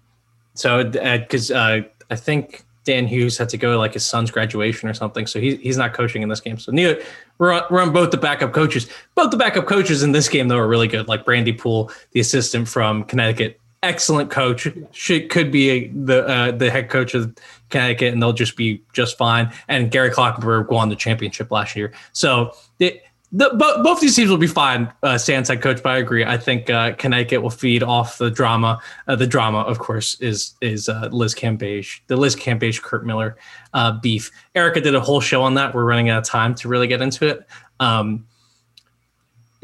so 0.54 0.84
because 0.84 1.52
uh, 1.52 1.56
uh, 1.56 1.82
I 2.10 2.15
think 2.15 2.63
Dan 2.86 3.08
Hughes 3.08 3.38
had 3.38 3.50
to 3.50 3.58
go 3.58 3.74
to 3.74 3.78
like 3.78 3.93
his 3.93 4.06
son's 4.06 4.32
graduation 4.32 4.89
or 4.89 4.93
something, 4.93 5.28
so 5.28 5.39
he's 5.39 5.60
he's 5.60 5.78
not 5.78 5.93
coaching 5.93 6.22
in 6.22 6.30
this 6.30 6.41
game. 6.41 6.58
So 6.58 6.72
neither 6.72 7.02
we're 7.38 7.52
on, 7.52 7.63
we're 7.69 7.82
on 7.82 7.93
both 7.93 8.12
the 8.12 8.17
backup 8.17 8.54
coaches. 8.54 8.89
Both 9.15 9.32
the 9.32 9.38
backup 9.38 9.65
coaches 9.67 10.04
in 10.04 10.12
this 10.12 10.28
game 10.28 10.48
though 10.48 10.58
are 10.58 10.67
really 10.67 10.88
good. 10.88 11.08
Like 11.08 11.26
Brandi 11.26 11.58
Poole, 11.58 11.91
the 12.12 12.19
assistant 12.19 12.67
from 12.67 13.04
Connecticut, 13.04 13.59
excellent 13.84 14.30
coach. 14.30 14.68
She 14.92 15.28
could 15.28 15.52
be 15.52 15.70
a, 15.70 15.88
the 15.88 16.28
uh, 16.28 16.52
the 16.52 16.70
head 16.70 16.89
coach 16.89 17.14
of 17.14 17.36
Connecticut, 17.70 18.14
and 18.14 18.22
they'll 18.22 18.34
just 18.34 18.56
be 18.56 18.82
just 18.93 19.18
fine. 19.18 19.51
And 19.68 19.91
Gary 19.91 20.10
Kloppenburg 20.10 20.70
won 20.70 20.89
the 20.89 20.95
championship 20.95 21.51
last 21.51 21.76
year, 21.76 21.93
so 22.14 22.51
it, 22.80 23.03
the, 23.32 23.49
both, 23.84 23.99
these 23.99 24.16
teams 24.16 24.30
will 24.30 24.38
be 24.38 24.47
fine. 24.47 24.91
Uh, 25.03 25.18
Sans 25.18 25.47
head 25.47 25.62
coach, 25.62 25.84
but 25.84 25.89
I 25.89 25.97
agree. 25.97 26.26
I 26.26 26.38
think 26.38 26.70
uh, 26.70 26.93
Connecticut 26.93 27.43
will 27.43 27.51
feed 27.51 27.84
off 27.84 28.18
the 28.18 28.32
drama. 28.32 28.82
Uh, 29.08 29.16
the 29.16 29.28
drama, 29.28 29.60
of 29.60 29.78
course, 29.78 30.20
is 30.20 30.56
is 30.62 30.89
uh, 30.89 31.10
Liz 31.12 31.36
Cambage, 31.36 32.01
the 32.08 32.16
Liz 32.16 32.36
Cambage 32.36 32.82
Curt 32.82 33.06
Miller 33.06 33.38
uh, 33.74 33.91
beef. 33.99 34.32
Erica 34.56 34.82
did 34.82 34.95
a 34.95 34.99
whole 34.99 35.22
show 35.22 35.43
on 35.43 35.53
that. 35.56 35.76
We're 35.76 35.86
running 35.86 36.10
out 36.10 36.20
of 36.20 36.24
time 36.26 36.56
to 36.56 36.68
really 36.68 36.88
get 36.88 37.01
into 37.01 37.28
it. 37.28 37.47
Um, 37.80 38.26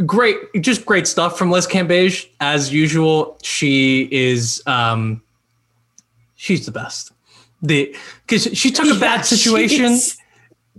great, 0.05 0.37
just 0.61 0.85
great 0.85 1.07
stuff 1.07 1.37
from 1.37 1.51
Liz 1.51 1.67
Cambage 1.67 2.27
as 2.39 2.73
usual. 2.73 3.37
She 3.43 4.07
is 4.11 4.61
um, 4.65 5.21
she's 6.35 6.65
the 6.65 6.71
best. 6.71 7.11
The 7.61 7.95
because 8.27 8.43
she 8.57 8.71
took 8.71 8.95
a 8.95 8.99
bad 8.99 9.21
situation 9.25 9.97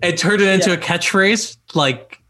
and 0.02 0.18
turned 0.18 0.42
it 0.42 0.48
into 0.48 0.70
Yeah. 0.70 0.76
a 0.76 0.80
catchphrase, 0.80 1.56
like 1.74 2.20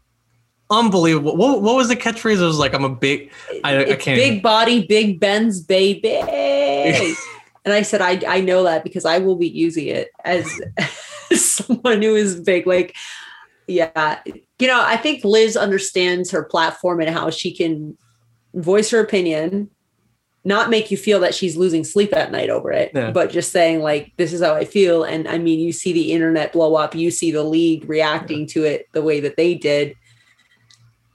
unbelievable. 0.69 1.35
What, 1.35 1.61
what 1.61 1.75
was 1.75 1.89
the 1.89 1.95
catchphrase? 1.95 2.41
It 2.41 2.45
was 2.45 2.57
like, 2.57 2.73
"I'm 2.73 2.83
a 2.85 2.89
big." 2.89 3.31
I, 3.63 3.79
I 3.79 3.95
can't. 3.95 4.17
big 4.17 4.41
body, 4.41 4.85
big 4.87 5.19
Ben's 5.19 5.61
baby. 5.61 6.15
and 7.67 7.73
I 7.73 7.81
said, 7.81 8.01
I, 8.01 8.21
I 8.27 8.39
know 8.39 8.63
that 8.63 8.83
because 8.85 9.03
I 9.03 9.19
will 9.19 9.35
be 9.35 9.47
using 9.49 9.87
it 9.87 10.09
as, 10.23 10.49
as 11.31 11.43
someone 11.43 12.01
who 12.01 12.15
is 12.15 12.39
big. 12.39 12.65
Like, 12.65 12.95
yeah, 13.67 14.19
you 14.59 14.67
know, 14.67 14.81
I 14.83 14.97
think 14.97 15.23
Liz 15.23 15.55
understands 15.57 16.31
her 16.31 16.43
platform 16.43 17.01
and 17.01 17.09
how 17.09 17.29
she 17.29 17.53
can 17.53 17.97
voice 18.53 18.89
her 18.91 18.99
opinion, 18.99 19.69
not 20.45 20.69
make 20.69 20.89
you 20.89 20.97
feel 20.97 21.19
that 21.19 21.35
she's 21.35 21.57
losing 21.57 21.83
sleep 21.83 22.15
at 22.15 22.31
night 22.31 22.49
over 22.49 22.71
it, 22.71 22.91
Yeah. 22.95 23.11
but 23.11 23.29
just 23.31 23.51
saying, 23.51 23.81
like, 23.81 24.13
this 24.17 24.31
is 24.33 24.41
how 24.41 24.55
I 24.55 24.63
feel. 24.65 25.03
And 25.03 25.27
I 25.27 25.37
mean, 25.37 25.59
you 25.59 25.71
see 25.73 25.91
the 25.93 26.13
internet 26.13 26.53
blow 26.53 26.75
up, 26.75 26.95
you 26.95 27.11
see 27.11 27.31
the 27.31 27.43
league 27.43 27.87
reacting 27.89 28.47
to 28.47 28.63
it 28.63 28.87
the 28.93 29.01
way 29.01 29.19
that 29.19 29.35
they 29.35 29.53
did. 29.55 29.93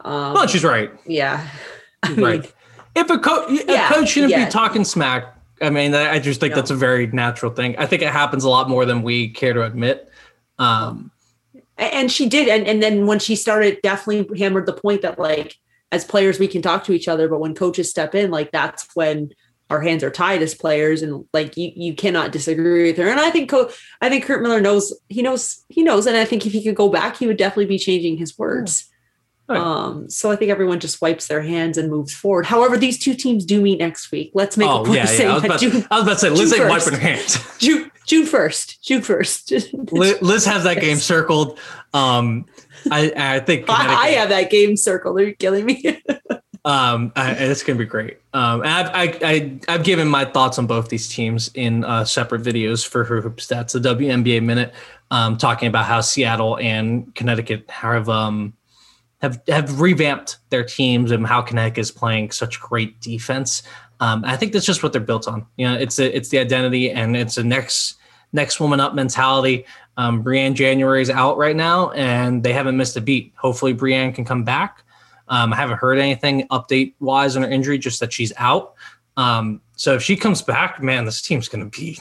Um, 0.02 0.34
well, 0.34 0.46
she's 0.46 0.64
right. 0.64 0.90
yeah. 1.06 1.48
I 2.02 2.10
mean, 2.10 2.20
right. 2.20 2.52
If 2.94 3.08
a, 3.08 3.18
co- 3.18 3.46
a 3.46 3.54
Yeah, 3.66 3.88
coach 3.90 4.10
shouldn't 4.10 4.32
yeah. 4.32 4.44
be 4.44 4.50
talking 4.50 4.84
smack, 4.84 5.34
I 5.62 5.70
mean, 5.70 5.94
I 5.94 6.18
just 6.18 6.40
think 6.40 6.50
No. 6.50 6.56
that's 6.56 6.70
a 6.72 6.74
very 6.76 7.06
natural 7.06 7.52
thing. 7.52 7.76
I 7.78 7.86
think 7.86 8.02
it 8.02 8.08
happens 8.10 8.42
a 8.44 8.50
lot 8.50 8.68
more 8.68 8.84
than 8.84 9.02
we 9.02 9.28
care 9.30 9.52
to 9.54 9.62
admit. 9.62 10.10
Um, 10.58 11.10
A- 11.10 11.11
and 11.92 12.10
she 12.10 12.28
did 12.28 12.48
and, 12.48 12.66
and 12.66 12.82
then 12.82 13.06
when 13.06 13.18
she 13.18 13.36
started 13.36 13.78
definitely 13.82 14.38
hammered 14.38 14.66
the 14.66 14.72
point 14.72 15.02
that 15.02 15.18
like 15.18 15.56
as 15.90 16.04
players 16.04 16.38
we 16.38 16.48
can 16.48 16.62
talk 16.62 16.84
to 16.84 16.92
each 16.92 17.08
other 17.08 17.28
but 17.28 17.40
when 17.40 17.54
coaches 17.54 17.90
step 17.90 18.14
in 18.14 18.30
like 18.30 18.50
that's 18.52 18.88
when 18.94 19.30
our 19.70 19.80
hands 19.80 20.02
are 20.04 20.10
tied 20.10 20.42
as 20.42 20.54
players 20.54 21.02
and 21.02 21.24
like 21.32 21.56
you 21.56 21.72
you 21.74 21.94
cannot 21.94 22.32
disagree 22.32 22.84
with 22.84 22.96
her 22.98 23.08
and 23.08 23.20
i 23.20 23.30
think 23.30 23.50
Co- 23.50 23.70
i 24.00 24.08
think 24.08 24.24
curt 24.24 24.42
miller 24.42 24.60
knows 24.60 24.92
he 25.08 25.22
knows 25.22 25.64
he 25.68 25.82
knows 25.82 26.06
and 26.06 26.16
i 26.16 26.24
think 26.24 26.44
if 26.46 26.52
he 26.52 26.62
could 26.62 26.74
go 26.76 26.88
back 26.88 27.16
he 27.16 27.26
would 27.26 27.36
definitely 27.38 27.66
be 27.66 27.78
changing 27.78 28.16
his 28.18 28.38
words 28.38 28.88
Oh, 29.48 29.54
yeah. 29.54 29.60
um 29.62 30.08
so 30.08 30.30
i 30.30 30.36
think 30.36 30.50
everyone 30.52 30.78
just 30.78 31.02
wipes 31.02 31.26
their 31.26 31.42
hands 31.42 31.76
and 31.76 31.90
moves 31.90 32.14
forward 32.14 32.46
however 32.46 32.78
these 32.78 32.98
two 32.98 33.12
teams 33.14 33.44
do 33.44 33.60
meet 33.60 33.78
next 33.80 34.12
week 34.12 34.30
let's 34.34 34.56
make 34.56 34.68
a 34.68 34.70
oh 34.70 34.84
point 34.84 34.98
yeah, 34.98 35.10
yeah. 35.12 35.30
I 35.30 35.34
was, 35.34 35.44
about, 35.44 35.60
june, 35.60 35.86
I 35.90 35.94
was 35.98 36.02
about 36.04 36.12
to 36.12 36.46
say, 36.48 36.62
ain't 36.62 36.70
first. 36.70 36.86
wiping 36.92 37.00
hands. 37.00 37.58
june 37.58 37.90
june 38.06 38.26
1st 38.26 38.80
june 38.80 39.00
1st 39.00 39.92
Liz, 39.92 40.18
Liz 40.22 40.44
has 40.44 40.64
that 40.64 40.80
game 40.80 40.96
circled. 40.96 41.58
Um, 41.94 42.46
I, 42.90 43.12
I 43.16 43.40
think 43.40 43.66
I, 43.68 43.94
I 43.94 44.08
have 44.10 44.30
that 44.30 44.50
game 44.50 44.76
circled 44.76 45.20
are 45.20 45.24
you 45.24 45.34
killing 45.34 45.66
me 45.66 46.00
Um, 46.64 47.12
I, 47.16 47.32
it's 47.32 47.62
gonna 47.62 47.78
be 47.78 47.84
great. 47.84 48.18
Um, 48.32 48.62
I've 48.64 48.88
I, 48.90 49.18
I 49.24 49.60
I've 49.68 49.82
given 49.82 50.06
my 50.06 50.24
thoughts 50.24 50.58
on 50.58 50.66
both 50.66 50.88
these 50.90 51.08
teams 51.08 51.50
in 51.54 51.84
uh, 51.84 52.04
separate 52.04 52.42
videos 52.42 52.86
for 52.86 53.02
her 53.04 53.20
hoop 53.20 53.38
stats, 53.38 53.72
the 53.72 53.80
WNBA 53.80 54.42
minute, 54.44 54.72
um, 55.10 55.36
talking 55.36 55.66
about 55.66 55.86
how 55.86 56.00
Seattle 56.00 56.58
and 56.58 57.12
Connecticut 57.16 57.68
have 57.68 58.08
um 58.08 58.54
have 59.20 59.42
have 59.48 59.80
revamped 59.80 60.38
their 60.50 60.62
teams 60.62 61.10
and 61.10 61.26
how 61.26 61.42
Connecticut 61.42 61.80
is 61.80 61.90
playing 61.90 62.30
such 62.30 62.60
great 62.60 63.00
defense. 63.00 63.64
Um, 64.02 64.24
I 64.26 64.36
think 64.36 64.52
that's 64.52 64.66
just 64.66 64.82
what 64.82 64.92
they're 64.92 65.00
built 65.00 65.28
on. 65.28 65.46
You 65.56 65.68
know, 65.68 65.78
it's 65.78 66.00
a, 66.00 66.16
it's 66.16 66.28
the 66.28 66.40
identity 66.40 66.90
and 66.90 67.16
it's 67.16 67.38
a 67.38 67.44
next 67.44 67.98
next 68.32 68.58
woman 68.58 68.80
up 68.80 68.96
mentality. 68.96 69.64
Um, 69.96 70.24
Briann 70.24 70.54
January 70.54 71.02
is 71.02 71.08
out 71.08 71.38
right 71.38 71.54
now, 71.54 71.92
and 71.92 72.42
they 72.42 72.52
haven't 72.52 72.76
missed 72.76 72.96
a 72.96 73.00
beat. 73.00 73.32
Hopefully, 73.36 73.72
Briann 73.72 74.12
can 74.12 74.24
come 74.24 74.42
back. 74.42 74.82
Um, 75.28 75.52
I 75.52 75.56
haven't 75.56 75.78
heard 75.78 76.00
anything 76.00 76.48
update 76.48 76.94
wise 76.98 77.36
on 77.36 77.42
her 77.42 77.48
injury, 77.48 77.78
just 77.78 78.00
that 78.00 78.12
she's 78.12 78.32
out. 78.38 78.74
Um, 79.16 79.60
so 79.76 79.94
if 79.94 80.02
she 80.02 80.16
comes 80.16 80.42
back, 80.42 80.82
man, 80.82 81.04
this 81.04 81.22
team's 81.22 81.48
going 81.48 81.70
to 81.70 81.80
be. 81.80 81.96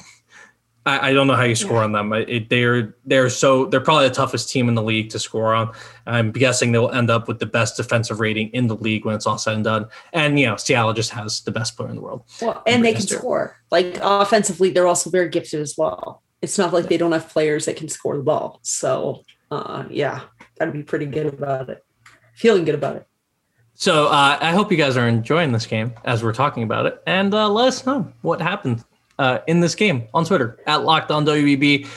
I, 0.86 1.09
I 1.09 1.13
don't 1.13 1.27
know 1.27 1.36
how 1.36 1.43
you 1.43 1.53
score 1.53 1.84
on 1.84 1.91
them. 1.91 2.11
It, 2.13 2.49
they're 2.49 2.95
they're 3.05 3.29
so 3.29 3.65
they're 3.65 3.82
probably 3.82 4.07
the 4.07 4.15
toughest 4.15 4.49
team 4.49 4.67
in 4.67 4.73
the 4.73 4.82
league 4.82 5.09
to 5.11 5.19
score 5.19 5.53
on. 5.53 5.71
I'm 6.07 6.32
guessing 6.32 6.71
they'll 6.71 6.89
end 6.89 7.11
up 7.11 7.27
with 7.27 7.39
the 7.39 7.45
best 7.45 7.77
defensive 7.77 8.19
rating 8.19 8.49
in 8.49 8.67
the 8.67 8.75
league 8.75 9.05
when 9.05 9.13
it's 9.13 9.27
all 9.27 9.38
said 9.38 9.55
and 9.55 9.63
done. 9.63 9.88
And 10.13 10.39
you 10.39 10.47
know, 10.47 10.55
Seattle 10.55 10.93
just 10.93 11.11
has 11.11 11.41
the 11.41 11.51
best 11.51 11.77
player 11.77 11.89
in 11.89 11.95
the 11.95 12.01
world. 12.01 12.23
Well, 12.41 12.63
and 12.65 12.84
they 12.84 12.93
can 12.93 13.01
score. 13.01 13.57
Like 13.69 13.99
offensively, 14.01 14.71
they're 14.71 14.88
also 14.88 15.11
very 15.11 15.29
gifted 15.29 15.61
as 15.61 15.75
well. 15.77 16.23
It's 16.41 16.57
not 16.57 16.73
like 16.73 16.88
they 16.88 16.97
don't 16.97 17.11
have 17.11 17.29
players 17.29 17.65
that 17.65 17.75
can 17.75 17.88
score 17.88 18.17
the 18.17 18.23
ball. 18.23 18.59
So, 18.63 19.23
uh, 19.51 19.86
yeah, 19.89 20.21
gotta 20.57 20.71
be 20.71 20.82
pretty 20.82 21.05
good 21.05 21.27
about 21.27 21.69
it. 21.69 21.86
Feeling 22.34 22.65
good 22.65 22.75
about 22.75 22.95
it. 22.95 23.07
So 23.75 24.07
uh, 24.07 24.38
I 24.41 24.51
hope 24.51 24.71
you 24.71 24.77
guys 24.77 24.97
are 24.97 25.07
enjoying 25.07 25.51
this 25.51 25.67
game 25.67 25.93
as 26.05 26.23
we're 26.23 26.34
talking 26.34 26.63
about 26.63 26.88
it, 26.88 27.01
and 27.05 27.32
uh, 27.36 27.47
let 27.49 27.67
us 27.67 27.86
know 27.86 28.11
what 28.21 28.41
happened 28.41 28.84
uh, 29.22 29.39
in 29.45 29.59
this 29.59 29.76
game 29.76 30.07
on 30.15 30.26
Twitter 30.26 30.57
at 30.65 30.84
Locked 30.84 31.11
On 31.11 31.24
WBB, 31.24 31.88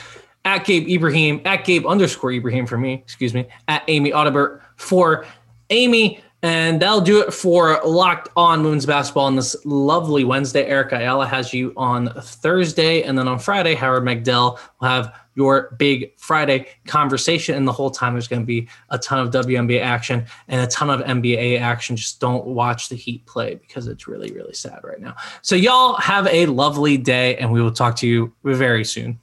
at 0.45 0.63
Gabe 0.63 0.87
Ibrahim, 0.87 1.41
at 1.43 1.65
Gabe 1.65 1.87
underscore 1.87 2.31
Ibrahim 2.31 2.67
for 2.67 2.77
me, 2.77 2.93
excuse 2.93 3.33
me, 3.33 3.47
at 3.67 3.83
Amy 3.87 4.11
Audibert 4.11 4.61
for 4.75 5.25
Amy, 5.71 6.21
and 6.43 6.79
that'll 6.79 7.01
do 7.01 7.21
it 7.21 7.33
for 7.33 7.81
Locked 7.83 8.29
On 8.37 8.63
Women's 8.63 8.85
Basketball 8.85 9.25
on 9.25 9.35
this 9.35 9.55
lovely 9.65 10.23
Wednesday. 10.23 10.67
Erica 10.67 10.97
Ayala 10.97 11.25
has 11.25 11.51
you 11.51 11.73
on 11.75 12.13
Thursday, 12.21 13.01
and 13.01 13.17
then 13.17 13.27
on 13.27 13.39
Friday, 13.39 13.73
Howard 13.73 14.03
Megdal 14.03 14.59
will 14.79 14.87
have 14.87 15.11
your 15.35 15.75
big 15.77 16.17
Friday 16.17 16.67
conversation. 16.87 17.55
And 17.55 17.67
the 17.67 17.71
whole 17.71 17.91
time, 17.91 18.13
there's 18.13 18.27
going 18.27 18.41
to 18.41 18.45
be 18.45 18.67
a 18.89 18.97
ton 18.97 19.19
of 19.19 19.31
WNBA 19.33 19.81
action 19.81 20.25
and 20.47 20.61
a 20.61 20.67
ton 20.67 20.89
of 20.89 21.01
NBA 21.01 21.59
action. 21.59 21.95
Just 21.95 22.19
don't 22.19 22.45
watch 22.45 22.89
the 22.89 22.95
Heat 22.95 23.25
play 23.25 23.55
because 23.55 23.87
it's 23.87 24.07
really, 24.07 24.31
really 24.31 24.53
sad 24.53 24.79
right 24.83 24.99
now. 24.99 25.15
So, 25.41 25.55
y'all 25.55 25.95
have 25.97 26.27
a 26.27 26.47
lovely 26.47 26.97
day, 26.97 27.37
and 27.37 27.51
we 27.51 27.61
will 27.61 27.71
talk 27.71 27.95
to 27.97 28.07
you 28.07 28.33
very 28.43 28.85
soon. 28.85 29.19